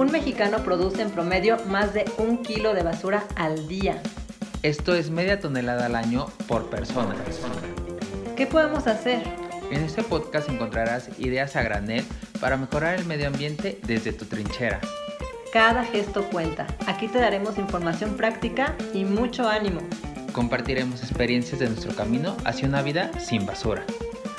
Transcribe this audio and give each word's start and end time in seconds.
un 0.00 0.10
mexicano 0.10 0.64
produce 0.64 1.02
en 1.02 1.10
promedio 1.10 1.58
más 1.66 1.92
de 1.92 2.06
un 2.16 2.38
kilo 2.38 2.72
de 2.72 2.82
basura 2.82 3.24
al 3.36 3.68
día. 3.68 4.00
Esto 4.62 4.94
es 4.94 5.10
media 5.10 5.40
tonelada 5.40 5.84
al 5.86 5.94
año 5.94 6.26
por 6.48 6.70
persona. 6.70 7.14
¿Qué 8.34 8.46
podemos 8.46 8.86
hacer? 8.86 9.22
En 9.70 9.82
este 9.82 10.02
podcast 10.02 10.48
encontrarás 10.48 11.10
ideas 11.18 11.54
a 11.54 11.62
granel 11.62 12.02
para 12.40 12.56
mejorar 12.56 12.98
el 12.98 13.04
medio 13.04 13.26
ambiente 13.26 13.78
desde 13.86 14.14
tu 14.14 14.24
trinchera. 14.24 14.80
Cada 15.52 15.84
gesto 15.84 16.24
cuenta. 16.30 16.66
Aquí 16.86 17.06
te 17.06 17.18
daremos 17.18 17.58
información 17.58 18.16
práctica 18.16 18.74
y 18.94 19.04
mucho 19.04 19.50
ánimo. 19.50 19.82
Compartiremos 20.32 21.02
experiencias 21.02 21.60
de 21.60 21.68
nuestro 21.68 21.94
camino 21.94 22.38
hacia 22.46 22.66
una 22.66 22.80
vida 22.80 23.10
sin 23.20 23.44
basura. 23.44 23.84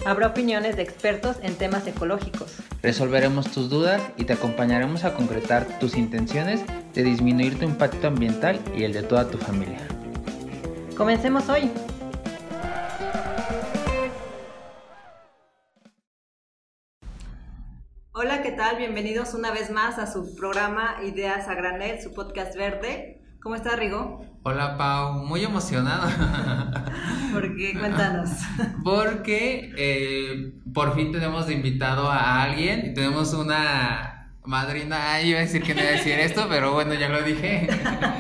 Habrá 0.04 0.28
opiniones 0.28 0.78
de 0.78 0.82
expertos 0.82 1.38
en 1.44 1.56
temas 1.56 1.86
ecológicos. 1.86 2.58
Resolveremos 2.82 3.52
tus 3.52 3.70
dudas 3.70 4.02
y 4.18 4.26
te 4.26 4.34
acompañaremos 4.34 5.04
a 5.04 5.14
concretar 5.14 5.78
tus 5.80 5.96
intenciones 5.96 6.64
de 6.96 7.04
disminuir 7.04 7.60
tu 7.60 7.66
impacto 7.66 8.08
ambiental 8.08 8.60
y 8.76 8.84
el 8.84 8.94
de 8.94 9.04
toda 9.04 9.30
tu 9.30 9.38
familia. 9.38 9.78
Comencemos 10.98 11.48
hoy. 11.50 11.70
Hola, 18.14 18.42
¿qué 18.42 18.52
tal? 18.54 18.78
Bienvenidos 18.78 19.36
una 19.36 19.52
vez 19.52 19.70
más 19.70 20.00
a 20.00 20.12
su 20.12 20.36
programa 20.36 20.98
Ideas 21.04 21.48
a 21.48 21.54
Granel, 21.54 22.02
su 22.02 22.12
podcast 22.14 22.56
verde. 22.56 23.21
¿Cómo 23.42 23.56
está 23.56 23.76
Rigo? 23.76 24.24
Hola 24.44 24.78
Pau, 24.78 25.26
muy 25.26 25.44
emocionado. 25.44 26.08
¿Por 27.34 27.56
qué? 27.58 27.74
Cuéntanos. 27.74 28.30
Porque 28.84 29.74
eh, 29.76 30.54
por 30.72 30.94
fin 30.94 31.12
tenemos 31.12 31.48
de 31.48 31.56
invitado 31.56 32.08
a 32.08 32.44
alguien 32.44 32.92
y 32.92 32.94
tenemos 32.94 33.34
una 33.34 34.36
madrina, 34.46 35.14
ay, 35.14 35.30
iba 35.30 35.40
a 35.40 35.42
decir 35.42 35.64
que 35.64 35.74
no 35.74 35.82
iba 35.82 35.90
a 35.90 35.94
decir 35.94 36.20
esto, 36.20 36.46
pero 36.50 36.74
bueno, 36.74 36.94
ya 36.94 37.10
lo 37.10 37.24
dije, 37.24 37.68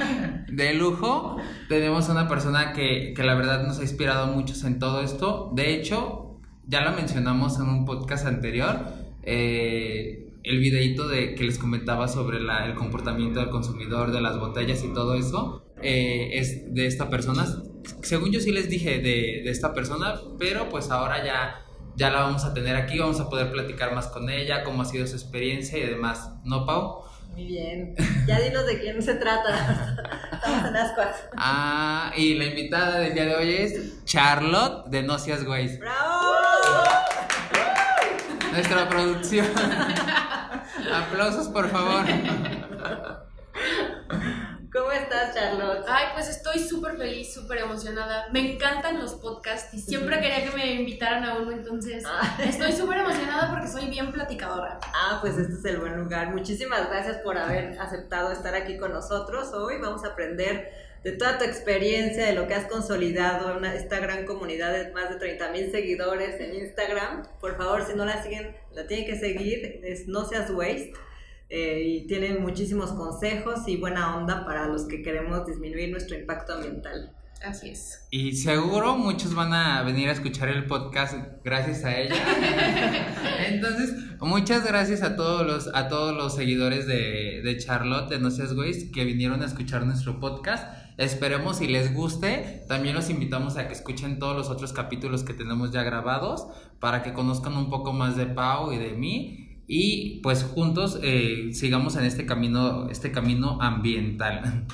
de 0.48 0.73
lujo. 0.73 1.38
Tenemos 1.70 2.09
una 2.09 2.28
persona 2.28 2.74
que, 2.74 3.14
que 3.16 3.24
la 3.24 3.36
verdad 3.36 3.64
nos 3.68 3.78
ha 3.78 3.84
inspirado 3.84 4.26
mucho 4.26 4.56
en 4.66 4.80
todo 4.80 5.03
esto. 5.03 5.52
De 5.53 5.76
hecho, 5.76 6.40
ya 6.66 6.81
lo 6.81 6.94
mencionamos 6.94 7.59
en 7.59 7.70
un 7.70 7.86
podcast 7.86 8.26
anterior. 8.26 8.88
Eh, 9.22 10.31
el 10.44 10.59
videito 10.59 11.08
de 11.08 11.36
que 11.36 11.44
les 11.44 11.58
comentaba 11.58 12.08
sobre 12.08 12.39
la, 12.39 12.66
el 12.66 12.75
comportamiento 12.75 13.39
del 13.39 13.50
consumidor, 13.50 14.11
de 14.11 14.22
las 14.22 14.39
botellas 14.39 14.84
y 14.84 14.94
todo 14.94 15.16
eso, 15.16 15.66
eh, 15.81 16.30
es 16.34 16.73
de 16.73 16.88
esta 16.88 17.09
persona. 17.09 17.45
Según 18.02 18.31
yo 18.31 18.39
sí 18.39 18.52
les 18.52 18.69
dije 18.69 19.00
de, 19.00 19.42
de, 19.44 19.50
esta 19.50 19.73
persona, 19.73 20.19
pero 20.39 20.69
pues 20.69 20.89
ahora 20.89 21.23
ya, 21.23 21.66
ya 21.95 22.09
la 22.09 22.22
vamos 22.22 22.45
a 22.45 22.53
tener 22.53 22.75
aquí, 22.75 23.00
vamos 23.00 23.19
a 23.19 23.30
poder 23.30 23.52
platicar 23.52 23.94
más 23.94 24.08
con 24.08 24.30
ella, 24.30 24.64
cómo 24.64 24.81
ha 24.81 24.86
sido 24.86 25.06
su 25.08 25.16
experiencia 25.16 25.78
y 25.78 25.86
demás. 25.86 26.31
¿No, 26.44 26.66
Pau? 26.66 27.03
Muy 27.34 27.45
bien. 27.45 27.95
Ya 28.28 28.39
dinos 28.39 28.66
de 28.66 28.80
quién 28.80 29.02
se 29.02 29.16
trata. 29.16 29.95
Estamos 30.34 30.69
en 30.69 30.75
ascuas. 30.75 31.16
Ah, 31.38 32.12
y 32.17 32.34
la 32.34 32.45
invitada 32.45 33.00
del 33.00 33.14
día 33.14 33.25
de 33.25 33.36
hoy 33.36 33.53
es 33.53 34.03
Charlotte 34.06 34.88
de 34.88 35.03
No 35.03 35.17
Seas 35.17 35.45
Güeyes. 35.45 35.80
¡Bravo! 35.80 36.34
Nuestra 38.52 38.89
producción. 38.89 39.47
Aplausos, 40.94 41.47
por 41.47 41.70
favor. 41.70 42.06
¿Cómo 44.73 44.92
estás, 44.92 45.36
Charlotte? 45.36 45.86
Ay, 45.88 46.06
pues 46.14 46.30
estoy 46.30 46.59
súper 46.59 46.97
feliz, 46.97 47.34
súper 47.34 47.59
emocionada. 47.59 48.28
Me 48.31 48.53
encantan 48.53 49.00
los 49.00 49.16
podcasts 49.16 49.73
y 49.73 49.80
siempre 49.80 50.19
quería 50.22 50.45
que 50.45 50.56
me 50.56 50.73
invitaran 50.75 51.25
a 51.25 51.36
uno, 51.36 51.52
entonces 51.52 52.03
estoy 52.39 52.72
súper 52.72 53.00
emocionada 53.00 53.50
porque 53.50 53.67
soy 53.67 53.89
bien 53.89 54.14
platicadora. 54.14 54.80
Ah, 54.94 55.17
pues 55.22 55.38
este 55.38 55.56
es 55.56 55.66
el 55.66 55.81
buen 55.81 55.97
lugar. 55.97 56.30
Muchísimas 56.31 56.89
gracias 56.89 57.17
por 57.17 57.38
haber 57.38 57.80
aceptado 57.80 58.31
estar 58.31 58.56
aquí 58.56 58.78
con 58.78 58.94
nosotros. 58.94 59.53
Hoy 59.53 59.78
vamos 59.81 60.06
a 60.06 60.09
aprender 60.09 60.72
de 61.04 61.14
toda 61.14 61.38
tu 61.38 61.46
experiencia, 61.46 62.25
de 62.25 62.34
lo 62.34 62.48
que 62.48 62.53
has 62.53 62.68
consolidado 62.68 63.58
en 63.58 63.66
esta 63.66 64.00
gran 64.00 64.25
comunidad 64.25 64.72
de 64.72 64.92
más 64.92 65.09
de 65.09 65.16
30 65.16 65.52
mil 65.52 65.72
seguidores 65.72 66.40
en 66.40 66.56
Instagram. 66.56 67.24
Por 67.40 67.58
favor, 67.58 67.86
si 67.86 67.96
no 67.96 68.06
la 68.06 68.22
siguen, 68.22 68.56
la 68.74 68.86
tienen 68.88 69.08
que 69.08 69.18
seguir. 69.18 69.81
Es 69.84 70.08
No 70.08 70.25
Seas 70.25 70.52
Waste. 70.52 70.94
Eh, 71.50 71.84
y 71.86 72.08
tienen 72.08 72.42
muchísimos 72.42 72.94
consejos 72.94 73.68
y 73.68 73.75
buena 73.75 74.16
onda 74.16 74.46
para 74.46 74.68
los 74.68 74.86
que 74.86 75.02
queremos 75.02 75.46
disminuir 75.46 75.92
nuestro 75.92 76.18
impacto 76.18 76.53
ambiental. 76.53 77.14
Así 77.44 77.72
es. 77.72 78.08
Y 78.12 78.34
seguro 78.34 78.96
muchos 78.96 79.34
van 79.34 79.52
a 79.52 79.81
venir 79.81 80.08
a 80.08 80.12
escuchar 80.12 80.48
el 80.48 80.66
podcast 80.66 81.16
gracias 81.44 81.84
a 81.84 81.98
ella. 81.98 82.16
Entonces, 83.48 83.94
muchas 84.20 84.64
gracias 84.64 85.02
a 85.02 85.16
todos 85.16 85.46
los, 85.46 85.75
a 85.75 85.90
todos 85.90 86.16
los 86.16 86.36
seguidores 86.36 86.86
de, 86.86 87.42
de 87.44 87.58
Charlotte, 87.58 88.09
de 88.09 88.20
No 88.20 88.30
Seas 88.30 88.54
Waste, 88.54 88.92
que 88.92 89.04
vinieron 89.04 89.42
a 89.42 89.48
escuchar 89.48 89.86
nuestro 89.86 90.20
podcast. 90.20 90.81
Esperemos 91.01 91.57
si 91.57 91.67
les 91.67 91.95
guste. 91.95 92.63
También 92.67 92.94
los 92.94 93.09
invitamos 93.09 93.57
a 93.57 93.67
que 93.67 93.73
escuchen 93.73 94.19
todos 94.19 94.38
los 94.38 94.50
otros 94.50 94.72
capítulos 94.72 95.23
que 95.23 95.34
tenemos 95.34 95.72
ya 95.72 95.81
grabados 95.81 96.45
para 96.79 97.01
que 97.01 97.12
conozcan 97.12 97.57
un 97.57 97.72
poco 97.72 97.91
más 97.91 98.16
de 98.16 98.28
Pau 98.28 98.72
y 98.72 98.78
de 98.78 98.91
mí 98.91 99.63
y 99.66 100.19
pues 100.22 100.44
juntos 100.44 101.00
eh, 101.01 101.50
sigamos 101.53 101.95
en 101.95 102.03
este 102.03 102.28
camino, 102.28 102.88
este 102.89 103.12
camino 103.12 103.57
ambiental. 103.62 104.67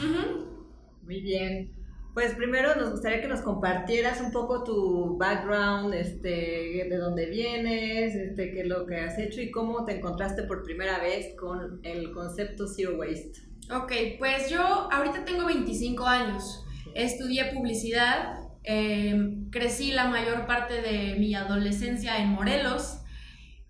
Muy 1.05 1.21
bien. 1.21 1.71
Pues 2.13 2.33
primero 2.33 2.75
nos 2.75 2.91
gustaría 2.91 3.21
que 3.21 3.27
nos 3.27 3.41
compartieras 3.41 4.19
un 4.19 4.31
poco 4.31 4.63
tu 4.63 5.17
background, 5.17 5.93
este, 5.93 6.87
de 6.89 6.97
dónde 6.97 7.27
vienes, 7.27 8.15
este, 8.15 8.51
qué 8.51 8.61
es 8.61 8.67
lo 8.67 8.85
que 8.85 8.97
has 8.97 9.17
hecho 9.17 9.39
y 9.39 9.51
cómo 9.51 9.85
te 9.85 9.97
encontraste 9.97 10.43
por 10.43 10.63
primera 10.63 10.99
vez 10.99 11.35
con 11.35 11.79
el 11.83 12.11
concepto 12.11 12.67
Zero 12.67 12.97
Waste. 12.97 13.46
Ok, 13.69 13.91
pues 14.17 14.49
yo 14.49 14.61
ahorita 14.61 15.25
tengo 15.25 15.45
25 15.45 16.05
años, 16.05 16.63
estudié 16.95 17.51
publicidad, 17.51 18.39
eh, 18.63 19.13
crecí 19.51 19.91
la 19.91 20.05
mayor 20.05 20.45
parte 20.45 20.81
de 20.81 21.15
mi 21.19 21.35
adolescencia 21.35 22.17
en 22.19 22.29
Morelos, 22.29 22.99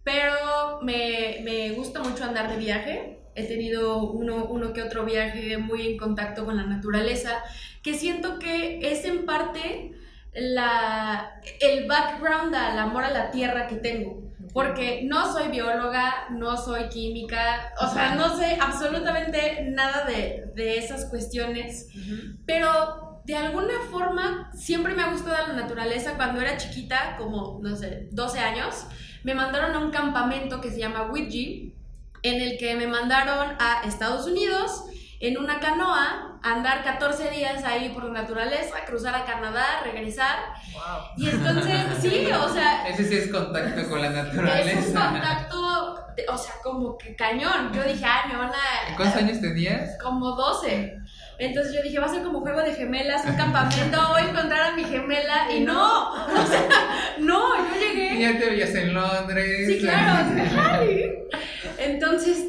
pero 0.03 0.81
me, 0.83 1.39
me, 1.43 1.71
gusta 1.71 2.03
mucho 2.03 2.25
andar 2.25 2.47
de 2.49 2.57
viaje. 2.57 3.19
He 3.33 3.45
tenido 3.45 4.03
uno, 4.03 4.45
uno 4.45 4.71
que 4.71 4.83
otro 4.83 5.03
viaje 5.03 5.57
muy 5.57 5.87
en 5.87 5.97
contacto 5.97 6.45
con 6.45 6.57
la 6.57 6.67
naturaleza, 6.67 7.41
que 7.81 7.95
siento 7.95 8.37
que 8.37 8.91
es 8.91 9.03
en 9.03 9.25
parte 9.25 9.93
la, 10.33 11.41
el 11.59 11.87
background 11.87 12.53
al 12.53 12.77
amor 12.77 13.03
a 13.03 13.09
la 13.09 13.31
tierra 13.31 13.65
que 13.65 13.77
tengo. 13.77 14.26
Porque 14.57 15.03
no 15.03 15.31
soy 15.31 15.49
bióloga, 15.49 16.29
no 16.31 16.57
soy 16.57 16.89
química, 16.89 17.73
o 17.79 17.87
sea, 17.87 18.15
no 18.15 18.35
sé 18.35 18.57
absolutamente 18.59 19.67
nada 19.69 20.03
de, 20.05 20.45
de 20.55 20.79
esas 20.79 21.05
cuestiones, 21.05 21.89
uh 21.93 21.99
-huh. 21.99 22.37
pero 22.47 23.21
de 23.23 23.35
alguna 23.35 23.75
forma 23.91 24.49
siempre 24.55 24.95
me 24.95 25.03
ha 25.03 25.11
gustado 25.11 25.47
la 25.49 25.53
naturaleza. 25.53 26.15
Cuando 26.15 26.41
era 26.41 26.57
chiquita, 26.57 27.17
como, 27.19 27.59
no 27.61 27.75
sé, 27.75 28.07
12 28.11 28.39
años, 28.39 28.87
me 29.23 29.35
mandaron 29.35 29.75
a 29.75 29.79
un 29.79 29.91
campamento 29.91 30.59
que 30.59 30.71
se 30.71 30.79
llama 30.79 31.03
Ouija, 31.11 31.71
en 32.23 32.41
el 32.41 32.57
que 32.57 32.75
me 32.75 32.87
mandaron 32.87 33.55
a 33.59 33.83
Estados 33.85 34.25
Unidos 34.25 34.85
en 35.19 35.37
una 35.37 35.59
canoa, 35.59 36.39
andar 36.43 36.83
14 36.83 37.31
días 37.31 37.63
ahí 37.63 37.89
por 37.89 38.03
la 38.03 38.21
naturaleza, 38.21 38.85
cruzar 38.85 39.15
a 39.15 39.25
Canadá, 39.25 39.81
regresar. 39.83 40.37
Wow. 40.73 40.83
Y 41.17 41.29
entonces, 41.29 41.75
sí, 42.01 42.29
o 42.31 42.49
sea... 42.53 42.87
Ese 42.87 43.03
sí 43.05 43.15
es 43.15 43.31
contacto 43.31 43.89
con 43.89 44.01
la 44.01 44.09
naturaleza. 44.09 44.79
Es 44.79 44.87
un 44.87 44.93
contacto, 44.93 46.05
o 46.29 46.37
sea, 46.37 46.53
como 46.63 46.97
que 46.97 47.15
cañón. 47.15 47.73
Yo 47.73 47.83
dije, 47.83 48.05
ay, 48.05 48.31
me 48.31 48.37
van 48.37 48.51
a... 48.51 48.95
¿Cuántos 48.95 49.21
años 49.21 49.41
tenías? 49.41 49.97
Como 50.01 50.31
12. 50.31 50.97
Entonces 51.39 51.73
yo 51.73 51.83
dije, 51.83 51.99
va 51.99 52.07
a 52.07 52.09
ser 52.09 52.23
como 52.23 52.41
juego 52.41 52.61
de 52.61 52.73
gemelas, 52.73 53.23
un 53.25 53.35
campamento, 53.35 54.07
voy 54.09 54.21
a 54.21 54.29
encontrar 54.29 54.71
a 54.71 54.75
mi 54.75 54.83
gemela 54.83 55.51
y 55.51 55.59
no, 55.59 56.13
o 56.13 56.45
sea, 56.47 56.67
no, 57.19 57.55
yo 57.57 57.79
llegué. 57.79 58.15
Y 58.15 58.21
ya 58.21 58.39
te 58.39 58.49
veías 58.49 58.73
en 58.73 58.93
Londres. 58.93 59.67
Sí, 59.67 59.79
claro. 59.79 60.31
Entonces, 61.77 62.43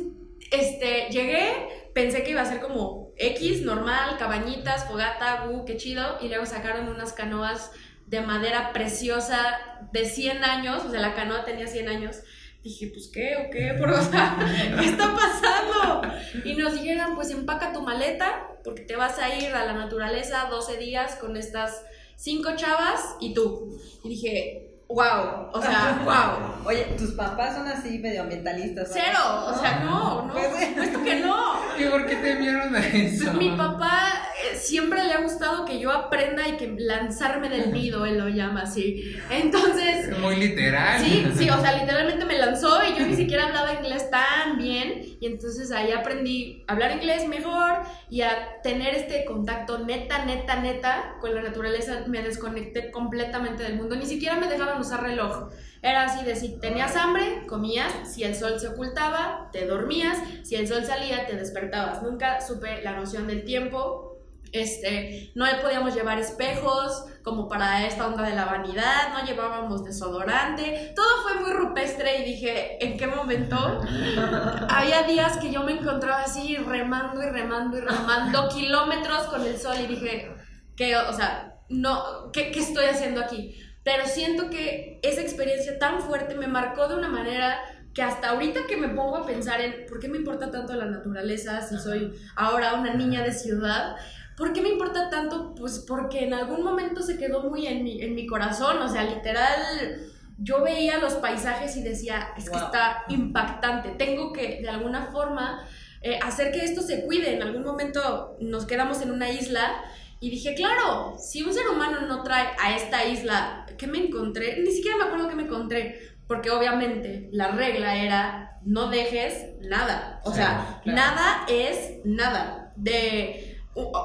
este, 0.51 1.09
llegué, 1.11 1.69
pensé 1.95 2.23
que 2.23 2.31
iba 2.31 2.43
a 2.43 2.47
ser 2.47 2.61
como 2.61 3.13
X, 3.17 3.63
normal, 3.63 4.17
cabañitas, 4.19 4.87
fogata, 4.87 5.49
uh, 5.49 5.65
qué 5.65 5.77
chido, 5.77 6.19
y 6.21 6.29
luego 6.29 6.47
sacaron 6.47 6.89
unas 6.89 7.13
canoas 7.13 7.73
de 8.07 8.21
madera 8.21 8.73
preciosa 8.73 9.59
de 9.93 10.05
100 10.05 10.45
años, 10.45 10.85
o 10.85 10.91
sea, 10.91 11.01
la 11.01 11.15
canoa 11.15 11.45
tenía 11.45 11.67
100 11.67 11.89
años. 11.89 12.17
Dije, 12.63 12.91
pues 12.93 13.11
qué 13.13 13.37
o 13.37 13.51
qué, 13.51 13.77
¿qué 14.79 14.85
está 14.87 15.15
pasando? 15.15 16.03
Y 16.45 16.55
nos 16.55 16.75
dijeron, 16.75 17.15
pues 17.15 17.31
empaca 17.31 17.73
tu 17.73 17.83
maleta, 17.83 18.49
porque 18.65 18.83
te 18.83 18.97
vas 18.97 19.19
a 19.19 19.35
ir 19.37 19.55
a 19.55 19.65
la 19.65 19.75
naturaleza 19.75 20.49
12 20.51 20.77
días 20.79 21.17
con 21.17 21.37
estas 21.37 21.83
cinco 22.17 22.57
chavas 22.57 23.17
y 23.21 23.33
tú. 23.33 23.79
Y 24.03 24.09
dije, 24.09 24.78
wow, 24.89 25.51
o 25.53 25.61
sea, 25.63 26.01
wow. 26.05 26.67
Oye, 26.67 26.85
tus 26.99 27.13
papás 27.13 27.55
son 27.57 27.67
así 27.69 27.99
medioambientalistas. 27.99 28.89
Cero, 28.93 29.19
o 29.47 29.59
sea, 29.59 29.81
no, 29.81 30.27
no, 30.27 30.33
Pues- 30.33 30.73
puesto 30.75 31.03
que 31.05 31.21
no. 31.21 31.37
¿Y 31.79 31.85
por 31.85 32.07
qué 32.07 32.17
te 32.17 32.33
enviaron 32.33 32.75
a 32.75 32.87
eso? 32.87 33.33
Mi 33.35 33.51
papá 33.51 34.28
siempre 34.55 35.05
le 35.05 35.13
ha 35.13 35.21
gustado 35.21 35.65
que 35.65 35.79
yo 35.79 35.91
aprenda 35.91 36.47
y 36.49 36.57
que 36.57 36.75
lanzarme 36.79 37.49
del 37.49 37.73
nido, 37.75 38.05
él 38.07 38.19
lo 38.19 38.29
llama 38.29 38.63
así. 38.63 39.17
Entonces, 39.31 40.19
Muy 40.19 40.37
literal. 40.37 41.03
Sí, 41.03 41.27
sí, 41.37 41.51
o 41.51 41.61
sea, 41.61 41.73
literalmente 41.81 42.25
me 42.25 42.39
lanzó 42.39 42.81
y 42.85 42.99
yo 42.99 43.07
ni 43.07 43.17
siquiera 43.17 43.47
hablaba 43.47 43.75
inglés 43.75 44.11
tan 44.11 44.59
bien. 44.59 45.17
Y 45.21 45.27
entonces 45.27 45.71
ahí 45.73 45.93
aprendí 45.93 46.65
a 46.67 46.73
hablar 46.73 46.93
inglés 46.93 47.27
mejor 47.27 47.83
y 48.09 48.23
a 48.23 48.61
tener 48.63 48.95
este 48.95 49.25
contacto 49.25 49.79
neta, 49.81 50.25
neta, 50.25 50.61
neta 50.61 51.17
con 51.21 51.35
la 51.35 51.43
naturaleza. 51.43 52.05
Me 52.07 52.23
desconecté 52.23 52.91
completamente 52.91 53.63
del 53.63 53.77
mundo. 53.77 53.97
Ni 53.97 54.07
siquiera 54.07 54.37
me 54.37 54.49
dejaban 54.49 54.81
usar 54.81 55.03
reloj. 55.03 55.51
Era 55.83 56.05
así 56.05 56.25
de 56.25 56.35
si 56.35 56.59
tenías 56.59 56.97
hambre, 56.97 57.47
comías, 57.47 57.93
si 58.13 58.25
el 58.25 58.35
sol 58.35 58.59
se 58.59 58.69
ocultaba, 58.69 59.49
te 59.53 59.65
dormías, 59.65 60.19
si 60.43 60.57
el 60.57 60.67
sol 60.67 60.85
salía, 60.85 61.27
te 61.27 61.37
despertabas. 61.37 62.03
Nunca 62.03 62.41
supe 62.41 62.83
la 62.83 62.97
noción 62.97 63.29
del 63.29 63.45
tiempo, 63.45 64.08
este, 64.53 65.33
no 65.35 65.45
podíamos 65.63 65.95
llevar 65.95 66.19
espejos 66.19 67.05
como 67.23 67.49
para 67.49 67.87
esta 67.87 68.07
onda 68.07 68.23
de 68.23 68.35
la 68.35 68.47
vanidad, 68.47 69.13
no 69.13 69.25
llevábamos 69.25 69.85
desodorante, 69.85 70.93
todo 70.97 71.23
fue 71.23 71.41
muy 71.41 71.53
rupestre 71.53 72.21
y 72.21 72.25
dije, 72.25 72.85
¿en 72.85 72.97
qué 72.97 73.07
momento? 73.07 73.57
Había 74.69 75.03
días 75.03 75.39
que 75.39 75.53
yo 75.53 75.63
me 75.63 75.73
encontraba 75.73 76.23
así 76.23 76.57
remando 76.57 77.23
y 77.23 77.27
remando 77.27 77.79
y 77.79 77.81
remando 77.81 78.49
kilómetros 78.55 79.25
con 79.25 79.45
el 79.45 79.59
sol 79.59 79.77
y 79.83 79.87
dije, 79.87 80.31
¿qué, 80.77 80.97
o 80.97 81.13
sea, 81.13 81.57
no, 81.69 82.31
¿qué, 82.33 82.51
qué 82.51 82.61
estoy 82.61 82.87
haciendo 82.87 83.21
aquí? 83.21 83.55
Pero 83.85 84.07
siento 84.07 84.51
que 84.51 85.01
esa 85.03 85.21
experiencia 85.21 85.79
tan 85.79 86.01
fuerte 86.01 86.35
me 86.35 86.47
marcó 86.47 86.89
de 86.89 86.97
una 86.97 87.09
manera 87.09 87.59
que 87.95 88.03
hasta 88.03 88.31
ahorita 88.31 88.61
que 88.69 88.77
me 88.77 88.89
pongo 88.91 89.17
a 89.17 89.27
pensar 89.27 89.61
en 89.61 89.87
por 89.89 89.99
qué 89.99 90.09
me 90.09 90.19
importa 90.19 90.51
tanto 90.51 90.75
la 90.75 90.87
naturaleza 90.87 91.61
si 91.63 91.79
soy 91.79 92.13
ahora 92.37 92.75
una 92.75 92.95
niña 92.95 93.23
de 93.25 93.33
ciudad, 93.33 93.97
¿Por 94.39 94.53
qué 94.53 94.63
me 94.63 94.69
importa 94.69 95.11
tanto? 95.11 95.53
Pues 95.57 95.81
porque 95.81 96.25
en 96.25 96.33
algún 96.33 96.63
momento 96.63 97.03
se 97.03 97.19
quedó 97.19 97.43
muy 97.43 97.67
en 97.67 97.83
mi, 97.83 98.01
en 98.01 98.15
mi 98.15 98.25
corazón, 98.25 98.79
o 98.79 98.89
sea, 98.89 99.03
literal, 99.03 100.01
yo 100.39 100.63
veía 100.63 100.99
los 100.99 101.15
paisajes 101.15 101.77
y 101.77 101.83
decía, 101.83 102.29
es 102.39 102.49
que 102.49 102.57
está 102.57 103.03
impactante, 103.09 103.91
tengo 103.91 104.33
que 104.33 104.61
de 104.63 104.69
alguna 104.69 105.07
forma 105.07 105.67
eh, 106.03 106.21
hacer 106.23 106.53
que 106.53 106.65
esto 106.65 106.83
se 106.83 107.05
cuide. 107.05 107.35
En 107.35 107.43
algún 107.43 107.65
momento 107.65 108.37
nos 108.41 108.65
quedamos 108.65 109.03
en 109.03 109.11
una 109.11 109.29
isla 109.29 109.83
y 110.21 110.31
dije, 110.31 110.55
claro, 110.55 111.17
si 111.19 111.43
un 111.43 111.53
ser 111.53 111.69
humano 111.69 112.03
no 112.03 112.23
trae 112.23 112.49
a 112.63 112.77
esta 112.77 113.05
isla, 113.07 113.67
¿qué 113.77 113.89
me 113.89 113.99
encontré? 113.99 114.61
Ni 114.61 114.71
siquiera 114.71 114.97
me 114.99 115.05
acuerdo 115.05 115.29
qué 115.29 115.35
me 115.35 115.45
encontré, 115.45 116.17
porque 116.29 116.53
obviamente 116.53 117.29
la 117.33 117.49
regla 117.49 117.97
era 117.97 118.61
no 118.65 118.89
dejes 118.89 119.47
nada, 119.63 120.21
o 120.25 120.33
sea, 120.33 120.81
nada 120.85 121.45
es 121.49 121.97
nada. 122.05 122.73
De 122.77 123.48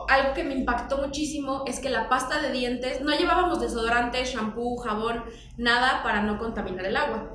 algo 0.07 0.33
que 0.33 0.43
me 0.43 0.53
impactó 0.53 0.97
muchísimo 0.97 1.63
es 1.65 1.79
que 1.79 1.89
la 1.89 2.09
pasta 2.09 2.41
de 2.41 2.51
dientes, 2.51 3.01
no 3.01 3.15
llevábamos 3.15 3.61
desodorante, 3.61 4.23
shampoo, 4.25 4.77
jabón, 4.77 5.23
nada 5.57 6.03
para 6.03 6.21
no 6.21 6.37
contaminar 6.37 6.85
el 6.85 6.97
agua. 6.97 7.31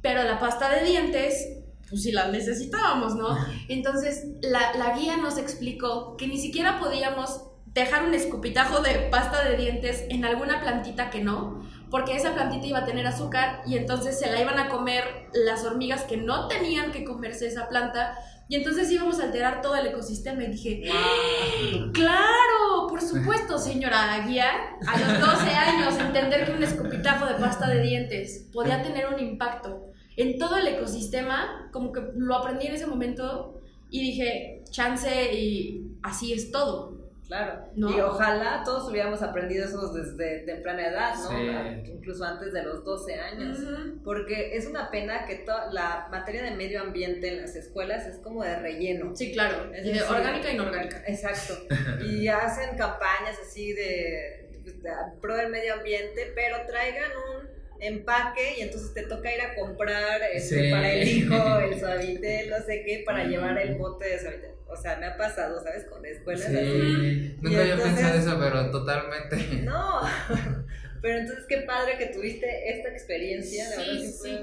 Pero 0.00 0.22
la 0.22 0.38
pasta 0.38 0.68
de 0.68 0.84
dientes, 0.84 1.62
pues 1.88 2.02
sí 2.02 2.12
la 2.12 2.28
necesitábamos, 2.28 3.14
¿no? 3.14 3.36
Entonces 3.68 4.26
la, 4.42 4.74
la 4.76 4.96
guía 4.96 5.16
nos 5.16 5.38
explicó 5.38 6.16
que 6.16 6.26
ni 6.28 6.38
siquiera 6.38 6.78
podíamos 6.78 7.42
dejar 7.76 8.04
un 8.04 8.14
escupitajo 8.14 8.80
de 8.80 9.08
pasta 9.10 9.44
de 9.44 9.56
dientes 9.58 10.04
en 10.08 10.24
alguna 10.24 10.62
plantita 10.62 11.10
que 11.10 11.22
no, 11.22 11.62
porque 11.90 12.16
esa 12.16 12.32
plantita 12.32 12.66
iba 12.66 12.78
a 12.78 12.84
tener 12.86 13.06
azúcar 13.06 13.62
y 13.66 13.76
entonces 13.76 14.18
se 14.18 14.30
la 14.30 14.40
iban 14.40 14.58
a 14.58 14.70
comer 14.70 15.04
las 15.34 15.62
hormigas 15.62 16.04
que 16.04 16.16
no 16.16 16.48
tenían 16.48 16.90
que 16.90 17.04
comerse 17.04 17.46
esa 17.46 17.68
planta 17.68 18.16
y 18.48 18.56
entonces 18.56 18.90
íbamos 18.90 19.18
a 19.20 19.24
alterar 19.24 19.60
todo 19.60 19.76
el 19.76 19.86
ecosistema 19.86 20.44
y 20.44 20.48
dije, 20.48 20.82
claro, 21.92 22.86
por 22.88 23.02
supuesto, 23.02 23.58
señora 23.58 24.24
guía, 24.26 24.50
a 24.86 24.98
los 24.98 25.20
12 25.20 25.50
años 25.50 25.98
entender 25.98 26.46
que 26.46 26.52
un 26.52 26.62
escupitajo 26.62 27.26
de 27.26 27.34
pasta 27.34 27.68
de 27.68 27.82
dientes 27.82 28.48
podía 28.52 28.82
tener 28.82 29.08
un 29.08 29.18
impacto 29.18 29.86
en 30.16 30.38
todo 30.38 30.56
el 30.56 30.66
ecosistema, 30.68 31.68
como 31.72 31.92
que 31.92 32.00
lo 32.16 32.36
aprendí 32.36 32.66
en 32.66 32.74
ese 32.74 32.86
momento 32.86 33.60
y 33.90 34.00
dije, 34.00 34.64
chance 34.70 35.34
y 35.34 35.96
así 36.02 36.32
es 36.32 36.50
todo. 36.50 36.95
Claro. 37.26 37.66
Y 37.74 38.00
ojalá 38.00 38.62
todos 38.64 38.88
hubiéramos 38.88 39.20
aprendido 39.22 39.64
eso 39.64 39.92
desde 39.92 40.40
temprana 40.40 40.88
edad, 40.88 41.14
¿no? 41.16 41.82
Incluso 41.84 42.24
antes 42.24 42.52
de 42.52 42.62
los 42.62 42.84
12 42.84 43.14
años. 43.14 43.58
Porque 44.04 44.56
es 44.56 44.66
una 44.66 44.90
pena 44.90 45.26
que 45.26 45.36
toda 45.36 45.72
la 45.72 46.08
materia 46.10 46.42
de 46.42 46.52
medio 46.52 46.80
ambiente 46.80 47.28
en 47.28 47.42
las 47.42 47.56
escuelas 47.56 48.06
es 48.06 48.18
como 48.18 48.44
de 48.44 48.56
relleno. 48.58 49.14
Sí, 49.16 49.32
claro. 49.32 49.72
Es 49.74 50.02
orgánica 50.08 50.50
e 50.50 50.54
inorgánica. 50.54 51.02
Exacto. 51.06 51.54
y 52.04 52.28
hacen 52.28 52.76
campañas 52.76 53.38
así 53.40 53.72
de, 53.72 54.48
de 54.64 54.90
pro 55.20 55.36
del 55.36 55.50
medio 55.50 55.74
ambiente, 55.74 56.32
pero 56.34 56.58
traigan 56.66 57.10
un 57.34 57.56
empaque 57.80 58.54
y 58.58 58.62
entonces 58.62 58.94
te 58.94 59.02
toca 59.02 59.34
ir 59.34 59.40
a 59.40 59.54
comprar 59.54 60.22
este, 60.32 60.70
para 60.70 60.92
el 60.92 61.08
hijo 61.08 61.58
el 61.58 61.78
suavitel, 61.80 62.50
no 62.50 62.58
sé 62.60 62.82
qué, 62.84 63.02
para 63.04 63.24
llevar 63.24 63.58
el 63.58 63.74
bote 63.74 64.08
de 64.08 64.18
suavitel. 64.18 64.55
O 64.68 64.76
sea, 64.76 64.96
me 64.96 65.06
ha 65.06 65.16
pasado, 65.16 65.62
¿sabes? 65.62 65.84
Con 65.84 66.04
escuelas 66.04 66.46
sí. 66.46 66.56
así. 66.56 67.36
Nunca 67.40 67.60
había 67.60 67.76
pensado 67.76 68.18
eso, 68.18 68.38
pero 68.38 68.70
totalmente. 68.70 69.62
No, 69.62 70.00
pero 71.02 71.18
entonces 71.18 71.44
qué 71.48 71.58
padre 71.58 71.96
que 71.98 72.06
tuviste 72.06 72.70
esta 72.70 72.88
experiencia, 72.88 73.70
la 73.70 73.76
verdad 73.76 74.10
sí. 74.22 74.38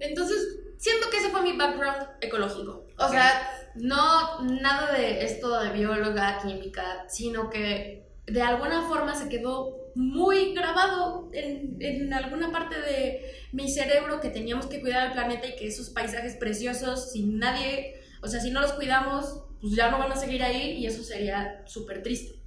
Entonces, 0.00 0.58
siento 0.78 1.08
que 1.10 1.18
ese 1.18 1.30
fue 1.30 1.42
mi 1.42 1.56
background 1.56 2.08
ecológico. 2.20 2.86
O 2.98 3.08
sea, 3.08 3.70
no 3.74 4.42
nada 4.42 4.92
de 4.92 5.24
esto 5.24 5.60
de 5.60 5.70
bióloga, 5.70 6.38
química, 6.42 7.04
sino 7.08 7.50
que 7.50 8.06
de 8.26 8.42
alguna 8.42 8.88
forma 8.88 9.14
se 9.14 9.28
quedó 9.28 9.80
muy 9.94 10.54
grabado 10.54 11.30
en, 11.32 11.76
en, 11.80 12.12
alguna 12.12 12.52
parte 12.52 12.80
de 12.80 13.32
mi 13.52 13.68
cerebro 13.68 14.20
que 14.20 14.30
teníamos 14.30 14.66
que 14.66 14.80
cuidar 14.80 15.08
al 15.08 15.12
planeta 15.12 15.48
y 15.48 15.56
que 15.56 15.66
esos 15.66 15.90
paisajes 15.90 16.36
preciosos, 16.36 17.12
sin 17.12 17.38
nadie, 17.38 18.00
o 18.22 18.28
sea, 18.28 18.40
si 18.40 18.50
no 18.50 18.60
los 18.60 18.72
cuidamos, 18.72 19.44
pues 19.60 19.74
ya 19.74 19.90
no 19.90 19.98
van 19.98 20.12
a 20.12 20.16
seguir 20.16 20.42
ahí 20.42 20.72
y 20.78 20.86
eso 20.86 21.02
sería 21.02 21.62
súper 21.66 22.02
triste. 22.02 22.40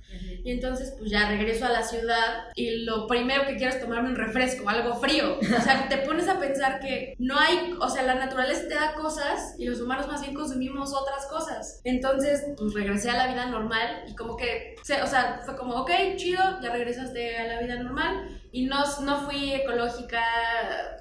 Y 0.43 0.51
entonces, 0.51 0.93
pues 0.97 1.09
ya 1.09 1.29
regreso 1.29 1.65
a 1.65 1.69
la 1.69 1.83
ciudad 1.83 2.51
y 2.55 2.83
lo 2.83 3.07
primero 3.07 3.45
que 3.45 3.55
quiero 3.55 3.73
es 3.73 3.79
tomarme 3.79 4.09
un 4.09 4.15
refresco, 4.15 4.69
algo 4.69 4.95
frío. 4.95 5.39
O 5.39 5.61
sea, 5.61 5.87
te 5.87 5.97
pones 5.97 6.27
a 6.27 6.39
pensar 6.39 6.79
que 6.79 7.15
no 7.17 7.37
hay, 7.37 7.73
o 7.79 7.89
sea, 7.89 8.03
la 8.03 8.15
naturaleza 8.15 8.67
te 8.67 8.75
da 8.75 8.93
cosas 8.93 9.55
y 9.57 9.65
los 9.65 9.79
humanos 9.79 10.07
más 10.07 10.21
bien 10.21 10.33
consumimos 10.33 10.93
otras 10.93 11.25
cosas. 11.27 11.81
Entonces, 11.83 12.43
pues 12.57 12.73
regresé 12.73 13.09
a 13.09 13.17
la 13.17 13.27
vida 13.27 13.45
normal 13.45 14.03
y 14.07 14.15
como 14.15 14.35
que, 14.35 14.75
o 14.81 15.07
sea, 15.07 15.41
fue 15.45 15.55
como, 15.55 15.75
ok, 15.75 15.91
chido, 16.17 16.41
ya 16.61 16.71
regresaste 16.71 17.37
a 17.37 17.47
la 17.47 17.61
vida 17.61 17.81
normal 17.81 18.41
y 18.51 18.65
no, 18.65 18.83
no 19.01 19.21
fui 19.21 19.53
ecológica, 19.53 20.21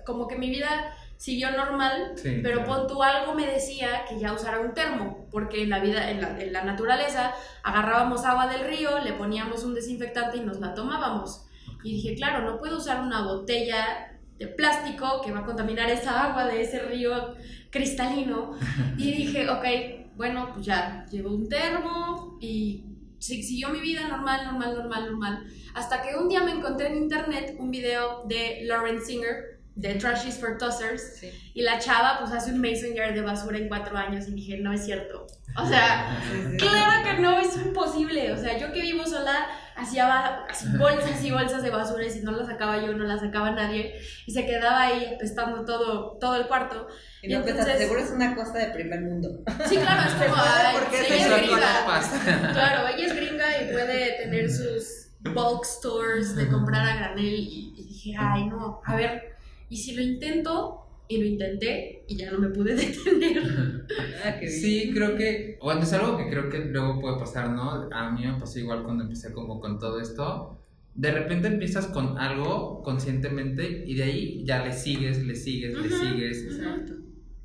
como 0.06 0.28
que 0.28 0.36
mi 0.36 0.50
vida 0.50 0.96
siguió 1.22 1.52
normal, 1.52 2.14
pero 2.42 2.64
pon 2.64 2.88
tú 2.88 3.00
algo 3.00 3.32
me 3.32 3.46
decía 3.46 4.04
que 4.08 4.18
ya 4.18 4.32
usara 4.32 4.58
un 4.58 4.74
termo, 4.74 5.28
porque 5.30 5.62
en 5.62 5.70
la 5.70 5.78
vida, 5.78 6.10
en 6.10 6.20
la, 6.20 6.36
en 6.42 6.52
la, 6.52 6.64
naturaleza, 6.64 7.32
agarrábamos 7.62 8.24
agua 8.24 8.48
del 8.48 8.66
río, 8.66 8.98
le 8.98 9.12
poníamos 9.12 9.62
un 9.62 9.72
desinfectante 9.72 10.38
y 10.38 10.40
nos 10.40 10.58
la 10.58 10.74
tomábamos. 10.74 11.46
Y 11.84 11.92
dije, 11.92 12.16
claro, 12.16 12.44
no 12.44 12.58
puedo 12.58 12.78
usar 12.78 13.02
una 13.02 13.22
botella 13.22 14.18
de 14.36 14.48
plástico 14.48 15.20
que 15.24 15.30
va 15.30 15.40
a 15.40 15.44
contaminar 15.44 15.88
esa 15.90 16.24
agua 16.24 16.46
de 16.46 16.60
ese 16.60 16.80
río 16.80 17.36
cristalino. 17.70 18.58
Y 18.98 19.12
dije, 19.12 19.48
ok, 19.48 20.16
bueno, 20.16 20.50
pues 20.52 20.66
ya, 20.66 21.06
llevo 21.08 21.30
un 21.30 21.48
termo 21.48 22.36
y 22.40 22.84
siguió 23.18 23.68
mi 23.68 23.78
vida 23.78 24.08
normal, 24.08 24.44
normal, 24.44 24.74
normal, 24.74 25.04
normal. 25.06 25.46
Hasta 25.74 26.02
que 26.02 26.16
un 26.16 26.28
día 26.28 26.42
me 26.42 26.50
encontré 26.50 26.88
en 26.88 26.96
internet 26.96 27.54
un 27.60 27.70
video 27.70 28.24
de 28.26 28.62
Lauren 28.64 29.00
Singer, 29.00 29.51
de 29.74 29.94
Trashies 29.94 30.38
for 30.38 30.58
Tossers 30.58 31.22
y 31.54 31.62
la 31.62 31.78
chava 31.78 32.18
pues 32.20 32.32
hace 32.32 32.52
un 32.52 32.60
mason 32.60 32.94
jar 32.94 33.14
de 33.14 33.22
basura 33.22 33.58
en 33.58 33.68
cuatro 33.68 33.96
años 33.96 34.28
y 34.28 34.32
dije, 34.32 34.58
no 34.58 34.72
es 34.72 34.84
cierto. 34.84 35.26
O 35.56 35.66
sea, 35.66 36.18
claro 36.58 37.04
que 37.04 37.20
no, 37.20 37.38
es 37.38 37.56
imposible. 37.56 38.32
O 38.32 38.36
sea, 38.36 38.58
yo 38.58 38.72
que 38.72 38.82
vivo 38.82 39.06
sola 39.06 39.46
hacía 39.74 40.44
así 40.48 40.66
bolsas 40.76 41.24
y 41.24 41.30
bolsas 41.30 41.62
de 41.62 41.70
basura 41.70 42.04
y 42.04 42.10
si 42.10 42.20
no 42.20 42.32
las 42.32 42.46
sacaba 42.46 42.82
yo, 42.82 42.92
no 42.92 43.04
las 43.04 43.20
sacaba 43.20 43.50
nadie 43.50 43.98
y 44.26 44.32
se 44.32 44.46
quedaba 44.46 44.82
ahí 44.82 45.12
apestando 45.14 45.64
todo, 45.64 46.18
todo 46.18 46.36
el 46.36 46.46
cuarto. 46.46 46.88
Y, 47.22 47.28
no 47.28 47.40
entonces, 47.40 47.78
seguro 47.78 48.00
es 48.00 48.10
una 48.10 48.34
costa 48.34 48.58
de 48.58 48.66
primer 48.72 49.00
mundo. 49.00 49.42
Sí, 49.66 49.76
claro, 49.76 50.02
es 50.08 50.14
como, 50.14 50.42
porque 50.80 51.14
ella 51.14 51.36
es 51.36 51.42
gringa. 51.42 52.52
Claro, 52.52 52.88
ella 52.88 53.06
es 53.06 53.16
gringa 53.16 53.62
y 53.62 53.72
puede 53.72 54.22
tener 54.22 54.50
sus 54.50 55.08
bulk 55.20 55.64
stores 55.64 56.34
de 56.36 56.48
comprar 56.48 56.86
a 56.86 56.96
granel 56.96 57.24
y 57.24 57.84
dije, 57.88 58.14
ay 58.18 58.46
no, 58.46 58.80
a 58.84 58.96
ver, 58.96 59.31
y 59.72 59.76
si 59.78 59.94
lo 59.94 60.02
intento, 60.02 60.84
y 61.08 61.16
lo 61.16 61.24
intenté, 61.24 62.04
y 62.06 62.14
ya 62.14 62.30
no 62.30 62.38
me 62.38 62.50
pude 62.50 62.74
detener. 62.76 63.86
Ah, 64.22 64.38
sí, 64.46 64.90
creo 64.92 65.16
que, 65.16 65.58
bueno, 65.62 65.80
es 65.80 65.94
algo 65.94 66.18
que 66.18 66.28
creo 66.28 66.50
que 66.50 66.58
luego 66.58 67.00
puede 67.00 67.18
pasar, 67.18 67.48
¿no? 67.48 67.88
A 67.90 68.10
mí 68.10 68.26
me 68.26 68.38
pasó 68.38 68.58
igual 68.58 68.82
cuando 68.82 69.04
empecé 69.04 69.32
como 69.32 69.60
con 69.60 69.78
todo 69.78 69.98
esto. 69.98 70.58
De 70.94 71.10
repente 71.10 71.48
empiezas 71.48 71.86
con 71.86 72.18
algo 72.18 72.82
conscientemente 72.82 73.84
y 73.86 73.94
de 73.94 74.02
ahí 74.02 74.44
ya 74.44 74.62
le 74.62 74.74
sigues, 74.74 75.24
le 75.24 75.34
sigues, 75.34 75.74
le 75.74 75.88
sigues. 75.88 76.44
Exacto. 76.44 76.92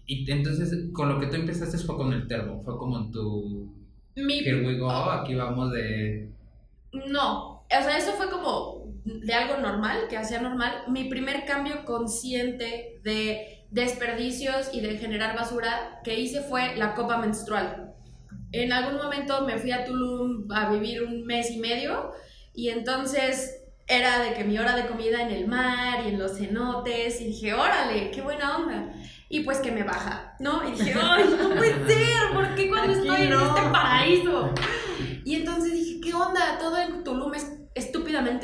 Y 0.05 0.29
entonces 0.29 0.91
con 0.91 1.07
lo 1.07 1.21
que 1.21 1.27
tú 1.27 1.35
empezaste 1.35 1.77
fue 1.77 1.95
con 1.95 2.11
el 2.11 2.27
termo, 2.27 2.61
fue 2.61 2.77
como 2.77 2.97
en 2.97 3.11
tu... 3.13 3.73
Mi... 4.17 4.39
Here 4.39 4.67
we 4.67 4.77
go, 4.77 4.91
aquí 4.91 5.33
vamos 5.33 5.71
de... 5.71 6.29
No, 7.09 7.61
o 7.61 7.65
sea, 7.69 7.97
eso 7.97 8.11
fue 8.17 8.29
como 8.29 8.76
de 9.07 9.33
algo 9.33 9.57
normal, 9.57 10.07
que 10.09 10.17
hacía 10.17 10.41
normal, 10.41 10.83
mi 10.87 11.05
primer 11.05 11.45
cambio 11.45 11.85
consciente 11.85 12.99
de 13.03 13.65
desperdicios 13.71 14.69
y 14.73 14.81
de 14.81 14.97
generar 14.97 15.35
basura 15.35 16.01
que 16.03 16.19
hice 16.19 16.41
fue 16.41 16.75
la 16.75 16.93
copa 16.93 17.17
menstrual. 17.17 17.93
En 18.51 18.71
algún 18.71 18.97
momento 18.97 19.45
me 19.45 19.57
fui 19.57 19.71
a 19.71 19.85
Tulum 19.85 20.51
a 20.51 20.69
vivir 20.69 21.03
un 21.03 21.25
mes 21.25 21.51
y 21.51 21.59
medio 21.59 22.11
y 22.53 22.69
entonces 22.69 23.63
era 23.87 24.19
de 24.19 24.33
que 24.33 24.43
mi 24.43 24.57
hora 24.59 24.75
de 24.75 24.87
comida 24.87 25.21
en 25.21 25.31
el 25.31 25.47
mar 25.47 26.01
y 26.05 26.09
en 26.09 26.19
los 26.19 26.37
cenotes 26.37 27.21
y 27.21 27.25
dije, 27.25 27.53
órale, 27.53 28.11
qué 28.11 28.21
buena 28.21 28.57
onda. 28.57 28.93
Y 29.29 29.41
pues 29.41 29.59
que 29.59 29.71
me 29.71 29.83
baja, 29.83 30.35
¿no? 30.39 30.67
Y 30.67 30.71
dije, 30.71 30.93
ay, 31.01 31.23
no 31.37 31.49
puede 31.55 31.87
ser, 31.87 32.33
¿por 32.33 32.55
qué 32.55 32.69
cuando 32.69 32.93
estoy 32.93 33.23
en 33.23 33.33
este 33.33 33.61
paraíso? 33.71 34.53
Y 35.23 35.35
entonces 35.35 35.73
dije, 35.73 36.01
¿qué 36.01 36.13
onda? 36.13 36.57
Todo 36.59 36.77
en 36.77 37.03
Tulum 37.03 37.33
es 37.33 37.57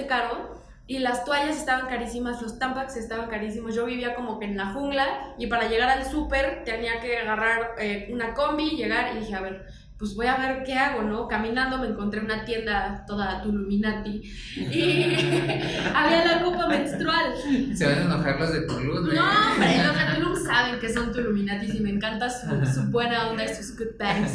caro 0.07 0.61
y 0.85 0.99
las 0.99 1.23
toallas 1.23 1.57
estaban 1.57 1.87
carísimas, 1.87 2.41
los 2.41 2.59
tampax 2.59 2.97
estaban 2.97 3.29
carísimos. 3.29 3.73
Yo 3.73 3.85
vivía 3.85 4.15
como 4.15 4.39
que 4.39 4.45
en 4.45 4.57
la 4.57 4.67
jungla 4.67 5.33
y 5.37 5.47
para 5.47 5.67
llegar 5.69 5.89
al 5.89 6.05
súper 6.05 6.63
tenía 6.65 6.99
que 6.99 7.17
agarrar 7.17 7.75
eh, 7.77 8.09
una 8.11 8.33
combi, 8.33 8.71
llegar 8.71 9.15
y 9.15 9.19
dije, 9.19 9.35
a 9.35 9.41
ver, 9.41 9.65
pues 10.03 10.15
voy 10.15 10.27
a 10.27 10.35
ver 10.35 10.63
qué 10.65 10.73
hago, 10.73 11.03
¿no? 11.03 11.29
Caminando 11.29 11.77
me 11.77 11.87
encontré 11.87 12.19
una 12.19 12.43
tienda 12.43 13.05
toda 13.07 13.41
Tuluminati 13.41 14.21
y 14.57 15.13
había 15.95 16.25
la 16.25 16.41
copa 16.43 16.67
menstrual. 16.67 17.33
Se 17.73 17.85
van 17.85 17.99
a 17.99 18.01
enojar 18.01 18.37
los 18.37 18.51
de 18.51 18.67
Tulum, 18.67 19.09
¿eh? 19.09 19.13
No, 19.15 19.51
hombre, 19.53 19.81
los 19.81 19.95
de 19.95 20.15
Tulum 20.15 20.45
saben 20.45 20.79
que 20.81 20.91
son 20.91 21.13
Tuluminatis 21.13 21.75
y 21.75 21.79
me 21.79 21.91
encanta 21.91 22.29
su, 22.29 22.47
su 22.65 22.91
buena 22.91 23.29
onda 23.29 23.45
y 23.45 23.55
sus 23.55 23.77
good 23.77 23.95
times. 23.97 24.33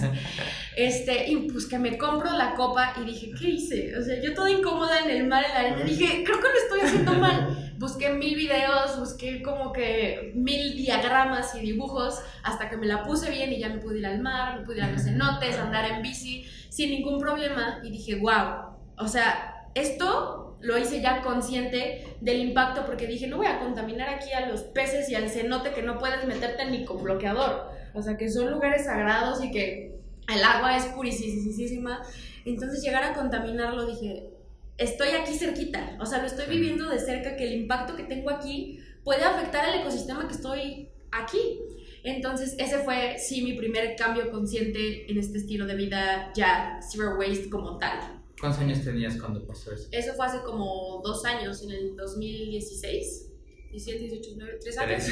Este, 0.75 1.29
y 1.29 1.51
pues 1.51 1.67
que 1.67 1.79
me 1.79 1.99
compro 1.99 2.33
la 2.33 2.55
copa 2.55 2.95
y 3.03 3.05
dije, 3.05 3.33
¿qué 3.39 3.49
hice? 3.51 3.95
O 3.99 4.03
sea, 4.03 4.23
yo 4.23 4.33
toda 4.33 4.51
incómoda 4.51 5.01
en 5.01 5.11
el 5.11 5.27
mar, 5.27 5.45
en 5.45 5.53
la 5.53 5.61
arena, 5.61 5.85
dije, 5.85 6.25
creo 6.25 6.41
que 6.41 6.49
lo 6.49 6.55
estoy 6.55 6.81
haciendo 6.81 7.13
mal. 7.13 7.73
Busqué 7.79 8.11
mil 8.11 8.35
videos, 8.35 8.99
busqué 8.99 9.43
como 9.43 9.73
que 9.73 10.33
mil 10.35 10.77
diagramas 10.77 11.55
y 11.55 11.61
dibujos 11.61 12.21
hasta 12.43 12.69
que 12.69 12.77
me 12.77 12.87
la 12.87 13.05
puse 13.05 13.31
bien 13.31 13.53
y 13.53 13.61
ya 13.61 13.69
me 13.69 13.79
pude 13.79 13.99
ir 13.99 14.07
al 14.07 14.21
mar, 14.21 14.59
me 14.59 14.67
pude 14.67 14.79
ir 14.79 14.83
a 14.85 14.91
los 14.91 15.03
cenotes, 15.03 15.58
andar 15.59 15.91
en 15.91 16.03
bici 16.03 16.47
sin 16.69 16.91
ningún 16.91 17.19
problema 17.19 17.81
y 17.83 17.91
dije, 17.91 18.17
wow, 18.17 18.77
o 18.99 19.09
sea, 19.09 19.69
esto 19.75 20.57
lo 20.61 20.77
hice 20.77 21.01
ya 21.01 21.23
consciente 21.23 22.17
del 22.21 22.41
impacto 22.41 22.85
porque 22.85 23.07
dije, 23.07 23.27
no 23.27 23.37
voy 23.37 23.47
a 23.47 23.61
contaminar 23.61 24.09
aquí 24.09 24.33
a 24.33 24.49
los 24.49 24.63
peces 24.63 25.09
y 25.09 25.15
al 25.15 25.29
cenote 25.29 25.73
que 25.73 25.83
no 25.83 25.99
puedes 25.99 26.25
meterte 26.27 26.65
ni 26.71 26.85
con 26.85 27.03
bloqueador. 27.03 27.71
O 27.95 28.03
sea, 28.03 28.17
que 28.17 28.31
son 28.31 28.51
lugares 28.51 28.85
sagrados 28.85 29.43
y 29.43 29.51
que 29.51 29.99
el 30.29 30.45
agua 30.45 30.77
es 30.77 30.87
purísima. 30.87 32.03
Entonces 32.45 32.83
llegar 32.83 33.05
a 33.05 33.15
contaminarlo 33.15 33.87
dije, 33.87 34.31
estoy 34.77 35.09
aquí 35.11 35.35
cerquita, 35.35 35.97
o 36.01 36.07
sea, 36.07 36.19
lo 36.19 36.27
estoy 36.27 36.47
viviendo 36.47 36.89
de 36.89 36.99
cerca, 36.99 37.37
que 37.37 37.45
el 37.45 37.55
impacto 37.55 37.97
que 37.97 38.05
tengo 38.05 38.31
aquí 38.31 38.81
puede 39.05 39.25
afectar 39.25 39.65
al 39.65 39.81
ecosistema 39.81 40.27
que 40.27 40.35
estoy 40.35 40.89
aquí. 41.11 41.61
Entonces, 42.05 42.55
ese 42.59 42.79
fue, 42.79 43.19
sí, 43.19 43.43
mi 43.43 43.55
primer 43.55 43.97
cambio 43.97 44.31
consciente 44.31 45.11
en 45.11 45.19
este 45.19 45.39
estilo 45.39 45.67
de 45.67 45.75
vida 45.75 46.33
ya 46.35 46.79
zero 46.91 47.17
waste 47.19 47.49
como 47.51 47.79
tal. 47.79 47.99
¿Cuántos 48.41 48.61
años 48.61 48.85
tenías 48.85 49.17
cuando 49.17 49.45
pasó 49.47 49.73
eso? 49.73 49.89
Eso 49.91 50.15
fue 50.15 50.27
hace 50.27 50.39
como 50.43 51.01
dos 51.05 51.25
años, 51.25 51.63
en 51.65 51.71
el 51.73 51.97
2016. 51.97 53.25
17, 53.71 53.99
18, 53.99 54.23
19, 54.31 54.59
3 54.63 54.79
años. 54.79 55.05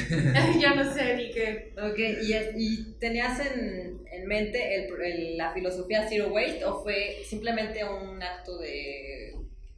Ya 0.61 0.73
no 0.73 0.91
sé 0.93 1.15
ni 1.15 1.29
qué. 1.29 1.73
Ok, 1.77 1.99
¿y, 2.23 2.33
y 2.57 2.93
tenías 2.99 3.39
en, 3.39 4.01
en 4.11 4.27
mente 4.27 4.75
el, 4.87 5.01
el- 5.01 5.37
la 5.37 5.53
filosofía 5.53 6.07
Zero 6.09 6.29
Waste 6.33 6.65
o 6.65 6.81
fue 6.81 7.17
simplemente 7.23 7.81
un 7.83 8.21
acto 8.23 8.57
de, 8.57 9.35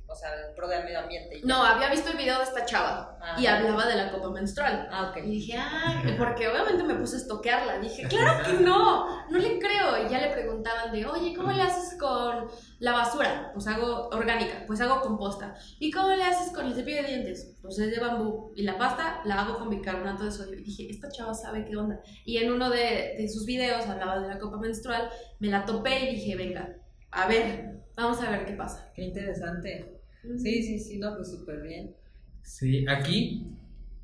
o 0.10 0.16
sea, 0.16 0.30
en 0.34 0.56
pro 0.56 0.68
del 0.68 0.84
medio 0.84 1.00
ambiente? 1.00 1.38
y? 1.38 1.42
No, 1.44 1.64
había 1.64 1.90
visto 1.90 2.10
el 2.12 2.18
video 2.18 2.38
de 2.38 2.44
esta 2.44 2.66
chava 2.66 3.18
Ah. 3.22 3.36
y 3.38 3.46
hablaba 3.48 3.86
de 3.86 3.96
la 3.96 4.12
copa 4.12 4.30
menstrual. 4.32 4.88
Ah, 4.92 5.10
ok. 5.10 5.18
Y 5.26 5.30
dije, 5.32 5.58
ah, 5.58 6.02
porque 6.18 6.48
obviamente 6.48 6.84
me 6.84 6.96
puse 6.96 7.18
a 7.18 7.20
estoquearla. 7.20 7.80
Dije, 7.80 8.04
claro 8.10 8.44
que 8.46 8.64
no, 8.64 9.28
no 9.30 9.38
le 9.38 9.60
creo. 9.60 10.06
Y 10.06 10.10
ya 10.10 10.20
le 10.20 10.30
preguntaban 10.30 10.92
de, 10.92 11.06
oye, 11.06 11.36
¿cómo 11.36 11.52
le 11.52 11.62
haces 11.62 11.98
con 12.00 12.48
la 12.80 12.94
basura? 12.94 13.52
Pues 13.54 13.68
hago 13.68 14.08
orgánica, 14.10 14.64
pues 14.68 14.80
hago 14.82 15.02
composta. 15.02 15.54
¿Y 15.80 15.92
cómo 15.92 16.10
le 16.10 16.24
haces 16.24 16.52
con 16.54 16.66
el 16.66 16.74
cepillo 16.74 17.02
de 17.04 17.08
dientes? 17.10 17.58
Pues 17.62 17.78
es 17.80 17.92
de 17.92 18.00
bambú. 18.00 18.54
Y 18.56 18.64
la 18.64 18.78
pasta 18.78 19.22
la 19.26 19.42
hago 19.42 19.58
con 19.60 19.70
bicarbonato 19.70 20.24
de 20.24 20.32
sodio. 20.32 20.58
Y 20.58 20.64
dije, 20.64 20.88
esta 20.90 21.10
chava 21.10 21.34
sabe 21.34 21.66
qué 21.66 21.76
onda. 21.76 22.00
Y 22.26 22.38
en 22.38 22.52
uno 22.52 22.70
de, 22.70 23.16
de 23.18 23.28
sus 23.30 23.46
videos 23.46 23.86
hablaba 23.86 24.20
de 24.20 24.28
la 24.30 24.40
copa 24.40 24.58
menstrual, 24.58 25.10
me 25.40 25.50
la 25.50 25.66
topé 25.66 26.00
y 26.06 26.16
dije, 26.16 26.36
venga, 26.38 26.76
a 27.12 27.28
ver, 27.28 27.82
vamos 27.96 28.22
a 28.22 28.30
ver 28.32 28.46
qué 28.46 28.54
pasa. 28.54 28.90
Qué 28.96 29.04
interesante. 29.04 29.99
Sí, 30.24 30.64
sí, 30.64 30.80
sí, 30.80 31.00
no, 31.00 31.16
pues 31.16 31.32
súper 31.32 31.62
bien. 31.62 31.96
Sí, 32.44 32.86
aquí 32.88 33.48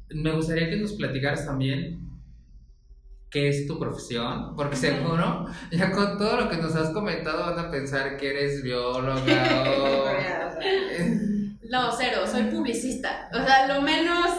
me 0.10 0.32
gustaría 0.32 0.70
que 0.70 0.78
nos 0.78 0.94
platicaras 0.94 1.46
también 1.46 2.00
qué 3.30 3.50
es 3.50 3.68
tu 3.68 3.78
profesión, 3.78 4.56
porque 4.56 4.76
seguro 4.78 5.48
ya 5.72 5.92
con 5.92 6.18
todo 6.18 6.42
lo 6.42 6.50
que 6.50 6.58
nos 6.58 6.76
has 6.76 6.92
comentado 6.92 7.54
van 7.54 7.66
a 7.66 7.72
pensar 7.72 8.18
que 8.18 8.30
eres 8.30 8.64
bióloga 8.64 9.20
o... 9.80 10.06
No, 11.76 11.92
cero, 11.92 12.22
soy 12.26 12.44
publicista. 12.44 13.30
O 13.34 13.44
sea, 13.44 13.68
lo 13.68 13.82
menos, 13.82 14.30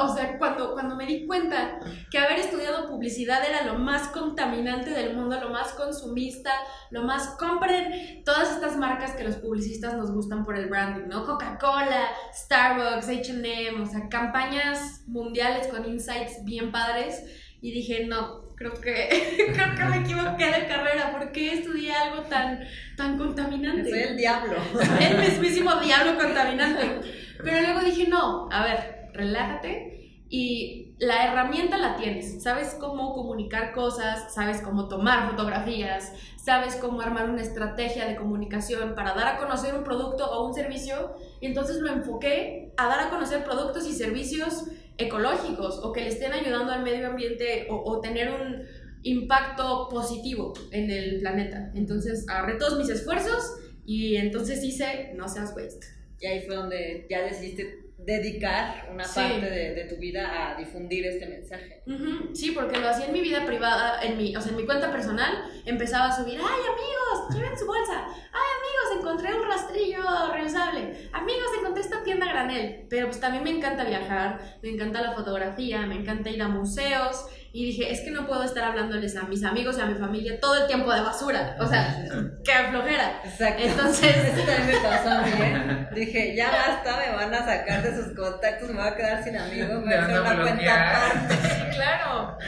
o 0.00 0.14
sea, 0.14 0.38
cuando, 0.38 0.74
cuando 0.74 0.94
me 0.94 1.06
di 1.06 1.26
cuenta 1.26 1.80
que 2.08 2.18
haber 2.18 2.38
estudiado 2.38 2.88
publicidad 2.88 3.44
era 3.44 3.64
lo 3.64 3.80
más 3.80 4.06
contaminante 4.10 4.90
del 4.90 5.16
mundo, 5.16 5.40
lo 5.40 5.50
más 5.50 5.72
consumista, 5.72 6.52
lo 6.92 7.02
más 7.02 7.30
compren 7.30 8.22
todas 8.24 8.52
estas 8.52 8.76
marcas 8.76 9.16
que 9.16 9.24
los 9.24 9.34
publicistas 9.38 9.96
nos 9.96 10.12
gustan 10.12 10.44
por 10.44 10.56
el 10.56 10.68
branding, 10.68 11.08
¿no? 11.08 11.26
Coca-Cola, 11.26 12.10
Starbucks, 12.32 13.08
HM, 13.08 13.82
o 13.82 13.86
sea, 13.86 14.08
campañas 14.08 15.02
mundiales 15.08 15.66
con 15.66 15.84
insights 15.84 16.44
bien 16.44 16.70
padres. 16.70 17.24
Y 17.60 17.72
dije, 17.72 18.06
no, 18.06 18.43
creo 18.56 18.74
que, 18.80 19.08
creo 19.54 19.74
que 19.74 19.84
me 19.84 19.98
equivoqué 19.98 20.46
de 20.46 20.66
carrera. 20.66 21.12
¿Por 21.12 21.32
qué 21.32 21.54
estudié 21.54 21.92
algo 21.92 22.22
tan, 22.22 22.60
tan 22.96 23.18
contaminante? 23.18 23.88
Soy 23.88 24.00
el 24.00 24.16
diablo. 24.16 24.56
el 25.00 25.18
mismísimo 25.30 25.74
diablo 25.76 26.16
contaminante. 26.16 27.00
Pero 27.42 27.60
luego 27.60 27.80
dije, 27.80 28.08
no, 28.08 28.48
a 28.50 28.64
ver, 28.64 29.10
relájate 29.12 30.22
y 30.28 30.83
la 30.98 31.26
herramienta 31.26 31.76
la 31.76 31.96
tienes. 31.96 32.42
Sabes 32.42 32.76
cómo 32.78 33.14
comunicar 33.14 33.72
cosas, 33.72 34.32
sabes 34.32 34.60
cómo 34.60 34.88
tomar 34.88 35.30
fotografías, 35.30 36.12
sabes 36.36 36.76
cómo 36.76 37.00
armar 37.00 37.28
una 37.28 37.42
estrategia 37.42 38.06
de 38.06 38.16
comunicación 38.16 38.94
para 38.94 39.14
dar 39.14 39.34
a 39.34 39.38
conocer 39.38 39.74
un 39.74 39.82
producto 39.82 40.24
o 40.30 40.46
un 40.46 40.54
servicio. 40.54 41.16
Y 41.40 41.46
entonces 41.46 41.78
lo 41.78 41.90
enfoqué 41.90 42.72
a 42.76 42.86
dar 42.86 43.00
a 43.00 43.10
conocer 43.10 43.44
productos 43.44 43.88
y 43.88 43.92
servicios 43.92 44.64
ecológicos 44.96 45.80
o 45.82 45.92
que 45.92 46.02
le 46.02 46.08
estén 46.08 46.32
ayudando 46.32 46.72
al 46.72 46.82
medio 46.82 47.08
ambiente 47.08 47.66
o, 47.68 48.00
tener 48.00 48.30
un 48.30 48.62
impacto 49.02 49.88
positivo 49.88 50.54
en 50.70 50.90
el 50.90 51.18
planeta. 51.18 51.72
Entonces 51.74 52.24
agarré 52.28 52.54
todos 52.54 52.78
mis 52.78 52.88
esfuerzos 52.88 53.56
y 53.84 54.16
entonces 54.16 54.62
hice 54.62 55.12
No 55.16 55.28
seas 55.28 55.54
waste. 55.56 55.86
Y 56.20 56.26
ahí 56.26 56.46
fue 56.46 56.54
donde 56.54 57.06
ya 57.10 57.22
decidiste 57.22 57.83
dedicar 58.04 58.88
una 58.92 59.04
Sí. 59.04 59.20
parte 59.20 59.50
de, 59.50 59.74
de 59.74 59.84
tu 59.84 59.96
vida 59.96 60.50
a 60.50 60.54
difundir 60.56 61.06
este 61.06 61.26
mensaje. 61.26 61.82
Ujú, 61.86 62.34
Sí, 62.34 62.50
porque 62.52 62.78
lo 62.78 62.88
hacía 62.88 63.06
en 63.06 63.12
mi 63.12 63.20
vida 63.20 63.44
privada, 63.46 64.02
en 64.02 64.16
mi, 64.18 64.36
o 64.36 64.40
sea, 64.40 64.50
en 64.50 64.56
mi 64.56 64.64
cuenta 64.66 64.90
personal, 64.90 65.32
empezaba 65.64 66.06
a 66.08 66.16
subir, 66.16 66.38
ay 66.38 66.44
amigos, 66.44 67.34
lleven 67.34 67.58
su 67.58 67.66
bolsa, 67.66 68.04
ay 68.06 68.48
amigos, 68.58 68.98
encontré 69.00 69.34
un 69.34 69.46
rastrillo 69.48 70.32
reusable, 70.32 71.08
amigos, 71.12 71.46
encontré 71.58 71.82
esta 71.82 72.02
tienda 72.02 72.26
granel, 72.26 72.86
pero 72.90 73.06
pues 73.06 73.20
también 73.20 73.44
me 73.44 73.50
encanta 73.50 73.84
viajar, 73.84 74.58
me 74.62 74.70
encanta 74.70 75.00
la 75.02 75.12
fotografía, 75.12 75.86
me 75.86 75.96
encanta 75.96 76.30
ir 76.30 76.42
a 76.42 76.48
museos, 76.48 77.26
y 77.56 77.66
dije, 77.66 77.92
es 77.92 78.00
que 78.00 78.10
no 78.10 78.26
puedo 78.26 78.42
estar 78.42 78.64
hablándoles 78.64 79.14
a 79.16 79.22
mis 79.22 79.44
amigos 79.44 79.78
y 79.78 79.80
a 79.80 79.86
mi 79.86 79.94
familia 79.94 80.40
todo 80.40 80.60
el 80.60 80.66
tiempo 80.66 80.92
de 80.92 81.02
basura, 81.02 81.54
o 81.60 81.68
sea, 81.68 82.04
qué 82.44 82.52
flojera. 82.68 83.20
Exacto. 83.24 83.62
Entonces- 83.62 84.16
eso 84.16 84.44
también 84.44 84.66
me 84.66 84.88
pasó 84.88 85.08
a 85.10 85.22
mí, 85.22 85.30
¿eh? 85.38 85.86
Dije, 85.94 86.34
ya 86.34 86.50
basta, 86.50 86.96
me 86.98 87.14
van 87.14 87.32
a 87.32 87.44
sacar 87.46 87.80
de 87.84 87.94
sus 87.94 88.12
contactos, 88.16 88.68
me 88.70 88.80
voy 88.80 88.88
a 88.88 88.96
quedar 88.96 89.22
sin 89.22 89.36
amigos, 89.36 89.68
me 89.68 89.84
voy 89.84 89.94
a 89.94 90.02
hacer 90.04 90.20
una 90.20 90.42
cuenta 90.42 91.06
aparte. 91.06 91.70
claro. 91.76 92.38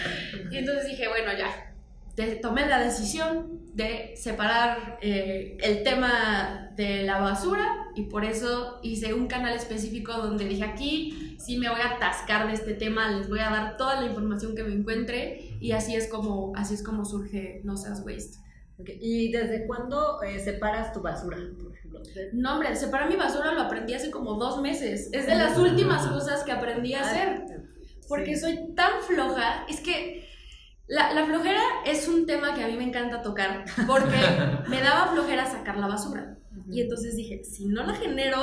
Y 0.50 0.58
entonces 0.58 0.86
dije, 0.86 1.06
bueno, 1.06 1.32
ya. 1.38 1.46
Te- 2.16 2.37
tomé 2.37 2.66
la 2.66 2.82
decisión 2.82 3.61
de 3.75 4.14
separar 4.16 4.99
eh, 5.02 5.56
el 5.62 5.82
tema 5.82 6.70
de 6.76 7.02
la 7.02 7.18
basura 7.20 7.66
y 7.94 8.04
por 8.04 8.25
eso 8.25 8.80
hice 8.82 9.12
un 9.14 9.26
canal 9.28 9.54
específico 9.54 10.12
donde 10.14 10.46
dije 10.46 10.64
aquí 10.64 11.37
sí 11.38 11.58
me 11.58 11.68
voy 11.68 11.80
a 11.80 11.92
atascar 11.96 12.46
de 12.49 12.54
este 12.54 12.75
tema, 12.75 13.11
les 13.11 13.28
voy 13.28 13.38
a 13.40 13.50
dar 13.50 13.76
toda 13.76 14.00
la 14.00 14.06
información 14.06 14.54
que 14.56 14.62
me 14.64 14.73
encuentre 14.75 15.56
y 15.61 15.73
así 15.73 15.94
es 15.94 16.08
como, 16.08 16.52
así 16.56 16.75
es 16.75 16.82
como 16.82 17.04
surge 17.04 17.61
No 17.64 17.76
Seas 17.76 18.02
Waste. 18.04 18.38
Ok, 18.78 18.90
¿Y 19.00 19.30
desde 19.32 19.66
cuándo 19.66 20.23
eh, 20.23 20.38
separas 20.38 20.92
tu 20.92 21.00
basura, 21.00 21.38
por 21.62 21.73
ejemplo? 21.75 22.00
De- 22.14 22.30
No, 22.35 22.54
hombre, 22.54 22.76
separar 22.76 23.08
mi 23.08 23.16
basura 23.16 23.52
lo 23.52 23.62
aprendí 23.62 23.94
hace 23.94 24.11
como 24.11 24.35
dos 24.35 24.61
meses. 24.61 25.08
Es 25.12 25.26
de 25.26 25.35
las 25.35 25.56
últimas 25.58 26.06
cosas 26.06 26.44
que 26.44 26.52
aprendí 26.52 26.92
a 26.92 27.00
hacer. 27.02 27.44
Porque 28.08 28.37
soy 28.37 28.75
tan 28.75 29.00
floja, 29.06 29.64
es 29.68 29.80
que 29.80 30.28
la, 30.88 31.12
la 31.12 31.24
flojera 31.26 31.60
es 31.84 32.06
un 32.08 32.26
tema 32.26 32.54
que 32.54 32.62
a 32.64 32.68
mí 32.68 32.76
me 32.76 32.84
encanta 32.84 33.22
tocar, 33.22 33.64
porque 33.86 34.16
me 34.68 34.80
daba 34.80 35.12
flojera 35.12 35.46
sacar 35.46 35.76
la 35.78 35.86
basura. 35.88 36.32
Y 36.70 36.80
entonces 36.80 37.14
dije, 37.16 37.42
si 37.44 37.66
no 37.66 37.84
la 37.84 37.94
genero, 37.94 38.38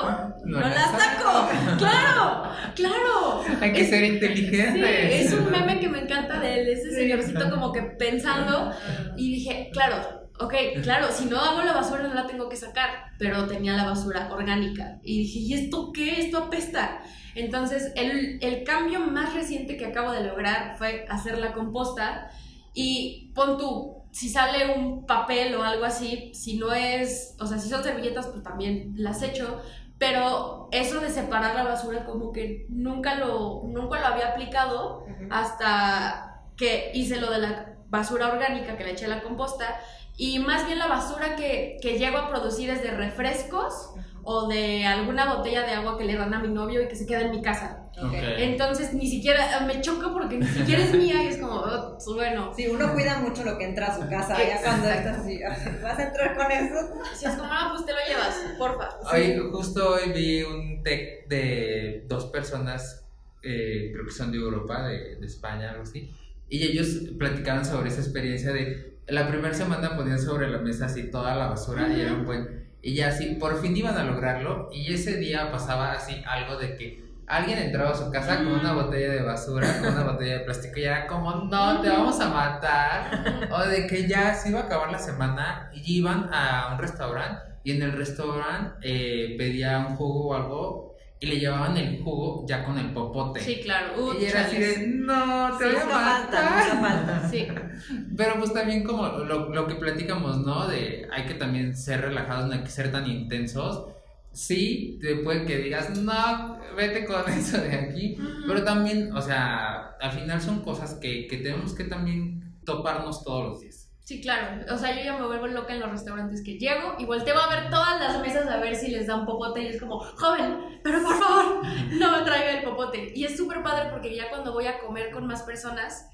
no, 0.45 0.59
No 0.59 0.59
la, 0.61 0.69
la 0.69 0.81
saco. 0.87 1.49
claro, 1.77 2.43
claro. 2.75 3.43
Hay 3.59 3.73
que 3.73 3.81
Es- 3.81 3.89
ser 3.89 3.99
Sí, 4.05 4.13
inteligentes. 4.13 5.25
es 5.25 5.33
un 5.33 5.51
meme 5.51 5.79
que 5.79 5.89
me 5.89 5.99
encanta 5.99 6.39
de 6.39 6.61
él, 6.61 6.67
ese 6.69 6.91
señorcito 6.91 7.49
como 7.49 7.71
que 7.73 7.81
pensando 7.81 8.71
y 9.17 9.33
dije, 9.35 9.69
claro, 9.73 10.29
ok, 10.39 10.53
claro, 10.83 11.07
si 11.11 11.25
no 11.25 11.39
hago 11.39 11.63
la 11.63 11.73
basura 11.73 12.03
no 12.03 12.13
la 12.13 12.25
tengo 12.27 12.47
que 12.49 12.55
sacar, 12.55 12.89
pero 13.19 13.45
tenía 13.47 13.73
la 13.75 13.85
basura 13.85 14.29
orgánica 14.31 14.99
y 15.03 15.19
dije, 15.23 15.39
¿y 15.39 15.53
esto 15.55 15.91
qué? 15.93 16.19
Esto 16.21 16.37
apesta. 16.37 17.01
Entonces, 17.35 17.91
el, 17.95 18.39
el 18.41 18.63
cambio 18.63 18.99
más 18.99 19.33
reciente 19.33 19.77
que 19.77 19.85
acabo 19.85 20.11
de 20.11 20.23
lograr 20.23 20.77
fue 20.77 21.05
hacer 21.09 21.37
la 21.39 21.53
composta 21.53 22.29
y 22.73 23.31
pon 23.35 23.57
tú, 23.57 24.03
si 24.11 24.29
sale 24.29 24.73
un 24.75 25.05
papel 25.05 25.55
o 25.55 25.63
algo 25.63 25.85
así, 25.85 26.31
si 26.33 26.57
no 26.57 26.73
es, 26.73 27.35
o 27.39 27.47
sea, 27.47 27.57
si 27.57 27.69
son 27.69 27.83
servilletas, 27.83 28.27
pues 28.27 28.43
también 28.43 28.93
las 28.97 29.21
echo, 29.23 29.61
pero 29.97 30.69
eso 30.71 30.99
de 30.99 31.09
separar 31.09 31.55
la 31.55 31.63
basura 31.63 32.05
como 32.05 32.31
que 32.31 32.65
nunca 32.69 33.15
lo, 33.15 33.63
nunca 33.65 33.99
lo 33.99 34.05
había 34.05 34.29
aplicado 34.29 35.05
hasta 35.29 36.41
que 36.57 36.91
hice 36.93 37.19
lo 37.19 37.31
de 37.31 37.39
la 37.39 37.75
basura 37.89 38.27
orgánica 38.27 38.75
que 38.77 38.83
le 38.83 38.91
eché 38.91 39.05
a 39.05 39.09
la 39.09 39.23
composta 39.23 39.79
y 40.17 40.39
más 40.39 40.65
bien 40.65 40.79
la 40.79 40.87
basura 40.87 41.35
que, 41.35 41.77
que 41.81 41.97
llego 41.97 42.17
a 42.17 42.29
producir 42.29 42.69
es 42.69 42.83
de 42.83 42.91
refrescos 42.91 43.91
o 44.23 44.47
de 44.47 44.85
alguna 44.85 45.35
botella 45.35 45.63
de 45.63 45.73
agua 45.73 45.97
que 45.97 46.05
le 46.05 46.15
dan 46.15 46.33
a 46.33 46.39
mi 46.39 46.49
novio 46.49 46.81
y 46.81 46.87
que 46.87 46.95
se 46.95 47.05
queda 47.05 47.21
en 47.21 47.31
mi 47.31 47.41
casa. 47.41 47.89
Entonces 48.37 48.93
ni 48.93 49.07
siquiera 49.07 49.59
me 49.67 49.79
choca 49.81 50.11
porque 50.11 50.37
ni 50.37 50.47
siquiera 50.47 50.83
es 50.83 50.93
mía 50.93 51.23
y 51.23 51.27
es 51.27 51.37
como, 51.37 51.55
oh, 51.55 51.97
bueno, 52.15 52.51
Sí, 52.55 52.67
uno 52.67 52.91
cuida 52.93 53.19
mucho 53.19 53.43
lo 53.43 53.57
que 53.57 53.65
entra 53.65 53.87
a 53.87 53.95
su 53.95 54.09
casa, 54.09 54.37
ya 54.37 54.61
cuando 54.61 54.89
estás 54.89 55.19
así, 55.19 55.39
¿vas 55.81 55.99
a 55.99 56.07
entrar 56.07 56.35
con 56.35 56.51
eso? 56.51 56.75
si 57.15 57.25
es 57.25 57.35
como, 57.35 57.49
ah, 57.51 57.69
pues 57.71 57.85
te 57.85 57.91
lo 57.91 57.99
llevas, 58.07 58.35
porfa. 58.57 58.89
Hoy, 59.11 59.37
justo 59.51 59.93
hoy 59.93 60.11
vi 60.11 60.43
un 60.43 60.83
tech 60.83 61.27
de 61.27 62.05
dos 62.07 62.25
personas, 62.25 63.05
eh, 63.43 63.91
creo 63.93 64.05
que 64.05 64.11
son 64.11 64.31
de 64.31 64.37
Europa, 64.39 64.87
de, 64.87 65.17
de 65.17 65.25
España, 65.25 65.69
algo 65.71 65.83
así, 65.83 66.11
y 66.49 66.63
ellos 66.63 66.87
platicaban 67.17 67.63
sobre 67.63 67.89
esa 67.89 68.01
experiencia 68.01 68.51
de 68.51 68.93
la 69.07 69.27
primera 69.27 69.53
semana 69.53 69.95
ponían 69.95 70.19
sobre 70.19 70.49
la 70.49 70.59
mesa 70.59 70.85
así 70.85 71.09
toda 71.11 71.35
la 71.35 71.47
basura 71.47 71.87
y 71.89 72.01
era 72.01 72.13
un 72.13 72.25
buen. 72.25 72.63
Y 72.83 72.93
ya 72.93 73.07
así, 73.07 73.37
por 73.39 73.59
fin 73.59 73.75
iban 73.75 73.97
a 73.97 74.03
lograrlo, 74.03 74.69
y 74.71 74.93
ese 74.93 75.17
día 75.17 75.51
pasaba 75.51 75.93
así 75.93 76.21
algo 76.27 76.57
de 76.57 76.75
que 76.75 77.03
alguien 77.25 77.57
entraba 77.57 77.91
a 77.91 77.95
su 77.95 78.11
casa 78.11 78.37
con 78.37 78.47
una 78.47 78.73
botella 78.73 79.13
de 79.13 79.23
basura, 79.23 79.79
con 79.79 79.93
una 79.93 80.03
botella 80.11 80.39
de 80.39 80.39
plástico, 80.41 80.79
y 80.79 80.83
era 80.83 81.07
como, 81.07 81.33
no, 81.45 81.81
te 81.81 81.89
vamos 81.89 82.19
a 82.19 82.29
matar. 82.29 83.49
O 83.51 83.59
de 83.67 83.87
que 83.87 84.07
ya 84.07 84.35
se 84.35 84.49
iba 84.49 84.59
a 84.59 84.63
acabar 84.63 84.91
la 84.91 84.99
semana 84.99 85.71
y 85.73 85.97
iban 85.97 86.29
a 86.31 86.73
un 86.73 86.79
restaurante 86.79 87.53
y 87.63 87.71
en 87.71 87.81
el 87.81 87.93
restaurante 87.93 88.75
eh, 88.81 89.35
pedía 89.37 89.79
un 89.79 89.95
jugo 89.95 90.29
o 90.29 90.33
algo 90.33 90.92
y 91.23 91.25
le 91.25 91.39
llevaban 91.39 91.77
el 91.77 92.03
jugo 92.03 92.45
ya 92.45 92.65
con 92.65 92.77
el 92.77 92.91
popote. 92.91 93.39
Sí, 93.39 93.61
claro. 93.63 93.93
Uh, 93.97 94.21
y 94.21 94.25
era 94.25 94.41
así 94.41 94.57
de, 94.57 94.87
no, 94.89 95.57
te 95.57 95.69
Sí, 95.69 95.71
voy 95.71 95.81
a 95.81 95.85
falta, 95.87 96.41
matar. 96.41 96.75
nunca 96.75 96.89
falta. 96.89 97.29
Sí. 97.29 97.47
Pero 98.17 98.37
pues 98.39 98.51
también 98.51 98.83
como 98.83 99.07
lo, 99.07 99.49
lo 99.49 99.65
que 99.65 99.75
platicamos, 99.75 100.39
¿no? 100.39 100.67
De 100.67 101.07
hay 101.13 101.25
que 101.25 101.35
también 101.35 101.77
ser 101.77 102.01
relajados, 102.01 102.47
no 102.47 102.53
hay 102.53 102.59
que 102.63 102.69
ser 102.69 102.91
tan 102.91 103.09
intensos. 103.09 103.85
Sí, 104.33 104.99
te 105.01 105.15
puede 105.15 105.45
que 105.45 105.59
digas, 105.59 105.91
no, 105.97 106.59
vete 106.75 107.05
con 107.05 107.23
eso 107.31 107.57
de 107.57 107.73
aquí. 107.73 108.17
Pero 108.45 108.65
también, 108.65 109.15
o 109.15 109.21
sea, 109.21 109.95
al 110.01 110.11
final 110.11 110.41
son 110.41 110.61
cosas 110.61 110.95
que, 110.95 111.27
que 111.27 111.37
tenemos 111.37 111.73
que 111.73 111.85
también 111.85 112.59
toparnos 112.65 113.23
todos 113.23 113.45
los 113.45 113.61
días. 113.61 113.82
Sí, 114.03 114.19
claro. 114.21 114.61
O 114.73 114.77
sea, 114.77 114.93
yo 114.95 115.01
ya 115.03 115.17
me 115.17 115.25
vuelvo 115.25 115.47
loca 115.47 115.73
en 115.73 115.79
los 115.79 115.89
restaurantes 115.89 116.43
que 116.43 116.57
llego 116.59 116.95
y 116.99 117.05
volteo 117.05 117.39
a 117.39 117.47
ver 117.47 117.69
todas 117.69 117.99
las 118.01 118.19
mesas 118.21 118.45
a 118.49 118.57
ver 118.57 118.75
si 118.75 118.89
les 118.91 119.07
dan 119.07 119.25
popote 119.25 119.61
y 119.61 119.67
es 119.67 119.79
como, 119.79 119.97
joven, 119.99 120.79
pero 120.83 121.01
por 121.01 121.17
favor, 121.17 121.65
no 121.93 122.11
me 122.11 122.23
traiga 122.25 122.51
el 122.59 122.63
popote. 122.65 123.13
Y 123.15 123.23
es 123.23 123.37
súper 123.37 123.63
padre 123.63 123.89
porque 123.91 124.13
ya 124.13 124.29
cuando 124.29 124.51
voy 124.51 124.67
a 124.67 124.79
comer 124.79 125.09
con 125.11 125.25
más 125.25 125.43
personas, 125.43 126.09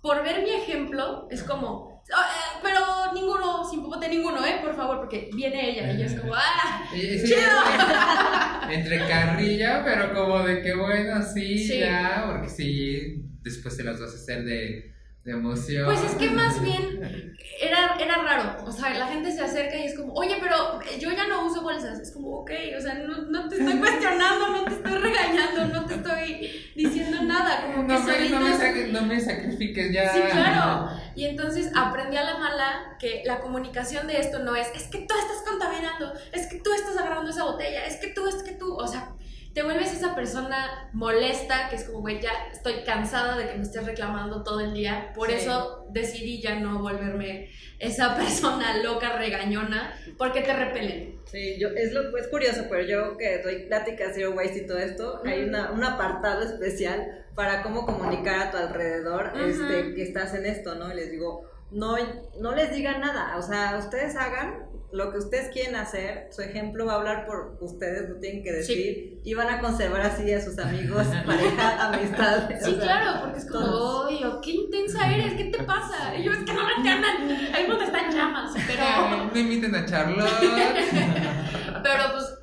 por 0.00 0.22
ver 0.22 0.42
mi 0.42 0.50
ejemplo, 0.50 1.28
es 1.30 1.42
como, 1.42 2.02
"Ah, 2.14 2.24
eh, 2.24 2.60
pero 2.62 2.80
ninguno, 3.12 3.68
sin 3.68 3.82
popote 3.82 4.08
ninguno, 4.08 4.42
¿eh? 4.42 4.58
Por 4.62 4.74
favor, 4.74 4.96
porque 4.98 5.28
viene 5.34 5.70
ella 5.72 5.92
y 5.92 5.96
ella 5.96 6.06
es 6.06 6.18
como, 6.18 6.34
¡ah! 6.34 6.88
¡Chido! 6.90 8.70
Entre 8.70 8.98
carrilla, 9.06 9.82
pero 9.84 10.14
como 10.14 10.42
de 10.42 10.62
que 10.62 10.74
bueno, 10.74 11.22
sí, 11.22 11.58
Sí. 11.58 11.80
ya, 11.80 12.24
porque 12.30 12.48
sí, 12.48 13.22
después 13.42 13.76
se 13.76 13.84
las 13.84 14.00
vas 14.00 14.12
a 14.12 14.14
hacer 14.16 14.44
de, 14.44 14.94
de 15.26 15.32
emoción. 15.32 15.86
Pues 15.86 16.04
es 16.04 16.14
que 16.14 16.30
más 16.30 16.62
bien 16.62 17.36
era, 17.60 17.96
era 17.98 18.22
raro. 18.22 18.64
O 18.64 18.70
sea, 18.70 18.94
la 18.94 19.08
gente 19.08 19.32
se 19.32 19.42
acerca 19.42 19.76
y 19.76 19.82
es 19.82 19.98
como, 19.98 20.14
oye, 20.14 20.36
pero 20.40 20.78
yo 21.00 21.10
ya 21.10 21.26
no 21.26 21.44
uso 21.44 21.62
bolsas. 21.62 21.98
Es 21.98 22.12
como, 22.12 22.28
ok, 22.28 22.50
o 22.78 22.80
sea, 22.80 22.94
no, 22.94 23.22
no 23.22 23.48
te 23.48 23.56
estoy 23.56 23.76
cuestionando, 23.76 24.50
no 24.50 24.64
te 24.64 24.74
estoy 24.74 24.92
regañando, 24.92 25.66
no 25.66 25.84
te 25.84 25.94
estoy 25.94 26.70
diciendo 26.76 27.24
nada. 27.24 27.62
Como 27.62 27.88
que 27.88 27.92
no, 27.92 28.00
me, 28.04 28.28
no, 28.30 28.40
me 28.40 28.92
no 28.92 29.02
me 29.02 29.20
sacrifiques 29.20 29.92
ya. 29.92 30.12
Sí, 30.12 30.20
claro. 30.30 30.90
Y 31.16 31.24
entonces 31.24 31.72
aprendí 31.74 32.16
a 32.16 32.22
la 32.22 32.38
mala 32.38 32.96
que 33.00 33.22
la 33.24 33.40
comunicación 33.40 34.06
de 34.06 34.20
esto 34.20 34.38
no 34.38 34.54
es, 34.54 34.68
es 34.76 34.84
que 34.84 34.98
tú 34.98 35.14
estás 35.18 35.42
contaminando, 35.44 36.12
es 36.32 36.46
que 36.46 36.60
tú 36.60 36.72
estás 36.72 36.96
agarrando 36.96 37.30
esa 37.30 37.42
botella, 37.42 37.84
es 37.84 37.96
que 37.96 38.08
tú, 38.08 38.28
es 38.28 38.44
que 38.44 38.52
tú, 38.52 38.76
o 38.76 38.86
sea, 38.86 39.12
te 39.56 39.62
vuelves 39.62 39.90
esa 39.90 40.14
persona 40.14 40.90
molesta 40.92 41.70
que 41.70 41.76
es 41.76 41.84
como, 41.84 42.00
güey, 42.00 42.20
ya 42.20 42.30
estoy 42.52 42.84
cansada 42.84 43.38
de 43.38 43.48
que 43.48 43.54
me 43.56 43.62
estés 43.62 43.86
reclamando 43.86 44.42
todo 44.42 44.60
el 44.60 44.74
día. 44.74 45.12
Por 45.14 45.28
Sí. 45.28 45.36
eso 45.36 45.86
decidí 45.92 46.42
ya 46.42 46.60
no 46.60 46.80
volverme 46.80 47.48
esa 47.78 48.14
persona 48.18 48.76
loca, 48.82 49.16
regañona, 49.16 49.98
porque 50.18 50.42
te 50.42 50.52
repelen. 50.54 51.18
Sí, 51.24 51.58
yo, 51.58 51.68
es, 51.70 51.94
lo, 51.94 52.14
es 52.18 52.28
curioso, 52.28 52.64
pero 52.68 52.82
yo 52.82 53.16
que 53.16 53.38
doy 53.38 53.64
pláticas 53.66 54.12
Zero 54.14 54.32
Waste 54.32 54.58
y 54.58 54.66
todo 54.66 54.76
esto, 54.76 55.22
hay 55.24 55.44
una, 55.44 55.72
un 55.72 55.82
apartado 55.82 56.42
especial 56.42 57.24
para 57.34 57.62
cómo 57.62 57.86
comunicar 57.86 58.48
a 58.48 58.50
tu 58.50 58.58
alrededor 58.58 59.32
Ujú. 59.34 59.42
este, 59.42 59.94
que 59.94 60.02
estás 60.02 60.34
en 60.34 60.44
esto, 60.44 60.74
¿no? 60.74 60.92
Y 60.92 60.96
les 60.96 61.10
digo, 61.10 61.48
no, 61.70 61.96
no 62.40 62.54
les 62.54 62.72
digan 62.72 63.00
nada, 63.00 63.38
o 63.38 63.42
sea, 63.42 63.78
ustedes 63.78 64.16
hagan 64.16 64.66
lo 64.96 65.12
que 65.12 65.18
ustedes 65.18 65.50
quieren 65.52 65.76
hacer, 65.76 66.28
su 66.30 66.40
ejemplo 66.42 66.86
va 66.86 66.94
a 66.94 66.96
hablar 66.96 67.26
por 67.26 67.58
ustedes, 67.60 68.08
no 68.08 68.16
tienen 68.16 68.42
que 68.42 68.52
decir, 68.52 69.20
y 69.22 69.34
van 69.34 69.48
a 69.50 69.60
conservar 69.60 70.00
así 70.00 70.32
a 70.32 70.40
sus 70.40 70.58
amigos, 70.58 71.06
pareja, 71.26 71.86
amistades. 71.88 72.64
Sí, 72.64 72.72
o 72.74 72.76
sea, 72.76 72.82
claro, 72.84 73.20
porque 73.20 73.38
es 73.38 73.50
como, 73.50 73.66
oye, 73.66 74.24
qué 74.42 74.50
intensa 74.52 75.12
eres, 75.12 75.34
¿qué 75.34 75.44
te 75.44 75.62
pasa? 75.64 76.16
Y 76.16 76.24
yo, 76.24 76.32
es 76.32 76.38
que 76.44 76.52
no 76.54 76.64
me 76.64 76.72
entiendan, 76.78 77.54
ahí 77.54 77.66
donde 77.66 77.84
están 77.84 78.10
llamas, 78.10 78.52
pero... 78.66 78.82
No 79.32 79.38
inviten 79.38 79.74
a 79.74 79.84
Charlotte. 79.86 80.30
Pero 81.82 82.02
pues, 82.12 82.38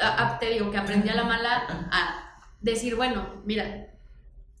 a- 0.00 0.26
a- 0.34 0.38
te 0.38 0.46
digo 0.50 0.70
que 0.70 0.78
aprendí 0.78 1.08
a 1.08 1.14
la 1.14 1.24
mala 1.24 1.64
a 1.90 2.38
decir, 2.60 2.94
bueno, 2.96 3.42
mira, 3.44 3.86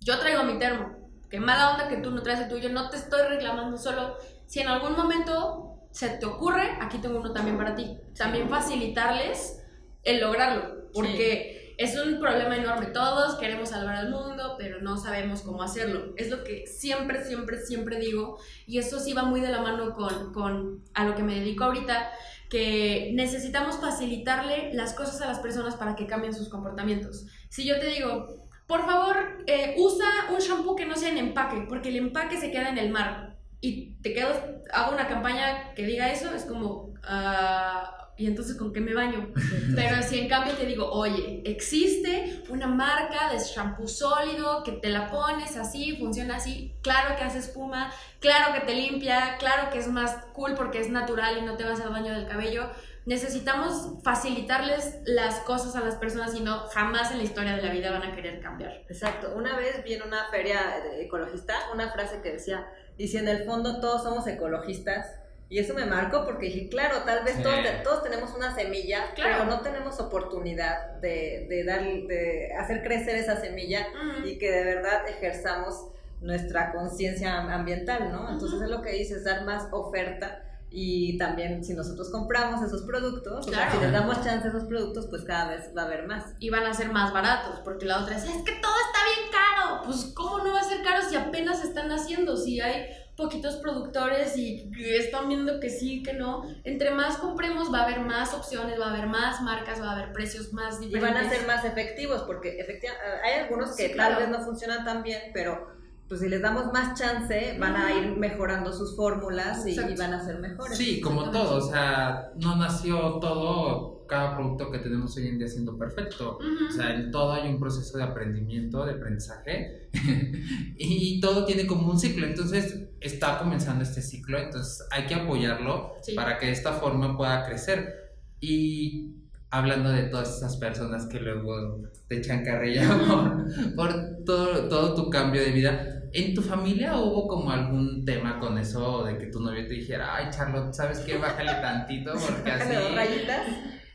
yo 0.00 0.18
traigo 0.18 0.42
mi 0.44 0.58
termo, 0.58 0.96
qué 1.30 1.40
mala 1.40 1.72
onda 1.72 1.88
que 1.88 1.96
tú 1.98 2.10
no 2.10 2.22
traes 2.22 2.40
el 2.40 2.48
tuyo, 2.48 2.68
no 2.70 2.88
te 2.90 2.96
estoy 2.96 3.22
reclamando 3.28 3.76
solo. 3.76 4.16
Si 4.46 4.60
en 4.60 4.68
algún 4.68 4.94
momento 4.96 5.81
se 5.92 6.08
te 6.08 6.26
ocurre, 6.26 6.76
aquí 6.80 6.98
tengo 6.98 7.20
uno 7.20 7.32
también 7.32 7.56
para 7.56 7.74
ti. 7.74 7.96
También 8.16 8.48
facilitarles 8.48 9.62
el 10.02 10.20
lograrlo, 10.20 10.90
porque 10.92 11.74
es 11.78 11.96
un 11.96 12.18
problema 12.18 12.56
enorme. 12.56 12.86
Todos 12.86 13.36
queremos 13.36 13.70
salvar 13.70 13.96
al 13.96 14.10
mundo, 14.10 14.56
pero 14.58 14.80
no 14.80 14.96
sabemos 14.96 15.42
cómo 15.42 15.62
hacerlo. 15.62 16.14
Es 16.16 16.30
lo 16.30 16.44
que 16.44 16.66
siempre, 16.66 17.24
siempre, 17.24 17.60
siempre 17.60 17.98
digo, 17.98 18.38
y 18.66 18.78
eso 18.78 18.98
sí 18.98 19.12
va 19.12 19.22
muy 19.22 19.40
de 19.40 19.50
la 19.50 19.62
mano 19.62 19.94
con, 19.94 20.32
con 20.32 20.84
a 20.94 21.04
lo 21.04 21.14
que 21.14 21.22
me 21.22 21.36
dedico 21.36 21.64
ahorita, 21.64 22.10
que 22.48 23.12
necesitamos 23.14 23.76
facilitarle 23.76 24.74
las 24.74 24.92
cosas 24.94 25.20
a 25.22 25.26
las 25.26 25.38
personas 25.38 25.76
para 25.76 25.96
que 25.96 26.06
cambien 26.06 26.34
sus 26.34 26.48
comportamientos. 26.48 27.26
Si 27.48 27.64
yo 27.64 27.78
te 27.80 27.86
digo, 27.86 28.26
por 28.66 28.86
favor, 28.86 29.44
eh, 29.46 29.74
usa 29.78 30.06
un 30.30 30.38
shampoo 30.38 30.76
que 30.76 30.86
no 30.86 30.96
sea 30.96 31.10
en 31.10 31.18
empaque, 31.18 31.66
porque 31.68 31.88
el 31.88 31.96
empaque 31.96 32.38
se 32.38 32.50
queda 32.50 32.68
en 32.68 32.78
el 32.78 32.90
mar. 32.90 33.31
Y 33.64 33.94
te 34.02 34.12
quedo, 34.12 34.28
hago 34.72 34.92
una 34.92 35.06
campaña 35.06 35.72
que 35.74 35.86
diga 35.86 36.10
eso, 36.10 36.34
es 36.34 36.42
como, 36.42 36.94
ah, 37.04 38.10
¿y 38.16 38.26
entonces 38.26 38.56
con 38.56 38.72
qué 38.72 38.80
me 38.80 38.92
baño? 38.92 39.30
Pero 39.76 40.02
si 40.02 40.18
en 40.18 40.28
cambio 40.28 40.54
te 40.54 40.66
digo, 40.66 40.90
oye, 40.90 41.42
existe 41.44 42.42
una 42.48 42.66
marca 42.66 43.32
de 43.32 43.38
shampoo 43.38 43.86
sólido 43.86 44.64
que 44.64 44.72
te 44.72 44.88
la 44.88 45.08
pones 45.08 45.56
así, 45.56 45.96
funciona 45.96 46.38
así, 46.38 46.74
claro 46.82 47.14
que 47.16 47.22
hace 47.22 47.38
espuma, 47.38 47.92
claro 48.18 48.52
que 48.52 48.66
te 48.66 48.74
limpia, 48.74 49.36
claro 49.38 49.70
que 49.70 49.78
es 49.78 49.86
más 49.86 50.16
cool 50.32 50.54
porque 50.54 50.80
es 50.80 50.90
natural 50.90 51.38
y 51.38 51.42
no 51.42 51.56
te 51.56 51.62
vas 51.62 51.80
al 51.80 51.90
baño 51.90 52.12
del 52.12 52.26
cabello. 52.26 52.68
Necesitamos 53.04 54.02
facilitarles 54.02 55.02
las 55.04 55.40
cosas 55.40 55.76
a 55.76 55.80
las 55.80 55.96
personas 55.96 56.34
y 56.34 56.40
no 56.40 56.66
jamás 56.68 57.12
en 57.12 57.18
la 57.18 57.24
historia 57.24 57.54
de 57.54 57.62
la 57.62 57.72
vida 57.72 57.92
van 57.92 58.02
a 58.02 58.14
querer 58.14 58.40
cambiar. 58.40 58.72
Exacto. 58.88 59.34
Una 59.36 59.56
vez 59.56 59.82
vi 59.84 59.94
en 59.94 60.02
una 60.02 60.28
feria 60.30 60.80
de 60.84 61.04
ecologista 61.04 61.54
una 61.72 61.90
frase 61.92 62.20
que 62.22 62.32
decía, 62.32 62.64
y 62.98 63.08
si 63.08 63.16
en 63.18 63.28
el 63.28 63.44
fondo 63.44 63.80
todos 63.80 64.02
somos 64.02 64.26
ecologistas, 64.26 65.06
y 65.48 65.58
eso 65.58 65.74
me 65.74 65.84
marcó 65.84 66.24
porque 66.24 66.46
dije, 66.46 66.68
claro, 66.70 67.02
tal 67.04 67.24
vez 67.24 67.34
Sí. 67.36 67.42
todos, 67.42 67.58
todos 67.84 68.02
tenemos 68.02 68.34
una 68.34 68.54
semilla, 68.54 69.12
Claro. 69.14 69.34
pero 69.38 69.50
no 69.50 69.60
tenemos 69.60 70.00
oportunidad 70.00 70.92
de, 71.00 71.46
de, 71.48 71.64
dar, 71.64 71.82
de 71.82 72.54
hacer 72.58 72.82
crecer 72.82 73.16
esa 73.16 73.36
semilla 73.38 73.86
y 74.24 74.38
que 74.38 74.50
de 74.50 74.64
verdad 74.64 75.06
ejerzamos 75.08 75.88
nuestra 76.22 76.72
conciencia 76.72 77.36
ambiental, 77.52 78.10
¿no? 78.12 78.30
Entonces 78.30 78.62
es 78.62 78.68
lo 78.70 78.80
que 78.80 78.92
dices, 78.92 79.24
dar 79.24 79.44
más 79.44 79.68
oferta 79.72 80.42
Y 80.74 81.18
también 81.18 81.62
si 81.64 81.74
nosotros 81.74 82.10
compramos 82.10 82.62
esos 82.62 82.82
productos, 82.82 83.46
o 83.46 83.50
sea, 83.50 83.70
si 83.70 83.78
les 83.78 83.92
damos 83.92 84.22
chance 84.24 84.46
a 84.46 84.50
esos 84.50 84.64
productos, 84.64 85.06
pues 85.08 85.22
cada 85.22 85.48
vez 85.50 85.70
va 85.76 85.82
a 85.82 85.84
haber 85.86 86.06
más. 86.06 86.34
y 86.38 86.48
van 86.50 86.64
a 86.64 86.72
ser 86.72 86.90
más 86.90 87.12
baratos, 87.12 87.60
porque 87.64 87.84
la 87.86 88.00
otra 88.02 88.16
es, 88.16 88.24
es 88.24 88.42
que 88.42 88.52
todo 88.60 88.72
está 88.86 89.04
bien 89.04 89.30
caro. 89.30 89.82
Pues, 89.84 90.12
¿cómo 90.14 90.38
no 90.38 90.52
va 90.54 90.60
a 90.60 90.64
ser 90.64 90.82
caro 90.82 91.02
si 91.08 91.16
apenas 91.16 91.62
están 91.64 91.90
haciendo? 91.92 92.36
Si 92.36 92.60
hay 92.60 92.86
poquitos 93.16 93.56
productores 93.56 94.36
y 94.38 94.70
están 94.96 95.28
viendo 95.28 95.60
que 95.60 95.68
sí, 95.68 96.02
que 96.02 96.14
no. 96.14 96.42
Entre 96.64 96.90
más 96.90 97.18
compremos, 97.18 97.72
va 97.72 97.80
a 97.80 97.84
haber 97.84 98.00
más 98.00 98.32
opciones, 98.32 98.80
va 98.80 98.86
a 98.86 98.90
haber 98.94 99.06
más 99.06 99.42
marcas, 99.42 99.80
va 99.82 99.90
a 99.90 99.92
haber 99.92 100.12
precios 100.12 100.52
más 100.54 100.80
Y 100.80 100.86
diferentes. 100.86 101.14
van 101.14 101.26
a 101.26 101.30
ser 101.30 101.46
más 101.46 101.64
efectivos, 101.66 102.22
porque 102.22 102.58
efectivamente 102.58 103.06
hay 103.24 103.40
algunos 103.42 103.76
que 103.76 103.88
Sí, 103.90 103.94
tal 103.96 104.16
vez 104.16 104.28
no 104.30 104.40
funcionan 104.40 104.84
tan 104.84 105.02
bien, 105.02 105.20
pero 105.34 105.68
pues 106.12 106.20
si 106.20 106.28
les 106.28 106.42
damos 106.42 106.70
más 106.74 106.92
chance, 107.00 107.56
van 107.58 107.74
a 107.74 107.90
ir 107.90 108.18
mejorando 108.18 108.70
sus 108.70 108.94
fórmulas 108.94 109.66
y, 109.66 109.70
y 109.70 109.96
van 109.96 110.12
a 110.12 110.22
ser 110.22 110.40
mejores. 110.40 110.76
Sí, 110.76 111.00
como 111.00 111.30
todo, 111.30 111.56
o 111.56 111.60
sea, 111.62 112.32
no 112.38 112.54
nació 112.56 113.14
todo, 113.18 114.04
cada 114.06 114.36
producto 114.36 114.70
que 114.70 114.78
tenemos 114.80 115.16
hoy 115.16 115.28
en 115.28 115.38
día 115.38 115.48
siendo 115.48 115.78
perfecto. 115.78 116.36
Ujú. 116.36 116.66
O 116.68 116.70
sea, 116.70 116.94
en 116.94 117.10
todo 117.10 117.32
hay 117.32 117.48
un 117.48 117.58
proceso 117.58 117.96
de 117.96 118.04
aprendimiento, 118.04 118.84
de 118.84 118.92
aprendizaje, 118.92 119.88
y 120.76 121.18
todo 121.18 121.46
tiene 121.46 121.66
como 121.66 121.90
un 121.90 121.98
ciclo. 121.98 122.26
Entonces, 122.26 122.90
está 123.00 123.38
comenzando 123.38 123.82
este 123.82 124.02
ciclo, 124.02 124.38
entonces 124.38 124.86
hay 124.90 125.06
que 125.06 125.14
apoyarlo 125.14 125.94
Sí. 126.02 126.12
para 126.14 126.36
que 126.36 126.44
de 126.44 126.52
esta 126.52 126.74
forma 126.74 127.16
pueda 127.16 127.46
crecer. 127.46 128.18
Y 128.38 129.14
hablando 129.48 129.88
de 129.88 130.02
todas 130.02 130.36
esas 130.36 130.58
personas 130.58 131.06
que 131.06 131.20
luego 131.20 131.80
te 132.08 132.18
echan 132.18 132.44
carrilla 132.44 132.82
por, 133.08 133.74
por 133.76 134.24
todo, 134.26 134.68
todo 134.68 134.94
tu 134.94 135.08
cambio 135.08 135.40
de 135.40 135.52
vida, 135.52 136.01
¿en 136.12 136.34
tu 136.34 136.42
familia 136.42 136.96
hubo 136.96 137.26
como 137.26 137.50
algún 137.50 138.04
tema 138.04 138.38
con 138.38 138.58
eso 138.58 139.04
de 139.04 139.18
que 139.18 139.26
tu 139.26 139.40
novio 139.40 139.66
te 139.66 139.74
dijera, 139.74 140.14
ay 140.16 140.26
Charlotte, 140.30 140.74
¿sabes 140.74 141.00
qué? 141.00 141.16
Bájale 141.16 141.52
tantito 141.54 142.12
porque 142.26 142.50
así... 142.50 142.94
Rayitas. 142.94 143.46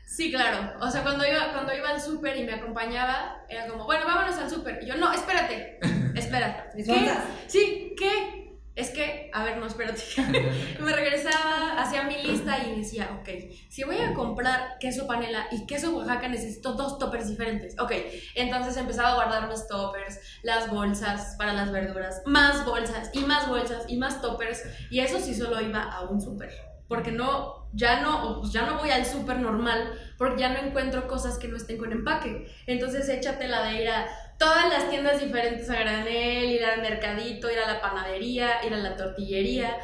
Sí, 0.04 0.32
claro. 0.32 0.72
O 0.80 0.90
sea, 0.90 1.02
cuando 1.02 1.26
iba, 1.26 1.52
cuando 1.52 1.74
iba 1.74 1.90
al 1.90 2.00
súper 2.00 2.34
y 2.38 2.44
me 2.44 2.54
acompañaba, 2.54 3.44
era 3.46 3.66
como, 3.66 3.84
bueno, 3.84 4.06
vámonos 4.06 4.36
al 4.38 4.48
súper. 4.48 4.82
Y 4.82 4.86
yo, 4.86 4.96
no, 4.96 5.12
espérate, 5.12 5.78
espera. 6.14 6.70
¿Qué? 6.74 7.10
Sí, 7.46 7.94
¿qué? 7.98 8.37
Es 8.78 8.90
que, 8.90 9.28
a 9.34 9.42
ver, 9.42 9.56
no, 9.56 9.66
espérate. 9.66 10.00
me 10.80 10.92
regresaba, 10.92 11.80
hacía 11.80 12.04
mi 12.04 12.22
lista 12.22 12.64
y 12.64 12.78
decía, 12.78 13.10
ok, 13.20 13.28
si 13.68 13.82
voy 13.82 13.98
a 13.98 14.14
comprar 14.14 14.78
queso 14.78 15.08
panela 15.08 15.48
y 15.50 15.66
queso 15.66 15.96
Oaxaca, 15.96 16.28
necesito 16.28 16.74
dos 16.74 16.96
toppers 16.96 17.28
diferentes. 17.28 17.74
Ok, 17.80 17.90
entonces 18.36 18.76
empezaba 18.76 19.08
a 19.08 19.14
guardar 19.16 19.48
mis 19.48 19.66
toppers, 19.66 20.20
las 20.44 20.70
bolsas 20.70 21.34
para 21.36 21.54
las 21.54 21.72
verduras, 21.72 22.22
más 22.24 22.64
bolsas 22.64 23.10
y 23.12 23.18
más 23.22 23.48
bolsas 23.48 23.84
y 23.88 23.96
más 23.96 24.22
toppers. 24.22 24.62
Y 24.92 25.00
eso 25.00 25.18
sí 25.18 25.34
solo 25.34 25.60
iba 25.60 25.82
a 25.82 26.02
un 26.02 26.20
súper. 26.20 26.52
Porque 26.86 27.10
no, 27.10 27.68
ya 27.72 28.00
no, 28.00 28.38
pues 28.40 28.52
ya 28.52 28.64
no 28.64 28.78
voy 28.78 28.90
al 28.90 29.04
súper 29.04 29.40
normal, 29.40 29.92
porque 30.16 30.42
ya 30.42 30.50
no 30.50 30.60
encuentro 30.60 31.08
cosas 31.08 31.36
que 31.36 31.48
no 31.48 31.56
estén 31.56 31.78
con 31.78 31.90
empaque. 31.90 32.46
Entonces 32.68 33.08
échate 33.08 33.48
la 33.48 33.64
de 33.64 33.82
ir 33.82 33.88
a 33.88 34.06
todas 34.38 34.68
las 34.70 34.88
tiendas 34.88 35.20
diferentes 35.20 35.68
a 35.68 35.74
granel, 35.80 36.44
ir 36.50 36.64
al 36.64 36.80
mercadito, 36.80 37.50
ir 37.50 37.58
a 37.58 37.72
la 37.72 37.80
panadería, 37.80 38.64
ir 38.64 38.72
a 38.74 38.78
la 38.78 38.96
tortillería. 38.96 39.76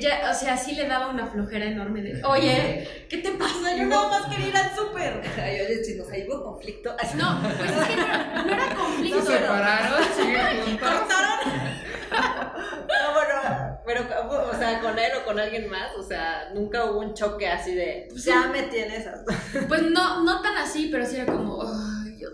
Ya, 0.00 0.28
o 0.30 0.34
sea, 0.34 0.56
sí 0.56 0.74
le 0.74 0.88
daba 0.88 1.06
una 1.06 1.26
flojera 1.28 1.64
enorme 1.66 2.02
de, 2.02 2.20
oye, 2.24 3.06
¿qué 3.08 3.18
te 3.18 3.30
pasa? 3.32 3.76
Yo 3.76 3.84
nada 3.84 4.08
más 4.08 4.26
quería 4.26 4.48
ir 4.48 4.56
al 4.56 4.74
súper. 4.74 5.22
Ay, 5.40 5.60
oye, 5.60 5.80
chicos, 5.86 6.10
ahí 6.10 6.26
hubo 6.28 6.42
conflicto. 6.42 6.96
Así, 6.98 7.16
No, 7.16 7.40
pues 7.40 7.70
es 7.70 7.86
que 7.86 7.96
no, 7.96 8.02
era- 8.02 8.42
no 8.44 8.52
era 8.52 8.74
conflicto. 8.74 9.22
¿Se 9.22 9.32
separaron? 9.38 10.02
¿Siguen 10.16 10.62
juntos? 10.80 10.88
No, 12.10 13.12
bueno, 13.14 13.78
pero, 13.86 14.48
o 14.50 14.58
sea, 14.58 14.80
con 14.80 14.98
él 14.98 15.12
o 15.20 15.24
con 15.24 15.38
alguien 15.38 15.68
más, 15.70 15.94
o 15.96 16.02
sea, 16.02 16.50
nunca 16.52 16.84
hubo 16.86 16.98
un 17.00 17.14
choque 17.14 17.46
así 17.48 17.72
de, 17.74 18.08
Sí. 18.16 18.30
ya 18.30 18.48
me 18.48 18.64
tienes. 18.64 19.06
Pues 19.68 19.82
no, 19.82 20.24
no 20.24 20.42
tan 20.42 20.56
así, 20.56 20.88
pero 20.90 21.06
sí 21.06 21.16
era 21.16 21.26
como, 21.32 21.62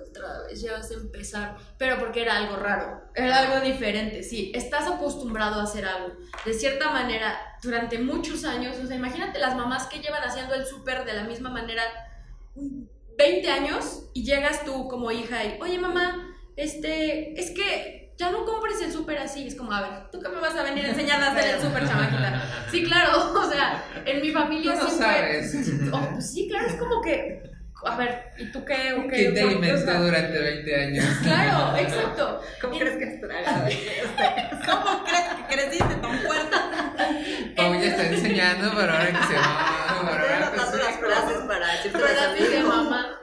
otra 0.08 0.42
vez 0.48 0.60
ya 0.60 0.72
vas 0.72 0.90
a 0.90 0.94
empezar. 0.94 1.56
Pero 1.78 1.98
porque 1.98 2.22
era 2.22 2.36
algo 2.36 2.56
raro, 2.56 3.02
era 3.14 3.38
algo 3.38 3.64
diferente, 3.64 4.22
sí. 4.22 4.52
Estás 4.54 4.88
acostumbrado 4.88 5.60
a 5.60 5.64
hacer 5.64 5.86
algo. 5.86 6.14
De 6.44 6.54
cierta 6.54 6.90
manera, 6.90 7.38
durante 7.62 7.98
muchos 7.98 8.44
años, 8.44 8.76
o 8.82 8.86
sea, 8.86 8.96
imagínate 8.96 9.38
las 9.38 9.56
mamás 9.56 9.86
que 9.86 10.00
llevan 10.00 10.22
haciendo 10.22 10.54
el 10.54 10.66
súper 10.66 11.04
de 11.04 11.14
la 11.14 11.24
misma 11.24 11.50
manera 11.50 11.82
20 13.18 13.50
años 13.50 14.04
y 14.14 14.24
llegas 14.24 14.64
tú 14.64 14.88
como 14.88 15.10
hija 15.10 15.44
y, 15.44 15.58
oye 15.60 15.78
mamá, 15.78 16.34
este, 16.56 17.38
es 17.40 17.50
que 17.50 18.02
ya 18.16 18.30
no 18.30 18.44
compres 18.44 18.80
el 18.82 18.92
súper 18.92 19.18
así. 19.18 19.46
Es 19.46 19.54
como, 19.54 19.72
a 19.72 19.80
ver, 19.80 20.10
¿tú 20.10 20.20
qué 20.20 20.28
me 20.28 20.40
vas 20.40 20.54
a 20.54 20.62
venir 20.62 20.84
a 20.84 20.90
enseñar 20.90 21.20
a 21.22 21.32
hacer 21.32 21.54
el 21.56 21.60
súper, 21.60 21.86
chamaquita? 21.86 22.66
Sí, 22.70 22.84
claro, 22.84 23.32
o 23.40 23.50
sea, 23.50 23.84
en 24.04 24.20
mi 24.20 24.32
Tú 24.32 24.38
familia 24.38 24.74
no 24.74 24.86
siempre... 24.88 25.48
sabes. 25.48 25.68
Oh, 25.92 26.08
pues 26.12 26.32
sí, 26.32 26.48
claro, 26.48 26.66
es 26.66 26.74
como 26.74 27.00
que. 27.02 27.42
A 27.84 27.96
ver, 27.96 28.32
¿y 28.38 28.50
tú 28.52 28.64
qué? 28.64 28.92
o 28.92 29.02
qué? 29.08 29.16
¿Quién 29.16 29.34
te 29.34 29.40
alimentó 29.42 29.92
durante 30.02 30.38
20 30.38 30.76
años? 30.82 31.04
Claro, 31.22 31.76
exacto. 31.76 32.40
¿Cómo 32.60 32.78
crees 32.78 32.96
que 32.98 33.04
estraga? 33.04 33.68
¿Cómo 34.66 35.04
crees 35.04 35.28
que 35.28 35.54
creciste 35.54 35.94
tan 35.96 36.18
fuerte? 36.20 36.56
Pau 37.56 37.74
ya 37.74 37.86
está 37.86 38.06
enseñando, 38.06 38.70
pero 38.76 38.92
ahora 38.92 39.06
que 39.06 39.26
se 39.26 39.34
va. 39.34 40.00
pero 40.10 40.22
ahora 40.22 40.28
que 40.28 40.44
anotando 40.44 40.70
se- 40.72 40.78
las 40.84 40.96
frases 40.98 41.38
para 41.48 41.66
decirte 42.32 42.62
mamá. 42.62 43.18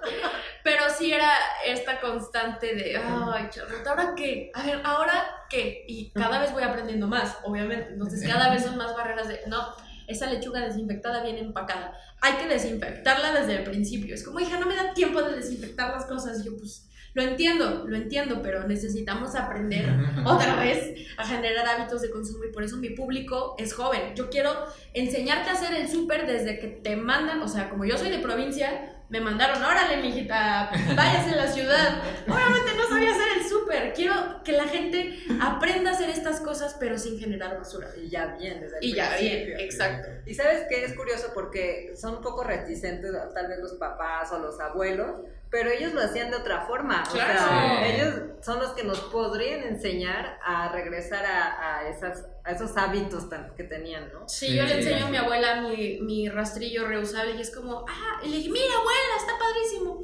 Pero 0.61 0.83
sí 0.89 1.13
era 1.13 1.31
esta 1.65 1.99
constante 2.01 2.75
de, 2.75 2.97
ay, 2.97 3.47
Charlotte, 3.49 3.87
¿ahora 3.87 4.13
qué? 4.15 4.51
A 4.53 4.63
ver, 4.65 4.81
¿ahora 4.83 5.25
qué? 5.49 5.85
Y 5.87 6.11
cada 6.11 6.39
vez 6.39 6.51
voy 6.51 6.63
aprendiendo 6.63 7.07
más, 7.07 7.37
obviamente. 7.43 7.93
Entonces, 7.93 8.27
cada 8.29 8.49
vez 8.51 8.63
son 8.63 8.77
más 8.77 8.93
barreras 8.95 9.27
de, 9.29 9.39
no, 9.47 9.73
esa 10.09 10.29
lechuga 10.29 10.65
desinfectada 10.65 11.23
viene 11.23 11.39
empacada. 11.39 11.93
Hay 12.21 12.33
que 12.33 12.47
desinfectarla 12.47 13.39
desde 13.39 13.57
el 13.57 13.63
principio. 13.63 14.13
Es 14.13 14.23
como, 14.23 14.39
hija, 14.39 14.59
no 14.59 14.65
me 14.65 14.75
da 14.75 14.93
tiempo 14.93 15.21
de 15.21 15.35
desinfectar 15.35 15.91
las 15.91 16.05
cosas. 16.05 16.41
Y 16.41 16.45
yo, 16.45 16.57
pues, 16.57 16.89
lo 17.13 17.21
entiendo, 17.21 17.85
lo 17.87 17.95
entiendo, 17.95 18.41
pero 18.41 18.67
necesitamos 18.67 19.35
aprender 19.35 19.87
otra 20.25 20.55
vez 20.55 20.95
a 21.17 21.25
generar 21.25 21.67
hábitos 21.67 22.01
de 22.01 22.09
consumo 22.09 22.43
y 22.45 22.51
por 22.51 22.63
eso 22.63 22.77
mi 22.77 22.89
público 22.89 23.55
es 23.57 23.73
joven. 23.73 24.15
Yo 24.15 24.29
quiero 24.29 24.51
enseñarte 24.93 25.49
a 25.49 25.53
hacer 25.53 25.73
el 25.73 25.87
súper 25.87 26.27
desde 26.27 26.59
que 26.59 26.67
te 26.67 26.95
mandan, 26.95 27.41
o 27.41 27.47
sea, 27.47 27.69
como 27.69 27.85
yo 27.85 27.97
soy 27.97 28.09
de 28.09 28.19
provincia, 28.19 28.98
me 29.09 29.19
mandaron, 29.19 29.63
órale, 29.63 29.97
mijita, 29.97 30.69
váyase 30.95 31.31
a 31.31 31.35
la 31.35 31.47
ciudad. 31.47 32.03
Obviamente 32.27 32.75
no 32.77 32.87
sabía 32.87 33.11
hacer 33.11 33.27
el 33.37 33.49
súper. 33.49 33.93
Quiero 33.93 34.43
que 34.43 34.51
la 34.51 34.67
gente 34.67 35.17
aprenda 35.41 35.89
a 35.89 35.93
hacer 35.93 36.09
estas 36.09 36.39
cosas, 36.39 36.77
pero 36.79 36.97
sin 36.97 37.19
generar 37.19 37.57
basura. 37.57 37.87
Y 37.97 38.07
ya 38.09 38.35
bien, 38.37 38.61
desde 38.61 38.77
el 38.77 38.83
Y 38.83 38.93
ya 38.93 39.17
bien, 39.17 39.59
exacto. 39.59 40.09
Y 40.25 40.35
sabes 40.35 40.65
que 40.69 40.83
es 40.85 40.93
curioso 40.93 41.31
porque 41.33 41.93
son 41.95 42.17
un 42.17 42.21
poco 42.21 42.43
reticentes, 42.43 43.11
tal 43.33 43.47
vez 43.47 43.59
los 43.59 43.73
papás 43.73 44.31
o 44.31 44.37
los 44.37 44.59
abuelos, 44.59 45.21
pero 45.51 45.71
ellos 45.71 45.93
lo 45.93 46.01
hacían 46.01 46.29
de 46.29 46.37
otra 46.37 46.61
forma. 46.67 47.03
O 47.09 47.13
Claro. 47.13 47.39
sea, 47.39 47.83
Sí. 47.83 47.91
ellos 47.93 48.13
son 48.41 48.59
los 48.59 48.69
que 48.71 48.83
nos 48.83 48.99
podrían 48.99 49.61
enseñar 49.63 50.39
a 50.45 50.69
regresar 50.71 51.25
a, 51.25 51.77
a 51.79 51.89
esas, 51.89 52.25
a 52.45 52.51
esos 52.51 52.77
hábitos 52.77 53.29
tan, 53.29 53.53
que 53.55 53.63
tenían, 53.63 54.11
¿no? 54.13 54.27
Sí, 54.29 54.55
yo 54.55 54.63
le 54.63 54.69
Sí. 54.81 54.87
enseño 54.89 55.07
a 55.07 55.09
mi 55.09 55.17
abuela 55.17 55.61
mi, 55.61 55.99
mi 56.01 56.29
rastrillo 56.29 56.87
reusable 56.87 57.35
y 57.35 57.41
es 57.41 57.53
como, 57.53 57.85
ah, 57.89 58.19
y 58.23 58.29
le 58.29 58.37
dije, 58.37 58.49
mira, 58.49 58.65
abuela, 58.79 59.15
está 59.17 59.33
padrísimo. 59.39 59.99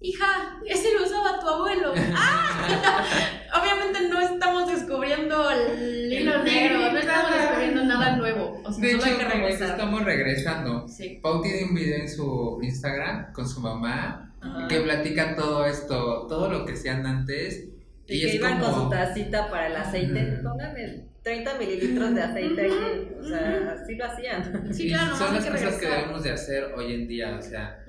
Hija, 0.00 0.58
ese 0.66 0.92
lo 0.92 1.04
usaba 1.04 1.40
tu 1.40 1.48
abuelo. 1.48 1.94
¡Ah! 2.14 3.02
Obviamente 3.60 4.08
no 4.08 4.20
estamos 4.20 4.70
descubriendo 4.70 5.50
el 5.50 6.12
hilo 6.12 6.42
negro, 6.42 6.92
no 6.92 6.98
estamos 6.98 7.30
descubriendo 7.34 7.84
nada 7.84 8.16
nuevo. 8.16 8.60
O 8.64 8.70
sea, 8.72 8.82
De 8.84 8.92
hecho, 8.92 9.06
hay 9.06 9.14
que 9.16 9.24
regresar. 9.24 9.70
estamos 9.70 10.04
regresando. 10.04 10.86
Sí. 10.88 11.20
Pau 11.22 11.40
tiene 11.40 11.64
un 11.64 11.74
video 11.74 11.96
en 12.00 12.08
su 12.10 12.58
Instagram 12.62 13.32
con 13.32 13.48
su 13.48 13.60
mamá 13.60 14.33
Ajá. 14.44 14.68
que 14.68 14.80
platica 14.80 15.34
todo 15.36 15.64
esto, 15.66 16.26
todo 16.28 16.48
lo 16.50 16.64
que 16.66 16.72
hacían 16.74 17.06
antes. 17.06 17.68
Y, 18.06 18.16
Y, 18.16 18.20
que 18.20 18.26
es 18.28 18.34
iban 18.34 18.60
como. 18.60 18.72
con 18.74 18.82
su 18.84 18.90
tacita 18.90 19.50
para 19.50 19.66
el 19.68 19.76
aceite. 19.76 20.40
Póngame 20.42 21.06
30 21.22 21.58
mililitros 21.58 22.14
de 22.14 22.22
aceite 22.22 22.60
aquí. 22.66 23.08
O 23.18 23.24
sea, 23.24 23.76
así 23.80 23.94
lo 23.96 24.04
hacían. 24.04 24.74
Sí, 24.74 24.88
claro, 24.88 25.16
son 25.16 25.34
las 25.34 25.44
que 25.44 25.50
cosas 25.50 25.74
que 25.76 25.86
debemos 25.88 26.22
de 26.22 26.30
hacer 26.32 26.64
hoy 26.76 26.92
en 26.92 27.08
día, 27.08 27.36
o 27.38 27.42
sea, 27.42 27.82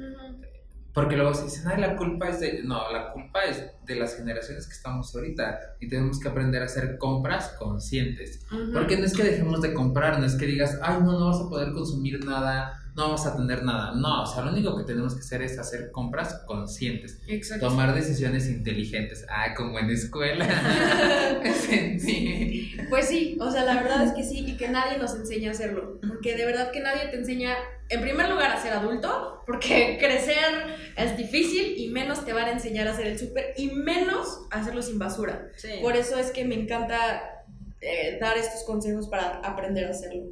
porque 0.93 1.17
luego 1.17 1.33
se 1.33 1.43
dicen, 1.43 1.63
ay, 1.67 1.81
la 1.81 1.97
culpa 1.97 2.29
es 2.29 2.39
de, 2.39 2.61
no, 2.63 2.89
la 2.93 3.11
culpa 3.11 3.43
es 3.43 3.61
de 3.85 3.95
las 3.95 4.15
generaciones 4.15 4.65
que 4.65 4.71
estamos 4.73 5.13
ahorita 5.13 5.59
y 5.81 5.89
tenemos 5.89 6.21
que 6.21 6.29
aprender 6.29 6.61
a 6.61 6.65
hacer 6.65 6.97
compras 6.97 7.49
conscientes, 7.59 8.39
porque 8.73 8.95
no 8.95 9.03
es 9.05 9.11
que 9.13 9.23
dejemos 9.23 9.61
de 9.61 9.73
comprar, 9.73 10.17
no 10.17 10.25
es 10.25 10.35
que 10.35 10.45
digas, 10.45 10.79
ay, 10.81 10.99
no, 11.03 11.19
no 11.19 11.25
vas 11.27 11.41
a 11.41 11.49
poder 11.49 11.73
consumir 11.73 12.23
nada, 12.23 12.81
no 12.95 13.03
vamos 13.03 13.25
a 13.25 13.35
tener 13.35 13.63
nada, 13.63 13.91
no, 13.93 14.23
o 14.23 14.25
sea, 14.25 14.43
lo 14.43 14.51
único 14.51 14.77
que 14.77 14.85
tenemos 14.85 15.13
que 15.13 15.19
hacer 15.19 15.41
es 15.41 15.59
hacer 15.59 15.91
compras 15.91 16.43
conscientes, 16.47 17.19
Exacto. 17.27 17.67
tomar 17.67 17.93
decisiones 17.93 18.47
inteligentes, 18.47 19.25
ah, 19.29 19.53
como 19.55 19.77
en 19.79 19.89
escuela. 19.89 20.47
Pues 22.89 23.07
sí, 23.07 23.37
o 23.41 23.51
sea, 23.51 23.65
la 23.65 23.75
verdad 23.75 24.03
es 24.05 24.13
que 24.13 24.23
sí, 24.23 24.45
y 24.47 24.57
que 24.57 24.69
nadie 24.69 24.97
nos 24.97 25.15
enseña 25.15 25.49
a 25.49 25.51
hacerlo. 25.53 25.99
Porque 26.07 26.35
de 26.35 26.45
verdad 26.45 26.71
que 26.71 26.81
nadie 26.81 27.07
te 27.09 27.17
enseña, 27.17 27.55
en 27.89 28.01
primer 28.01 28.29
lugar, 28.29 28.51
a 28.51 28.61
ser 28.61 28.73
adulto, 28.73 29.41
porque 29.45 29.97
crecer 29.99 30.77
es 30.95 31.17
difícil 31.17 31.77
y 31.77 31.89
menos 31.89 32.23
te 32.25 32.31
van 32.31 32.45
a 32.45 32.51
enseñar 32.51 32.87
a 32.87 32.91
hacer 32.91 33.07
el 33.07 33.19
súper 33.19 33.53
y 33.57 33.71
menos 33.71 34.41
a 34.51 34.61
hacerlo 34.61 34.81
sin 34.81 34.99
basura. 34.99 35.49
Sí. 35.55 35.69
Por 35.81 35.95
eso 35.95 36.17
es 36.17 36.31
que 36.31 36.45
me 36.45 36.55
encanta 36.55 37.43
eh, 37.81 38.17
dar 38.21 38.37
estos 38.37 38.63
consejos 38.63 39.07
para 39.07 39.39
aprender 39.39 39.85
a 39.87 39.89
hacerlo. 39.89 40.23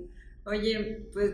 Oye, 0.46 1.08
pues 1.12 1.34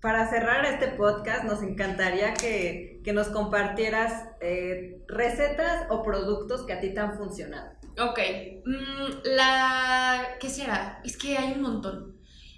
para 0.00 0.28
cerrar 0.30 0.64
este 0.64 0.88
podcast, 0.88 1.44
nos 1.44 1.62
encantaría 1.62 2.34
que, 2.34 3.00
que 3.04 3.12
nos 3.12 3.28
compartieras 3.28 4.28
eh, 4.40 5.02
recetas 5.08 5.86
o 5.90 6.02
productos 6.02 6.62
que 6.62 6.72
a 6.72 6.80
ti 6.80 6.94
te 6.94 7.00
han 7.00 7.16
funcionado. 7.18 7.70
Ok, 7.98 8.18
mm, 8.64 9.36
la... 9.36 10.36
¿qué 10.40 10.48
será? 10.48 11.00
Es 11.04 11.16
que 11.16 11.36
hay 11.36 11.52
un 11.52 11.62
montón. 11.62 12.16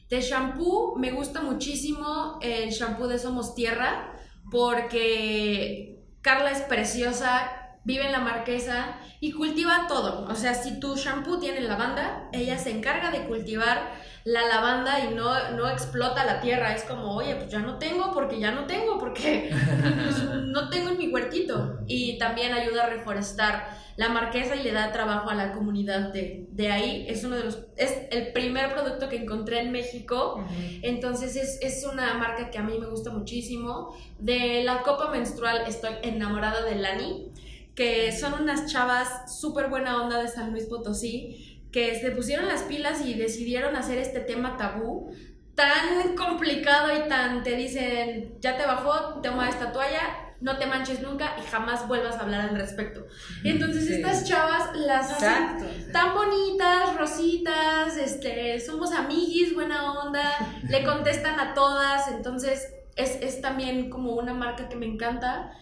De 0.08 0.20
shampoo 0.20 0.96
me 0.98 1.10
gusta 1.10 1.40
muchísimo 1.40 2.38
el 2.42 2.70
shampoo 2.70 3.08
de 3.08 3.18
Somos 3.18 3.54
Tierra 3.54 4.14
porque 4.50 5.98
Carla 6.20 6.50
es 6.50 6.60
preciosa, 6.60 7.61
vive 7.84 8.06
en 8.06 8.12
la 8.12 8.20
marquesa 8.20 8.96
y 9.20 9.32
cultiva 9.32 9.86
todo. 9.88 10.26
O 10.28 10.34
sea, 10.34 10.54
si 10.54 10.78
tu 10.78 10.96
shampoo 10.96 11.38
tiene 11.38 11.60
lavanda, 11.60 12.28
ella 12.32 12.58
se 12.58 12.70
encarga 12.70 13.10
de 13.10 13.24
cultivar 13.24 13.90
la 14.24 14.46
lavanda 14.46 15.00
y 15.00 15.14
no, 15.14 15.50
no 15.50 15.68
explota 15.68 16.24
la 16.24 16.40
tierra. 16.40 16.74
Es 16.74 16.84
como, 16.84 17.16
oye, 17.16 17.34
pues 17.36 17.50
ya 17.50 17.58
no 17.58 17.78
tengo 17.78 18.12
porque 18.12 18.38
ya 18.38 18.52
no 18.52 18.66
tengo, 18.66 18.98
porque 18.98 19.50
pues, 20.04 20.22
no 20.22 20.68
tengo 20.68 20.90
en 20.90 20.98
mi 20.98 21.08
huertito. 21.08 21.80
Y 21.86 22.18
también 22.18 22.52
ayuda 22.52 22.84
a 22.84 22.90
reforestar 22.90 23.82
la 23.96 24.08
marquesa 24.08 24.56
y 24.56 24.62
le 24.62 24.72
da 24.72 24.92
trabajo 24.92 25.30
a 25.30 25.34
la 25.34 25.52
comunidad 25.52 26.12
de, 26.12 26.46
de 26.50 26.70
ahí. 26.70 27.04
Es 27.08 27.24
uno 27.24 27.36
de 27.36 27.44
los, 27.44 27.60
es 27.76 28.06
el 28.10 28.32
primer 28.32 28.72
producto 28.72 29.08
que 29.08 29.16
encontré 29.16 29.60
en 29.60 29.72
México. 29.72 30.44
Entonces 30.82 31.36
es, 31.36 31.58
es, 31.60 31.84
una 31.84 32.14
marca 32.14 32.50
que 32.50 32.58
a 32.58 32.62
mí 32.62 32.78
me 32.78 32.86
gusta 32.86 33.10
muchísimo. 33.10 33.94
De 34.18 34.62
la 34.64 34.82
copa 34.82 35.10
menstrual 35.10 35.64
estoy 35.66 35.94
enamorada 36.02 36.64
de 36.64 36.76
Lani, 36.76 37.32
que 37.74 38.12
son 38.12 38.42
unas 38.42 38.70
chavas 38.70 39.40
súper 39.40 39.68
buena 39.68 40.02
onda 40.02 40.20
de 40.20 40.28
San 40.28 40.50
Luis 40.50 40.64
Potosí 40.64 41.52
que 41.72 41.98
se 41.98 42.10
pusieron 42.10 42.46
las 42.46 42.62
pilas 42.62 43.04
y 43.04 43.14
decidieron 43.14 43.76
hacer 43.76 43.98
este 43.98 44.20
tema 44.20 44.56
tabú 44.58 45.10
tan 45.54 46.14
complicado 46.16 46.94
y 46.94 47.08
tan 47.08 47.42
te 47.42 47.56
dicen, 47.56 48.36
ya 48.40 48.56
te 48.56 48.66
bajó, 48.66 49.20
toma 49.22 49.48
esta 49.48 49.72
toalla, 49.72 50.34
no 50.40 50.58
te 50.58 50.66
manches 50.66 51.00
nunca 51.00 51.36
y 51.38 51.46
jamás 51.46 51.86
vuelvas 51.88 52.16
a 52.16 52.20
hablar 52.20 52.40
al 52.48 52.56
respecto. 52.56 53.06
Entonces 53.44 53.88
estas 53.88 54.24
chavas 54.24 54.76
las 54.76 55.12
hacen 55.12 55.92
tan 55.92 56.14
bonitas, 56.14 56.96
rositas, 56.96 57.96
este, 57.96 58.60
somos 58.60 58.92
amiguis, 58.92 59.54
buena 59.54 59.92
onda, 59.92 60.30
le 60.68 60.84
contestan 60.84 61.38
a 61.38 61.54
todas, 61.54 62.08
entonces 62.08 62.66
es, 62.96 63.16
es 63.20 63.40
también 63.40 63.88
como 63.88 64.14
una 64.14 64.34
marca 64.34 64.68
que 64.68 64.76
me 64.76 64.86
encanta 64.86 65.52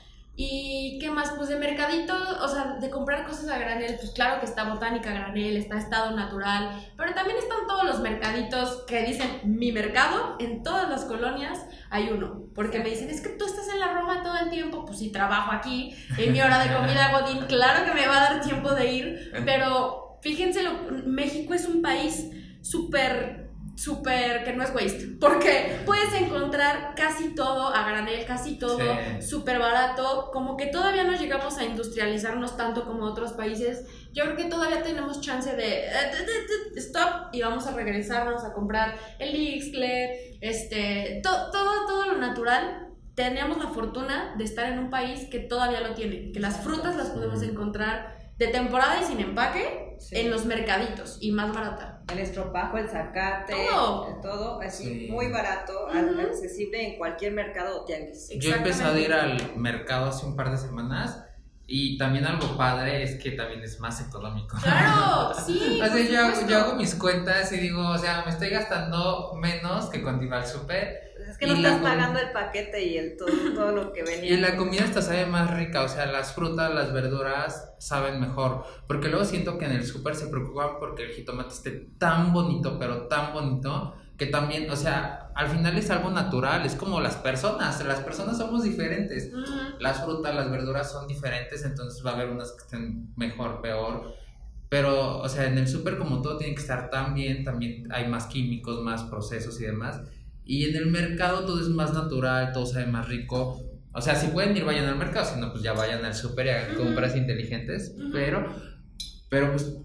¿Y 0.43 0.99
qué 0.99 1.11
más? 1.11 1.33
Pues 1.37 1.51
de 1.51 1.57
mercadito, 1.57 2.15
o 2.43 2.49
sea, 2.49 2.79
de 2.81 2.89
comprar 2.89 3.27
cosas 3.27 3.47
a 3.51 3.59
granel, 3.59 3.97
pues 3.97 4.13
claro 4.13 4.41
que 4.41 4.47
está 4.47 4.65
Botánica 4.65 5.11
a 5.11 5.13
granel, 5.13 5.59
está 5.59 5.77
Estado 5.77 6.17
Natural, 6.17 6.83
pero 6.97 7.13
también 7.13 7.37
están 7.37 7.67
todos 7.69 7.85
los 7.85 8.01
mercaditos 8.01 8.87
que 8.87 9.03
dicen 9.03 9.43
mi 9.45 9.71
mercado, 9.71 10.37
en 10.41 10.63
todas 10.63 10.89
las 10.89 11.05
colonias 11.05 11.67
hay 11.91 12.09
uno, 12.09 12.45
porque 12.55 12.79
me 12.79 12.89
dicen, 12.89 13.11
es 13.11 13.21
que 13.21 13.29
tú 13.29 13.45
estás 13.45 13.69
en 13.69 13.81
la 13.81 13.93
Roma 13.93 14.23
todo 14.23 14.39
el 14.39 14.49
tiempo, 14.49 14.87
pues 14.87 15.01
sí, 15.01 15.13
trabajo 15.13 15.53
aquí, 15.53 15.95
en 16.17 16.33
mi 16.33 16.41
hora 16.41 16.59
de 16.65 16.75
comida 16.75 17.13
Godín, 17.21 17.45
claro 17.45 17.85
que 17.85 17.93
me 17.93 18.07
va 18.07 18.17
a 18.17 18.33
dar 18.33 18.41
tiempo 18.41 18.71
de 18.71 18.91
ir, 18.91 19.33
pero 19.45 20.19
fíjense, 20.23 20.63
lo, 20.63 20.73
México 21.05 21.53
es 21.53 21.67
un 21.67 21.83
país 21.83 22.31
súper 22.63 23.40
súper 23.81 24.45
que 24.45 24.53
no 24.53 24.63
es 24.63 24.75
waste, 24.75 25.17
porque 25.19 25.81
puedes 25.87 26.13
encontrar 26.13 26.95
casi 26.95 27.35
todo 27.35 27.75
a 27.75 27.89
granel, 27.89 28.27
casi 28.27 28.59
todo 28.59 28.79
súper 29.21 29.59
barato, 29.59 30.31
como 30.33 30.57
que 30.57 30.67
todavía 30.67 31.05
no 31.05 31.17
llegamos 31.17 31.57
a 31.57 31.65
industrializarnos 31.65 32.57
tanto 32.59 32.85
como 32.85 33.05
otros 33.05 33.33
países. 33.33 33.87
Yo 34.13 34.25
creo 34.25 34.37
que 34.37 34.45
todavía 34.45 34.83
tenemos 34.83 35.23
chance 35.23 35.57
de 35.57 35.87
stop 36.77 37.33
y 37.33 37.41
vamos 37.41 37.67
a 37.67 37.75
regresarnos 37.75 38.45
a 38.45 38.53
comprar 38.53 38.99
el 39.19 39.35
Ixcle, 39.35 40.39
este, 40.43 41.21
todo, 41.23 41.51
todo 41.51 42.07
lo 42.07 42.19
natural. 42.19 42.89
Teníamos 43.15 43.59
la 43.59 43.69
fortuna 43.69 44.35
de 44.37 44.45
estar 44.45 44.71
en 44.71 44.79
un 44.79 44.91
país 44.91 45.27
que 45.31 45.41
todavía 45.41 45.81
lo 45.81 45.95
tiene, 45.95 46.33
que 46.33 46.41
las 46.41 46.63
frutas 46.63 46.97
las 46.97 47.09
podemos 47.09 47.43
encontrar 47.43 48.20
de 48.41 48.49
temporada 48.49 49.03
y 49.03 49.05
sin 49.05 49.21
empaque 49.21 49.99
en 50.13 50.31
los 50.31 50.47
mercaditos 50.47 51.19
y 51.21 51.31
más 51.31 51.55
barata. 51.55 52.01
El 52.11 52.21
estropajo, 52.21 52.79
el 52.79 52.89
zacate, 52.89 53.55
todo, 54.23 54.63
así 54.63 55.09
muy 55.11 55.29
barato, 55.29 55.89
accesible 55.89 56.93
en 56.93 56.99
cualquier 56.99 57.35
mercado 57.35 57.83
o 57.83 57.85
tianguis. 57.85 58.31
Yo 58.39 58.55
he 58.55 58.57
empezado 58.57 58.97
a 58.97 58.99
ir 58.99 59.13
al 59.13 59.57
mercado 59.57 60.07
hace 60.07 60.25
un 60.25 60.37
par 60.37 60.51
de 60.51 60.57
semanas 60.57 61.23
y 61.67 61.99
también 61.99 62.25
algo 62.25 62.57
padre 62.57 63.03
es 63.03 63.23
que 63.23 63.33
también 63.33 63.63
es 63.63 63.79
más 63.79 64.01
económico. 64.01 64.57
Claro, 64.63 65.35
sí. 65.47 65.79
o 65.79 65.87
sea, 65.87 66.33
yo, 66.33 66.49
yo, 66.49 66.59
hago 66.61 66.77
mis 66.77 66.95
cuentas 66.95 67.53
y 67.53 67.59
digo, 67.59 67.91
o 67.91 67.99
sea, 67.99 68.23
me 68.25 68.31
estoy 68.31 68.49
gastando 68.49 69.35
menos 69.35 69.91
que 69.91 70.03
cuando 70.03 70.25
iba 70.25 70.39
al 70.39 70.47
súper 70.47 71.10
es 71.31 71.39
que 71.39 71.47
no 71.47 71.55
estás 71.55 71.81
pagando 71.81 72.19
el 72.19 72.33
paquete 72.33 72.85
y 72.85 72.99
el 72.99 73.17
todo, 73.17 73.31
todo 73.55 73.73
lo 73.73 73.93
que 73.93 74.03
venía. 74.03 74.33
Y 74.33 74.37
la 74.37 74.57
comida 74.57 74.85
hasta 74.85 75.01
sabe 75.01 75.27
más 75.27 75.55
rica, 75.55 75.83
o 75.83 75.89
sea, 75.89 76.07
las 76.07 76.35
frutas, 76.35 76.75
las 76.75 76.93
verduras 76.93 77.73
saben 77.79 78.21
mejor. 78.21 78.65
Porque 78.89 79.09
luego 79.09 79.25
siento 79.25 79.57
que 79.57 79.67
en 79.67 79.73
el 79.73 79.87
súper 79.87 80.17
se 80.17 80.27
preocupan 80.27 80.71
porque 80.81 81.05
el 81.05 81.11
jitomate 81.11 81.51
esté 81.51 81.71
tan 81.99 82.33
bonito, 82.33 82.79
pero 82.81 83.07
tan 83.07 83.33
bonito, 83.33 83.95
que 84.19 84.27
también, 84.27 84.69
o 84.71 84.77
sea, 84.77 85.31
al 85.37 85.49
final 85.49 85.79
es 85.79 85.89
algo 85.91 86.11
natural, 86.11 86.67
es 86.67 86.75
como 86.75 87.01
las 87.01 87.15
personas, 87.15 87.85
las 87.87 88.01
personas 88.01 88.37
somos 88.37 88.65
diferentes. 88.65 89.31
Las 89.79 90.03
frutas, 90.05 90.35
las 90.35 90.51
verduras 90.51 90.91
son 90.91 91.07
diferentes, 91.07 91.65
entonces 91.65 92.05
va 92.05 92.11
a 92.11 92.15
haber 92.15 92.31
unas 92.31 92.51
que 92.53 92.65
estén 92.65 93.15
mejor, 93.17 93.63
peor. 93.63 94.15
Pero, 94.69 95.19
o 95.19 95.29
sea, 95.29 95.47
en 95.47 95.59
el 95.59 95.69
súper 95.69 95.97
como 95.97 96.23
todo 96.23 96.39
tiene 96.39 96.55
que 96.55 96.61
estar 96.61 96.91
tan 96.91 97.15
bien, 97.15 97.45
también 97.45 97.91
hay 97.93 98.09
más 98.09 98.27
químicos, 98.27 98.81
más 98.83 99.05
procesos 99.05 99.61
y 99.61 99.65
demás 99.65 100.01
y 100.51 100.65
en 100.65 100.75
el 100.75 100.87
mercado 100.87 101.47
todo 101.47 101.61
es 101.61 101.69
más 101.69 101.95
natural, 101.95 102.51
todo 102.53 102.67
sabe 102.67 102.87
más 102.87 103.09
rico. 103.09 103.63
O 103.93 104.01
sea, 104.01 104.17
si 104.17 104.27
pueden 104.27 104.57
ir, 104.57 104.65
vayan 104.65 104.87
al 104.87 104.97
mercado, 104.97 105.25
si 105.33 105.39
no, 105.39 105.53
pues 105.53 105.63
ya 105.63 105.75
vayan 105.75 106.05
al 106.05 106.13
super 106.13 106.45
y 106.45 106.49
hagan 106.49 106.75
compras 106.75 107.15
inteligentes. 107.15 107.95
Pero, 108.11 108.53
pero 109.29 109.53
pues 109.53 109.77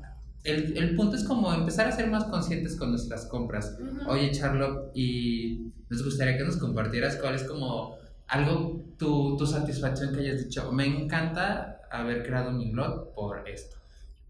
el, 0.43 0.75
el, 0.75 0.95
punto 0.95 1.17
es 1.17 1.23
como 1.23 1.53
empezar 1.53 1.87
a 1.87 1.91
ser 1.91 2.09
más 2.09 2.23
conscientes 2.23 2.75
con 2.77 2.89
nuestras 2.89 3.27
compras. 3.27 3.77
Oye, 4.07 4.31
Charlotte, 4.31 4.89
y 4.95 5.71
nos 5.87 6.03
gustaría 6.03 6.35
que 6.35 6.43
nos 6.43 6.57
compartieras 6.57 7.17
cuál 7.17 7.35
es 7.35 7.43
como 7.43 7.99
algo, 8.25 8.83
tu, 8.97 9.37
tu 9.37 9.45
satisfacción 9.45 10.15
que 10.15 10.21
hayas 10.21 10.45
dicho. 10.45 10.71
Me 10.71 10.87
encanta 10.87 11.79
haber 11.91 12.23
creado 12.25 12.51
mi 12.51 12.71
blog 12.71 13.13
por 13.13 13.47
esto. 13.47 13.77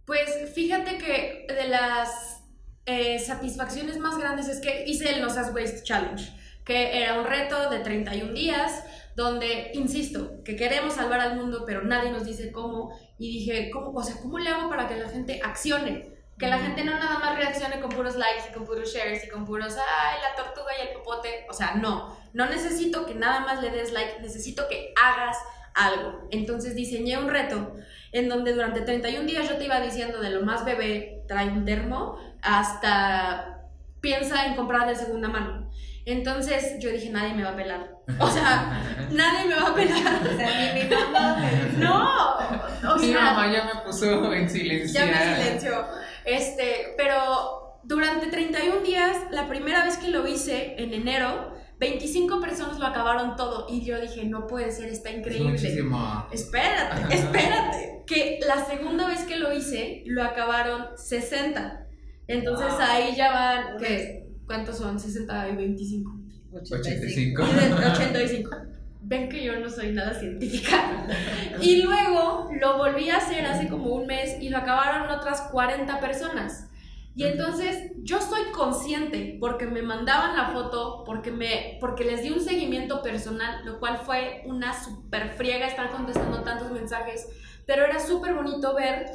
Pues 0.03 0.51
fíjate 0.53 0.97
que 0.97 1.47
de 1.47 1.69
las 1.69 2.34
eh, 2.85 3.19
satisfacciones 3.19 3.97
más 3.97 4.17
grandes 4.17 4.47
es 4.47 4.59
que 4.59 4.83
hice 4.85 5.09
el 5.09 5.21
No 5.21 5.27
Waste 5.27 5.83
Challenge, 5.83 6.23
que 6.63 7.01
era 7.01 7.19
un 7.19 7.25
reto 7.25 7.69
de 7.69 7.79
31 7.79 8.33
días 8.33 8.83
donde, 9.15 9.71
insisto, 9.73 10.43
que 10.43 10.55
queremos 10.55 10.93
salvar 10.93 11.21
al 11.21 11.35
mundo, 11.35 11.63
pero 11.65 11.83
nadie 11.83 12.11
nos 12.11 12.25
dice 12.25 12.51
cómo. 12.51 12.97
Y 13.17 13.39
dije, 13.39 13.71
¿cómo, 13.71 13.91
o 13.91 14.03
sea, 14.03 14.17
¿cómo 14.21 14.37
le 14.39 14.49
hago 14.49 14.69
para 14.69 14.87
que 14.87 14.97
la 14.97 15.09
gente 15.09 15.39
accione? 15.43 16.13
Que 16.37 16.47
la 16.47 16.59
gente 16.59 16.83
no 16.83 16.91
nada 16.91 17.17
más 17.19 17.37
reaccione 17.37 17.79
con 17.79 17.89
puros 17.89 18.17
likes 18.17 18.49
y 18.49 18.53
con 18.53 18.65
puros 18.65 18.93
shares 18.93 19.23
y 19.23 19.29
con 19.29 19.45
puros, 19.45 19.73
ay, 19.77 20.17
la 20.21 20.35
tortuga 20.35 20.71
y 20.77 20.87
el 20.87 20.93
popote. 20.95 21.45
O 21.49 21.53
sea, 21.53 21.75
no, 21.75 22.17
no 22.33 22.45
necesito 22.47 23.05
que 23.05 23.15
nada 23.15 23.39
más 23.39 23.61
le 23.61 23.71
des 23.71 23.93
like, 23.93 24.19
necesito 24.21 24.67
que 24.67 24.93
hagas 25.01 25.37
algo. 25.75 26.27
Entonces 26.31 26.73
diseñé 26.73 27.17
un 27.17 27.29
reto 27.29 27.75
en 28.11 28.29
donde 28.29 28.53
durante 28.53 28.81
31 28.81 29.25
días 29.25 29.47
yo 29.47 29.57
te 29.57 29.65
iba 29.65 29.79
diciendo 29.81 30.19
de 30.21 30.29
lo 30.31 30.41
más 30.41 30.65
bebé, 30.65 31.23
trae 31.27 31.49
un 31.49 31.65
termo, 31.65 32.17
hasta 32.41 33.67
piensa 33.99 34.45
en 34.45 34.55
comprar 34.55 34.88
de 34.88 34.95
segunda 34.95 35.27
mano. 35.27 35.69
Entonces 36.05 36.77
yo 36.79 36.91
dije, 36.91 37.09
nadie 37.09 37.33
me 37.33 37.43
va 37.43 37.49
a 37.49 37.55
pelar. 37.55 37.91
O 38.19 38.29
sea, 38.29 38.81
nadie 39.11 39.49
me 39.49 39.55
va 39.55 39.69
a 39.69 39.75
pelar. 39.75 40.21
O 40.21 40.38
sea, 40.38 40.73
ni 40.73 40.83
mi 40.83 40.89
mamá 40.89 41.38
me... 41.38 41.77
No, 41.83 42.93
o 42.93 42.99
sea... 42.99 43.07
Mi 43.07 43.13
mamá 43.13 43.51
ya 43.51 43.65
me 43.65 43.81
puso 43.81 44.31
en 44.31 44.49
silencio. 44.49 44.99
Ya 44.99 45.05
me 45.07 45.43
silenció. 45.43 45.88
Este, 46.23 46.93
pero 46.97 47.79
durante 47.83 48.27
31 48.27 48.81
días, 48.81 49.17
la 49.31 49.47
primera 49.47 49.83
vez 49.83 49.97
que 49.97 50.09
lo 50.09 50.27
hice, 50.27 50.75
en 50.77 50.93
enero, 50.93 51.55
25 51.79 52.39
personas 52.39 52.79
lo 52.79 52.85
acabaron 52.85 53.35
todo. 53.35 53.67
Y 53.69 53.83
yo 53.83 53.99
dije, 53.99 54.25
no 54.25 54.47
puede 54.47 54.71
ser, 54.71 54.89
está 54.89 55.11
increíble. 55.11 55.51
muchísimo. 55.51 56.27
Espérate, 56.31 57.15
espérate. 57.15 58.03
Que 58.05 58.39
la 58.45 58.63
segunda 58.65 59.07
vez 59.07 59.23
que 59.23 59.38
lo 59.38 59.53
hice, 59.53 60.03
lo 60.05 60.23
acabaron 60.23 60.88
60. 60.95 61.88
Entonces 62.27 62.73
ahí 62.79 63.15
ya 63.15 63.31
van, 63.31 63.77
¿qué? 63.77 64.27
¿Cuántos 64.45 64.77
son? 64.77 64.99
60 64.99 65.49
y 65.49 65.55
25. 65.55 66.11
85. 66.53 67.43
85. 67.43 68.49
Ven 69.01 69.29
que 69.29 69.43
yo 69.43 69.59
no 69.59 69.69
soy 69.69 69.91
nada 69.91 70.13
científica. 70.13 71.07
Y 71.61 71.83
luego 71.83 72.49
lo 72.59 72.77
volví 72.77 73.09
a 73.09 73.17
hacer 73.17 73.45
hace 73.45 73.67
como 73.67 73.93
un 73.93 74.07
mes 74.07 74.38
y 74.41 74.49
lo 74.49 74.57
acabaron 74.57 75.09
otras 75.11 75.41
40 75.51 75.99
personas. 75.99 76.69
Y 77.15 77.23
entonces 77.23 77.93
yo 78.04 78.21
soy 78.21 78.51
consciente 78.51 79.38
porque 79.39 79.65
me 79.65 79.82
mandaban 79.82 80.36
la 80.36 80.49
foto, 80.49 81.04
porque, 81.06 81.32
me, 81.32 81.78
porque 81.80 82.04
les 82.04 82.21
di 82.21 82.30
un 82.30 82.41
seguimiento 82.41 83.01
personal, 83.01 83.63
lo 83.63 83.80
cual 83.80 83.99
fue 83.99 84.43
una 84.45 84.73
super 84.84 85.34
friega 85.34 85.65
estar 85.65 85.91
contestando 85.91 86.41
tantos 86.41 86.71
mensajes, 86.71 87.25
pero 87.65 87.86
era 87.86 88.01
súper 88.01 88.34
bonito 88.34 88.75
ver 88.75 89.06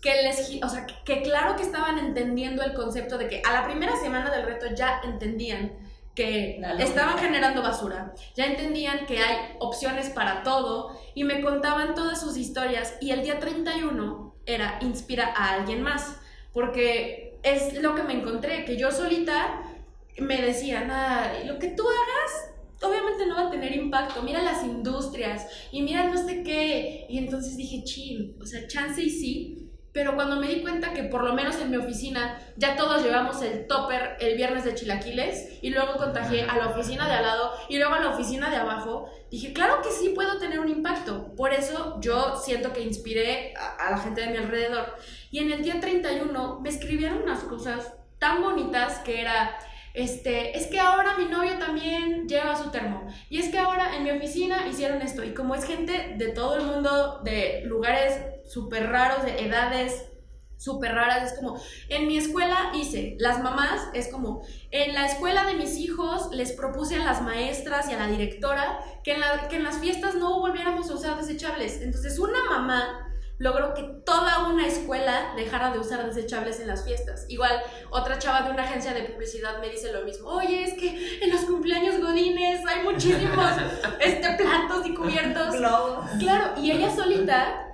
que 0.00 0.22
les, 0.22 0.62
o 0.62 0.68
sea, 0.68 0.86
que, 1.04 1.22
claro 1.22 1.56
que 1.56 1.62
estaban 1.62 1.98
entendiendo 1.98 2.62
el 2.62 2.74
concepto 2.74 3.18
de 3.18 3.26
que 3.26 3.42
a 3.44 3.52
la 3.52 3.64
primera 3.64 3.96
semana 3.96 4.30
del 4.30 4.46
reto 4.46 4.66
ya 4.76 5.00
entendían 5.02 5.76
que 6.14 6.60
estaban 6.78 7.18
generando 7.18 7.62
basura, 7.62 8.12
ya 8.34 8.46
entendían 8.46 9.06
que 9.06 9.18
hay 9.18 9.56
opciones 9.60 10.10
para 10.10 10.42
todo 10.42 10.96
y 11.14 11.24
me 11.24 11.40
contaban 11.40 11.94
todas 11.94 12.20
sus 12.20 12.36
historias 12.36 12.96
y 13.00 13.10
el 13.10 13.22
día 13.22 13.38
31 13.38 14.34
era 14.46 14.78
inspira 14.80 15.32
a 15.36 15.54
alguien 15.54 15.82
más, 15.82 16.20
porque 16.52 17.27
es 17.42 17.80
lo 17.82 17.94
que 17.94 18.02
me 18.02 18.14
encontré, 18.14 18.64
que 18.64 18.76
yo 18.76 18.90
solita 18.90 19.62
me 20.18 20.42
decían, 20.42 20.90
"Ah, 20.90 21.32
lo 21.46 21.58
que 21.58 21.68
tú 21.68 21.84
hagas 21.84 22.48
obviamente 22.82 23.26
no 23.26 23.34
va 23.34 23.48
a 23.48 23.50
tener 23.50 23.74
impacto, 23.74 24.22
mira 24.22 24.42
las 24.42 24.64
industrias 24.64 25.46
y 25.72 25.82
mira 25.82 26.04
no 26.04 26.16
sé 26.16 26.42
qué, 26.42 27.06
y 27.08 27.18
entonces 27.18 27.56
dije, 27.56 27.82
chill, 27.84 28.36
o 28.40 28.46
sea, 28.46 28.66
chance 28.68 29.02
y 29.02 29.10
sí, 29.10 29.67
pero 29.98 30.14
cuando 30.14 30.36
me 30.36 30.46
di 30.46 30.62
cuenta 30.62 30.92
que 30.92 31.02
por 31.02 31.24
lo 31.24 31.34
menos 31.34 31.56
en 31.56 31.72
mi 31.72 31.76
oficina 31.76 32.40
ya 32.56 32.76
todos 32.76 33.02
llevamos 33.02 33.42
el 33.42 33.66
topper 33.66 34.16
el 34.20 34.36
viernes 34.36 34.62
de 34.62 34.76
chilaquiles 34.76 35.58
y 35.60 35.70
luego 35.70 35.96
contagié 35.96 36.44
a 36.44 36.56
la 36.56 36.68
oficina 36.68 37.08
de 37.08 37.14
al 37.14 37.22
lado 37.24 37.52
y 37.68 37.78
luego 37.78 37.94
a 37.94 37.98
la 37.98 38.10
oficina 38.10 38.48
de 38.48 38.58
abajo, 38.58 39.10
dije, 39.28 39.52
claro 39.52 39.82
que 39.82 39.90
sí 39.90 40.10
puedo 40.10 40.38
tener 40.38 40.60
un 40.60 40.68
impacto. 40.68 41.34
Por 41.34 41.52
eso 41.52 41.98
yo 42.00 42.36
siento 42.36 42.72
que 42.72 42.80
inspiré 42.80 43.54
a, 43.56 43.88
a 43.88 43.90
la 43.90 43.98
gente 43.98 44.20
de 44.20 44.28
mi 44.28 44.36
alrededor. 44.36 44.94
Y 45.32 45.40
en 45.40 45.50
el 45.50 45.64
día 45.64 45.80
31 45.80 46.60
me 46.60 46.68
escribieron 46.68 47.20
unas 47.24 47.40
cosas 47.42 47.92
tan 48.20 48.40
bonitas 48.40 49.00
que 49.00 49.20
era... 49.20 49.58
Este, 49.98 50.56
es 50.56 50.68
que 50.68 50.78
ahora 50.78 51.18
mi 51.18 51.24
novio 51.24 51.58
también 51.58 52.28
lleva 52.28 52.56
su 52.56 52.70
termo. 52.70 53.08
Y 53.28 53.38
es 53.38 53.48
que 53.48 53.58
ahora 53.58 53.96
en 53.96 54.04
mi 54.04 54.12
oficina 54.12 54.68
hicieron 54.68 55.02
esto. 55.02 55.24
Y 55.24 55.34
como 55.34 55.56
es 55.56 55.64
gente 55.64 56.14
de 56.16 56.28
todo 56.28 56.56
el 56.56 56.66
mundo, 56.66 57.20
de 57.24 57.62
lugares 57.64 58.16
súper 58.46 58.90
raros, 58.90 59.24
de 59.24 59.44
edades 59.44 60.04
súper 60.56 60.92
raras, 60.94 61.32
es 61.32 61.38
como, 61.38 61.60
en 61.88 62.06
mi 62.06 62.16
escuela 62.16 62.70
hice, 62.74 63.16
las 63.18 63.42
mamás, 63.42 63.88
es 63.92 64.08
como, 64.08 64.42
en 64.70 64.94
la 64.94 65.06
escuela 65.06 65.44
de 65.46 65.54
mis 65.54 65.76
hijos 65.78 66.30
les 66.32 66.52
propuse 66.52 66.96
a 66.96 67.04
las 67.04 67.20
maestras 67.22 67.88
y 67.88 67.94
a 67.94 67.98
la 67.98 68.06
directora 68.06 68.78
que 69.02 69.14
en, 69.14 69.22
que 69.48 69.56
en 69.56 69.64
las 69.64 69.78
fiestas 69.78 70.14
no 70.14 70.38
volviéramos 70.40 70.90
a 70.90 70.94
usar 70.94 71.16
desechables. 71.16 71.80
Entonces 71.80 72.20
una 72.20 72.44
mamá 72.50 73.07
logró 73.38 73.72
que 73.74 73.82
toda 74.04 74.48
una 74.48 74.66
escuela 74.66 75.32
dejara 75.36 75.70
de 75.70 75.78
usar 75.78 76.04
desechables 76.04 76.60
en 76.60 76.66
las 76.66 76.84
fiestas. 76.84 77.24
Igual, 77.28 77.52
otra 77.90 78.18
chava 78.18 78.42
de 78.42 78.50
una 78.50 78.64
agencia 78.64 78.92
de 78.92 79.02
publicidad 79.02 79.60
me 79.60 79.70
dice 79.70 79.92
lo 79.92 80.02
mismo. 80.04 80.28
Oye, 80.28 80.64
es 80.64 80.74
que 80.74 81.20
en 81.22 81.30
los 81.30 81.42
cumpleaños 81.42 82.00
godines 82.00 82.66
hay 82.66 82.82
muchísimos 82.84 83.52
este, 84.00 84.28
platos 84.34 84.86
y 84.86 84.94
cubiertos. 84.94 85.56
Claro, 86.18 86.54
y 86.60 86.70
ella 86.70 86.94
solita 86.94 87.64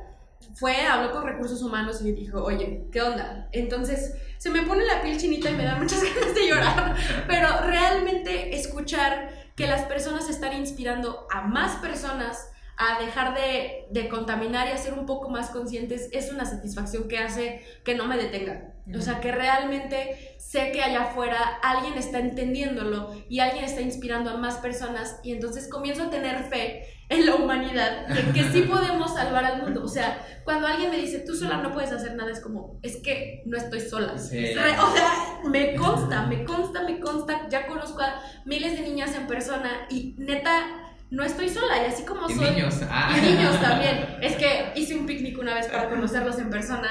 fue, 0.55 0.87
habló 0.87 1.13
con 1.13 1.25
recursos 1.25 1.63
humanos 1.63 2.01
y 2.01 2.05
le 2.05 2.13
dijo, 2.13 2.43
oye, 2.43 2.87
¿qué 2.93 3.03
onda? 3.03 3.49
Entonces 3.53 4.15
se 4.39 4.51
me 4.51 4.63
pone 4.63 4.85
la 4.85 5.01
piel 5.01 5.19
chinita 5.19 5.51
y 5.51 5.55
me 5.55 5.65
da 5.65 5.77
muchas 5.77 6.03
ganas 6.15 6.35
de 6.35 6.49
llorar, 6.49 6.95
pero 7.27 7.49
realmente 7.63 8.55
escuchar 8.55 9.31
que 9.57 9.67
las 9.67 9.83
personas 9.83 10.29
están 10.29 10.53
inspirando 10.53 11.27
a 11.31 11.43
más 11.43 11.77
personas 11.77 12.51
a 12.77 13.01
dejar 13.03 13.35
de, 13.35 13.87
de 13.91 14.09
contaminar 14.09 14.69
y 14.69 14.73
a 14.73 14.79
ser 14.79 14.95
un 14.95 15.07
poco 15.07 15.31
más 15.31 15.51
conscientes 15.51 16.09
es 16.13 16.33
una 16.33 16.45
satisfacción 16.45 17.09
que 17.09 17.19
hace 17.19 17.63
que 17.85 17.95
no 17.95 18.07
me 18.07 18.17
detenga. 18.17 18.75
O 18.95 19.01
sea, 19.01 19.19
que 19.21 19.33
realmente 19.33 20.37
sé 20.39 20.71
que 20.71 20.83
allá 20.83 21.05
afuera 21.05 21.39
alguien 21.63 21.95
está 21.95 22.19
entendiéndolo 22.19 23.15
y 23.31 23.41
alguien 23.41 23.65
está 23.65 23.81
inspirando 23.81 24.31
a 24.31 24.37
más 24.37 24.57
personas 24.57 25.21
y 25.23 25.33
entonces 25.33 25.69
comienzo 25.69 26.03
a 26.03 26.11
tener 26.11 26.45
fe 26.45 26.87
en 27.09 27.27
la 27.27 27.35
humanidad, 27.35 28.07
de 28.09 28.33
que 28.33 28.45
sí 28.51 28.63
podemos 28.71 29.15
salvar 29.15 29.45
al 29.45 29.63
mundo. 29.63 29.83
O 29.83 29.89
sea, 29.89 30.23
cuando 30.45 30.67
alguien 30.67 30.91
me 30.91 30.99
dice, 30.99 31.21
tú 31.21 31.35
sola 31.35 31.59
no 31.59 31.73
puedes 31.73 31.93
hacer 31.93 32.15
nada, 32.15 32.31
es 32.31 32.41
como, 32.41 32.79
es 32.83 32.97
que 32.97 33.43
no 33.47 33.57
estoy 33.57 33.81
sola. 33.81 34.19
Sí. 34.19 34.45
O 34.45 34.93
sea, 34.93 35.41
me 35.49 35.75
consta, 35.75 36.27
me 36.27 36.45
consta, 36.45 36.83
me 36.83 37.01
consta, 37.01 37.49
ya 37.49 37.67
conozco 37.67 38.03
a 38.03 38.21
miles 38.45 38.73
de 38.79 38.83
niñas 38.83 39.15
en 39.15 39.27
persona 39.27 39.87
y 39.89 40.15
neta, 40.19 40.94
no 41.11 41.23
estoy 41.23 41.49
sola 41.49 41.83
y 41.83 41.91
así 41.91 42.05
como 42.05 42.29
Y 42.29 42.35
soy... 42.35 42.51
niños. 42.51 42.81
Ah. 42.89 43.15
Y 43.17 43.21
niños 43.21 43.61
también. 43.61 44.17
Es 44.23 44.37
que 44.37 44.73
hice 44.77 44.97
un 44.97 45.07
picnic 45.07 45.39
una 45.39 45.55
vez 45.55 45.69
para 45.69 45.89
conocerlos 45.89 46.39
en 46.39 46.51
persona. 46.51 46.91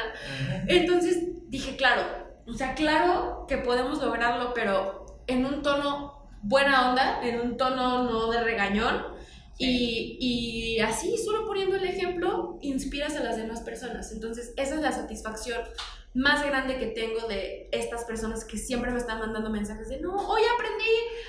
Entonces 0.68 1.20
dije, 1.48 1.76
claro, 1.76 2.04
o 2.46 2.54
sea, 2.54 2.76
claro 2.76 3.46
que 3.48 3.58
podemos 3.58 4.02
lograrlo, 4.02 4.54
pero 4.54 5.24
en 5.28 5.46
un 5.46 5.62
tono 5.62 6.28
buena 6.42 6.90
onda, 6.90 7.22
en 7.24 7.40
un 7.40 7.58
tono 7.58 8.04
no 8.04 8.32
de 8.32 8.44
regañón. 8.44 9.04
Y, 9.58 10.18
y 10.20 10.80
así, 10.80 11.16
solo 11.18 11.46
poniendo 11.46 11.76
el 11.76 11.86
ejemplo, 11.86 12.58
inspiras 12.62 13.16
a 13.16 13.24
las 13.24 13.38
demás 13.38 13.62
personas. 13.62 14.12
Entonces, 14.12 14.54
esa 14.58 14.76
es 14.76 14.82
la 14.82 14.92
satisfacción 14.92 15.62
más 16.16 16.46
grande 16.46 16.78
que 16.78 16.88
tengo 16.88 17.28
de 17.28 17.70
estas 17.72 18.04
personas 18.06 18.46
que 18.46 18.58
siempre 18.58 18.92
me 18.92 19.00
están 19.00 19.18
mandando 19.20 19.50
mensajes 19.50 19.90
de, 19.90 20.00
no, 20.00 20.14
hoy 20.16 20.42
aprendí 20.54 20.84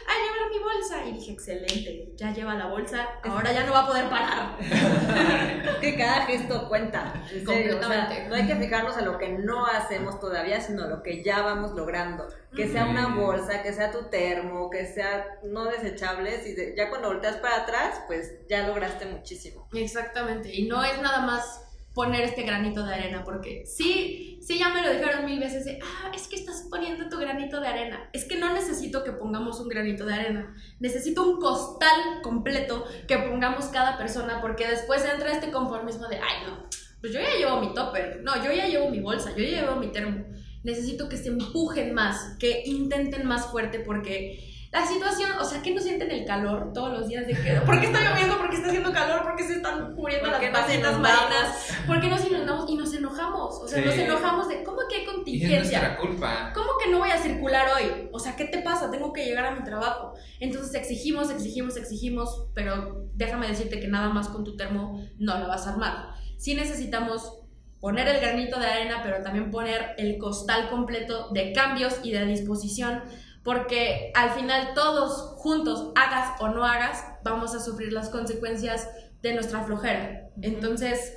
a 0.07 0.13
llevar 0.23 0.51
mi 0.51 0.59
bolsa. 0.59 1.05
Y 1.07 1.13
dije, 1.13 1.33
excelente, 1.33 2.13
ya 2.17 2.33
lleva 2.35 2.55
la 2.55 2.67
bolsa, 2.67 3.09
ahora 3.23 3.51
ya 3.53 3.65
no 3.65 3.73
va 3.73 3.81
a 3.81 3.87
poder 3.87 4.09
parar. 4.11 4.59
que 5.81 5.97
cada 5.97 6.27
gesto 6.27 6.69
cuenta. 6.69 7.15
en 7.33 7.47
serio, 7.47 7.77
o 7.77 7.79
sea, 7.79 7.89
Completamente. 7.89 8.29
no 8.29 8.35
hay 8.35 8.47
que 8.47 8.57
fijarnos 8.57 8.99
en 8.99 9.05
lo 9.07 9.17
que 9.19 9.29
no 9.31 9.67
hacemos 9.67 10.21
todavía, 10.21 10.61
sino 10.61 10.87
lo 10.87 11.03
que 11.03 11.23
ya 11.23 11.41
vamos 11.43 11.73
logrando. 11.73 12.29
Que 12.55 12.69
sea 12.69 12.85
una 12.87 13.09
bolsa, 13.17 13.63
que 13.63 13.73
sea 13.73 13.91
tu 13.91 14.05
termo, 14.11 14.71
que 14.71 14.87
sea 14.87 15.27
no 15.43 15.65
desechables 15.65 16.47
y 16.47 16.55
de- 16.55 16.75
ya 16.77 16.89
cuando 16.89 17.09
volteas 17.09 17.37
para 17.39 17.63
atrás, 17.63 18.03
pues 18.07 18.33
ya 18.49 18.69
lograste 18.69 19.07
muchísimo. 19.07 19.69
Exactamente, 19.75 20.55
y 20.55 20.69
no 20.69 20.85
es 20.85 21.01
nada 21.03 21.21
más 21.27 21.64
poner 21.95 22.23
este 22.23 22.43
granito 22.43 22.85
de 22.85 22.93
arena, 22.93 23.23
porque 23.25 23.65
sí, 23.67 24.39
sí 24.43 24.59
ya 24.59 24.71
me 24.71 24.83
lo 24.83 24.93
dijeron 24.93 25.25
mil 25.25 25.39
veces 25.39 25.65
de, 25.65 25.79
ah, 25.81 26.11
es 26.15 26.27
que 26.27 26.35
estás 26.35 26.67
poniendo 26.69 27.09
tu 27.09 27.19
granito 27.19 27.61
de 27.61 27.69
arena. 27.69 28.11
Es 28.13 28.25
que 28.25 28.37
no 28.37 28.53
necesito 28.53 29.05
que 29.05 29.13
pongamos 29.13 29.61
un 29.61 29.69
granito 29.69 30.05
de 30.05 30.15
arena, 30.15 30.57
necesito 30.81 31.23
un 31.23 31.41
costal 31.41 32.21
completo 32.23 32.85
que 33.07 33.19
pongamos 33.19 33.67
cada 33.67 33.97
persona, 33.97 34.41
porque 34.41 34.67
después 34.67 35.05
entra 35.05 35.33
este 35.33 35.53
conformismo 35.53 36.09
de, 36.09 36.17
ay, 36.17 36.47
no, 36.47 36.69
pues 37.01 37.13
yo 37.13 37.21
ya 37.21 37.37
llevo 37.37 37.61
mi 37.61 37.73
topper, 37.75 38.23
no, 38.23 38.43
yo 38.43 38.51
ya 38.51 38.67
llevo 38.67 38.91
mi 38.91 39.01
bolsa, 39.01 39.31
yo 39.37 39.45
ya 39.45 39.61
llevo 39.61 39.77
mi 39.77 39.93
termo. 39.93 40.25
Necesito 40.65 41.09
que 41.09 41.17
se 41.17 41.29
empujen 41.29 41.95
más, 41.95 42.37
que 42.39 42.63
intenten 42.65 43.27
más 43.27 43.47
fuerte, 43.47 43.79
porque 43.81 44.54
la 44.75 44.85
situación, 44.87 45.31
o 45.41 45.45
sea, 45.45 45.63
que 45.63 45.73
no 45.73 45.81
sienten 45.81 46.11
el 46.11 46.25
calor 46.25 46.73
todos 46.75 46.93
los 46.93 47.09
días 47.09 47.27
de 47.27 47.33
que, 47.35 47.53
¿por 47.65 47.81
qué 47.81 47.87
está 47.87 48.01
lloviendo? 48.01 48.37
¿Por 48.39 48.51
qué 48.51 48.57
está 48.57 48.69
haciendo 48.69 48.93
calor? 48.93 49.23
¿Por 49.23 49.37
qué 49.37 49.45
se 49.45 49.53
están 49.55 49.95
muriendo 49.95 50.29
¿Por 50.31 50.41
qué 50.41 50.51
las 50.51 50.69
inundamos? 50.69 51.01
marinas? 51.01 51.69
¿Por 51.87 52.01
qué 52.01 52.09
nos 52.09 52.27
inundamos? 52.27 52.69
Y 52.69 52.75
nos 52.77 52.93
enojamos, 52.93 53.55
o 53.63 53.69
sea, 53.69 53.79
Sí. 53.81 53.85
nos 53.87 53.95
enojamos 53.97 54.49
de, 54.49 54.65
¿cómo 54.65 54.79
que 54.89 54.97
hay 54.97 55.01
Y 55.03 55.05
es 55.05 55.11
contingencia? 55.13 55.79
nuestra 55.79 55.97
culpa. 55.97 56.53
¿Cómo 56.55 56.71
que 56.83 56.91
no 56.91 56.99
voy 56.99 57.11
a 57.11 57.19
circular 57.19 57.69
hoy? 57.77 58.09
O 58.13 58.19
sea, 58.19 58.35
¿qué 58.35 58.47
te 58.47 58.59
pasa? 58.63 58.91
Tengo 58.91 59.13
que 59.13 59.25
llegar 59.25 59.47
a 59.47 59.53
mi 59.53 59.63
trabajo. 59.63 60.15
Entonces 60.41 60.75
exigimos, 60.75 61.31
exigimos, 61.31 61.77
exigimos, 61.77 62.49
pero 62.53 63.07
déjame 63.15 63.47
decirte 63.47 63.79
que 63.79 63.87
nada 63.89 64.09
más 64.09 64.29
con 64.29 64.43
tu 64.43 64.57
termo 64.57 65.01
no 65.19 65.39
lo 65.39 65.47
vas 65.47 65.67
a 65.69 65.71
armar. 65.75 66.09
Sí 66.37 66.55
necesitamos 66.57 67.39
poner 67.81 68.09
el 68.09 68.21
granito 68.21 68.59
de 68.59 68.67
arena, 68.67 69.01
pero 69.03 69.23
también 69.23 69.51
poner 69.51 69.95
el 69.99 70.19
costal 70.19 70.69
completo 70.71 71.29
de 71.33 71.53
cambios 71.53 72.01
y 72.03 72.13
de 72.13 72.25
disposición, 72.25 73.03
porque 73.45 74.11
al 74.15 74.31
final 74.31 74.73
todos 74.75 75.35
juntos, 75.37 75.93
hagas 75.95 76.41
o 76.41 76.49
no 76.49 76.65
hagas, 76.65 77.05
vamos 77.23 77.55
a 77.55 77.61
sufrir 77.61 77.93
las 77.93 78.09
consecuencias 78.09 78.89
de 79.21 79.35
nuestra 79.35 79.63
flojera. 79.63 80.29
Entonces, 80.43 81.15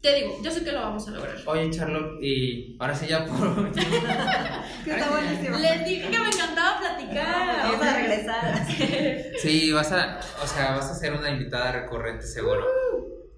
te 0.00 0.14
digo, 0.14 0.36
yo 0.42 0.50
sé 0.50 0.62
que 0.62 0.70
lo 0.70 0.80
vamos 0.80 1.08
a 1.08 1.10
lograr. 1.10 1.36
Oye, 1.46 1.70
Charlotte, 1.70 2.22
y 2.22 2.76
ahora 2.78 2.94
sí 2.94 3.06
ya 3.08 3.24
por 3.26 3.46
último. 3.46 3.86
Que 4.84 4.90
está 4.90 5.10
buenísimo. 5.10 5.58
Les 5.58 5.84
dije 5.84 6.10
que 6.10 6.18
me 6.18 6.28
encantaba 6.28 6.78
platicar. 6.78 7.72
Vamos 7.72 7.86
a 7.86 7.96
regresar. 7.96 8.66
Sí, 9.42 9.72
vas 9.72 9.92
a, 9.92 10.20
o 10.42 10.46
sea, 10.46 10.72
vas 10.76 10.90
a 10.90 10.94
ser 10.94 11.12
una 11.12 11.28
invitada 11.30 11.72
recurrente 11.72 12.26
seguro. 12.26 12.64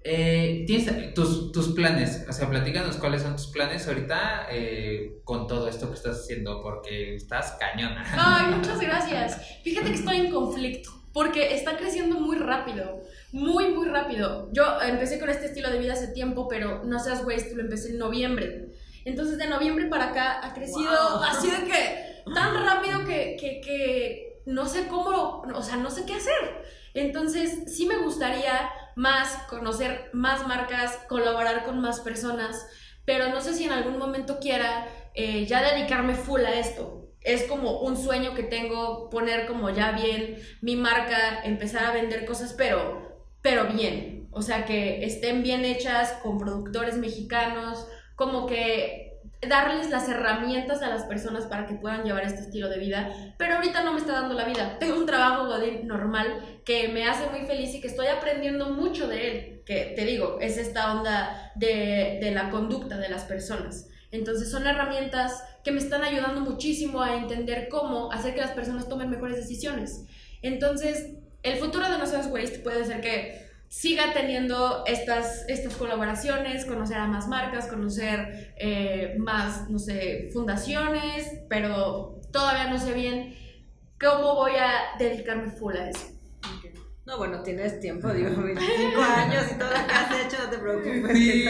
Eh, 0.03 0.63
¿tienes 0.65 1.13
tus, 1.13 1.51
tus 1.51 1.73
planes? 1.73 2.25
O 2.29 2.33
sea, 2.33 2.49
platícanos 2.49 2.95
cuáles 2.97 3.21
son 3.23 3.35
tus 3.35 3.47
planes 3.47 3.87
ahorita 3.87 4.47
eh, 4.51 5.19
con 5.23 5.47
todo 5.47 5.67
esto 5.67 5.89
que 5.89 5.95
estás 5.95 6.19
haciendo, 6.21 6.61
porque 6.61 7.15
estás 7.15 7.57
cañona. 7.59 8.03
Ay, 8.17 8.53
muchas 8.55 8.79
gracias. 8.79 9.41
Fíjate 9.63 9.89
que 9.89 9.95
estoy 9.95 10.17
en 10.17 10.31
conflicto 10.31 10.91
porque 11.11 11.55
está 11.55 11.75
creciendo 11.77 12.19
muy 12.19 12.37
rápido, 12.37 13.01
muy, 13.31 13.69
muy 13.69 13.87
rápido. 13.87 14.49
Yo 14.53 14.79
empecé 14.81 15.19
con 15.19 15.29
este 15.29 15.47
estilo 15.47 15.69
de 15.71 15.79
vida 15.79 15.93
hace 15.93 16.09
tiempo, 16.09 16.47
pero 16.47 16.83
no 16.83 16.99
seas 16.99 17.23
güey, 17.23 17.37
lo 17.55 17.61
empecé 17.63 17.89
en 17.89 17.97
noviembre. 17.97 18.67
Entonces, 19.03 19.37
de 19.37 19.47
noviembre 19.47 19.87
para 19.87 20.09
acá 20.09 20.45
ha 20.45 20.53
crecido 20.53 20.91
Wow. 20.91 21.23
así 21.23 21.49
de 21.49 21.63
que 21.65 22.31
tan 22.35 22.63
rápido 22.63 23.03
que, 23.05 23.35
que, 23.39 23.61
que 23.61 24.41
no 24.45 24.65
sé 24.67 24.87
cómo, 24.87 25.41
o 25.55 25.61
sea, 25.63 25.77
no 25.77 25.89
sé 25.89 26.05
qué 26.05 26.13
hacer. 26.13 26.63
Entonces, 26.93 27.63
sí 27.75 27.87
me 27.87 27.97
gustaría 27.97 28.69
más 28.97 29.43
conocer 29.47 30.09
más 30.11 30.47
marcas, 30.47 30.97
colaborar 31.07 31.63
con 31.63 31.79
más 31.79 31.99
personas, 31.99 32.67
pero 33.05 33.29
no 33.29 33.41
sé 33.41 33.53
si 33.53 33.63
en 33.63 33.71
algún 33.71 33.97
momento 33.97 34.39
quiera 34.39 34.87
eh, 35.13 35.45
ya 35.45 35.61
dedicarme 35.61 36.15
full 36.15 36.41
a 36.41 36.59
esto. 36.59 37.07
Es 37.21 37.43
como 37.43 37.81
un 37.81 37.95
sueño 37.95 38.33
que 38.33 38.43
tengo, 38.43 39.09
poner 39.09 39.45
como 39.45 39.69
ya 39.69 39.91
bien 39.91 40.39
mi 40.61 40.75
marca, 40.75 41.43
empezar 41.43 41.85
a 41.85 41.91
vender 41.91 42.25
cosas, 42.25 42.53
pero, 42.53 43.23
pero 43.41 43.67
bien. 43.67 44.27
O 44.31 44.41
sea, 44.41 44.65
que 44.65 45.05
estén 45.05 45.43
bien 45.43 45.63
hechas 45.63 46.13
con 46.23 46.39
productores 46.39 46.97
mexicanos, 46.97 47.87
como 48.15 48.47
que 48.47 49.06
darles 49.41 49.89
las 49.89 50.09
herramientas 50.09 50.81
a 50.81 50.89
las 50.89 51.03
personas 51.03 51.45
para 51.45 51.67
que 51.67 51.75
puedan 51.75 52.03
llevar 52.03 52.23
este 52.23 52.41
estilo 52.41 52.69
de 52.69 52.79
vida, 52.79 53.33
pero 53.37 53.55
ahorita 53.55 53.83
no 53.83 53.93
me 53.93 53.99
está 53.99 54.13
dando 54.13 54.33
la 54.33 54.45
vida. 54.45 54.77
Tengo 54.79 54.97
un 54.97 55.05
trabajo 55.05 55.47
normal 55.83 56.61
que 56.65 56.87
me 56.87 57.05
hace 57.07 57.29
muy 57.29 57.41
feliz 57.41 57.73
y 57.75 57.81
que 57.81 57.87
estoy 57.87 58.07
aprendiendo 58.07 58.69
mucho 58.69 59.07
de 59.07 59.27
él, 59.27 59.61
que 59.65 59.93
te 59.95 60.05
digo, 60.05 60.37
es 60.41 60.57
esta 60.57 60.93
onda 60.93 61.51
de, 61.55 62.19
de 62.21 62.31
la 62.31 62.49
conducta 62.49 62.97
de 62.97 63.09
las 63.09 63.23
personas. 63.23 63.87
Entonces 64.11 64.49
son 64.49 64.65
herramientas 64.65 65.43
que 65.63 65.71
me 65.71 65.79
están 65.79 66.03
ayudando 66.03 66.41
muchísimo 66.41 67.01
a 67.01 67.15
entender 67.15 67.67
cómo 67.69 68.11
hacer 68.11 68.33
que 68.33 68.41
las 68.41 68.51
personas 68.51 68.87
tomen 68.87 69.09
mejores 69.09 69.35
decisiones. 69.35 70.05
Entonces, 70.41 71.17
el 71.43 71.57
futuro 71.57 71.89
de 71.89 71.97
No 71.97 72.05
Seas 72.05 72.27
Waste 72.31 72.59
puede 72.59 72.85
ser 72.85 73.01
que 73.01 73.46
siga 73.69 74.13
teniendo 74.13 74.83
estas, 74.85 75.45
estas 75.47 75.75
colaboraciones, 75.75 76.65
conocer 76.65 76.97
a 76.97 77.07
más 77.07 77.27
marcas, 77.27 77.67
conocer 77.67 78.53
eh, 78.57 79.15
más, 79.19 79.69
no 79.69 79.79
sé, 79.79 80.29
fundaciones, 80.33 81.41
pero 81.49 82.19
todavía 82.31 82.69
no 82.69 82.79
sé 82.79 82.93
bien 82.93 83.35
cómo 83.99 84.35
voy 84.35 84.53
a 84.53 84.97
dedicarme 84.99 85.51
full 85.51 85.75
a 85.75 85.89
eso. 85.89 86.07
No, 87.05 87.17
bueno, 87.17 87.41
tienes 87.41 87.79
tiempo, 87.79 88.11
digo, 88.13 88.29
25 88.41 89.01
años 89.01 89.45
y 89.55 89.57
todo 89.57 89.69
lo 89.69 89.87
que 89.87 89.93
has 89.93 90.25
hecho, 90.25 90.43
no 90.43 90.49
te 90.49 90.57
preocupes. 90.57 91.17
Sí. 91.17 91.45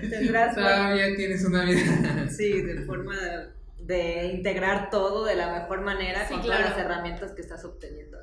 Tendrás 0.10 0.54
Todavía 0.56 1.14
tienes 1.14 1.44
una 1.44 1.64
vida. 1.64 2.28
Sí, 2.28 2.60
de 2.62 2.82
forma 2.84 3.14
de, 3.16 3.46
de 3.78 4.26
integrar 4.34 4.90
todo 4.90 5.24
de 5.24 5.36
la 5.36 5.60
mejor 5.60 5.82
manera 5.82 6.26
Sí, 6.26 6.34
con 6.34 6.42
claro. 6.42 6.64
todas 6.64 6.76
las 6.76 6.84
herramientas 6.84 7.32
que 7.34 7.42
estás 7.42 7.64
obteniendo. 7.64 8.18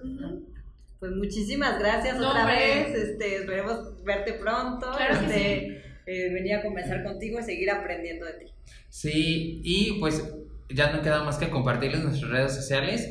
Pues 1.04 1.18
muchísimas 1.18 1.80
gracias 1.80 2.18
No, 2.18 2.30
otra 2.30 2.44
hombre. 2.44 2.56
vez. 2.56 2.96
Este, 2.98 3.36
esperemos 3.40 4.02
verte 4.06 4.34
pronto. 4.36 4.90
Claro 4.96 5.20
que 5.20 5.26
este, 5.26 5.84
eh, 6.06 6.34
venir 6.34 6.56
a 6.56 6.62
conversar 6.62 7.04
contigo 7.04 7.42
y 7.42 7.44
seguir 7.44 7.70
aprendiendo 7.72 8.26
de 8.26 8.32
ti. 8.36 8.46
Sí, 8.88 9.60
y 9.66 10.00
pues 10.00 10.24
ya 10.70 10.94
no 10.94 11.02
queda 11.02 11.22
más 11.26 11.38
que 11.38 11.50
compartirles 11.50 12.06
nuestras 12.06 12.32
redes 12.32 12.56
sociales. 12.56 13.06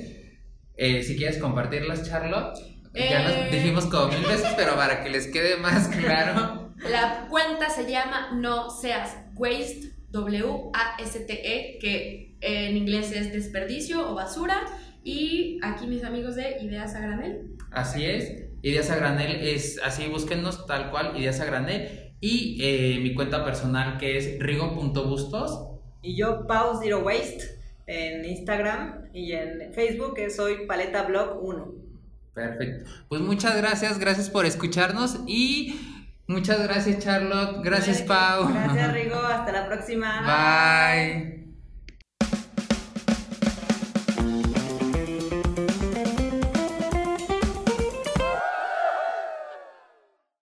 Eh, 0.78 1.02
si 1.02 1.16
quieres 1.18 1.36
compartirlas, 1.36 2.08
Charlotte. 2.08 2.56
Ya 2.94 3.24
nos 3.24 3.32
Eh. 3.32 3.48
dijimos 3.52 3.84
como 3.84 4.08
mil 4.08 4.24
veces, 4.26 4.54
pero 4.56 4.74
para 4.74 5.02
que 5.04 5.10
les 5.10 5.26
quede 5.26 5.58
más 5.58 5.88
claro. 6.00 6.72
La 6.90 7.26
cuenta 7.28 7.68
se 7.68 7.90
llama 7.90 8.30
No 8.40 8.70
Seas 8.70 9.18
Waste, 9.34 9.90
W-A-S-T-E, 10.08 11.74
E, 11.74 11.78
que 11.78 12.38
en 12.40 12.74
inglés 12.74 13.12
es 13.12 13.34
desperdicio 13.34 14.10
o 14.10 14.14
basura. 14.14 14.62
Y 15.04 15.58
aquí 15.62 15.86
mis 15.86 16.04
amigos 16.04 16.36
de 16.36 16.58
Ideas 16.60 16.94
a 16.94 17.00
Granel. 17.00 17.56
Así 17.70 18.04
es. 18.04 18.52
Ideas 18.62 18.90
a 18.90 18.96
granel 18.96 19.40
es 19.40 19.80
así, 19.82 20.06
búsquennos 20.06 20.66
tal 20.66 20.90
cual, 20.90 21.16
Ideas 21.16 21.40
a 21.40 21.46
granel. 21.46 22.14
Y 22.20 22.58
eh, 22.62 23.00
mi 23.02 23.14
cuenta 23.14 23.44
personal 23.44 23.98
que 23.98 24.16
es 24.16 24.38
rigo.bustos. 24.38 25.68
Y 26.02 26.16
yo, 26.16 26.46
Pau 26.46 26.78
Zero 26.80 27.00
Waste, 27.00 27.58
en 27.86 28.24
Instagram 28.24 29.08
y 29.12 29.32
en 29.32 29.72
Facebook, 29.72 30.14
que 30.14 30.30
soy 30.30 30.66
Paleta 30.66 31.02
Blog 31.02 31.42
1. 31.42 31.72
Perfecto. 32.34 32.90
Pues 33.08 33.20
muchas 33.20 33.56
gracias, 33.56 33.98
gracias 33.98 34.30
por 34.30 34.46
escucharnos 34.46 35.20
y 35.26 35.74
muchas 36.28 36.62
gracias 36.62 37.00
Charlotte, 37.00 37.62
gracias 37.64 38.02
Pau. 38.02 38.48
Gracias, 38.48 38.92
Rigo. 38.94 39.16
Hasta 39.16 39.52
la 39.52 39.66
próxima. 39.66 40.22
Bye. 40.22 41.41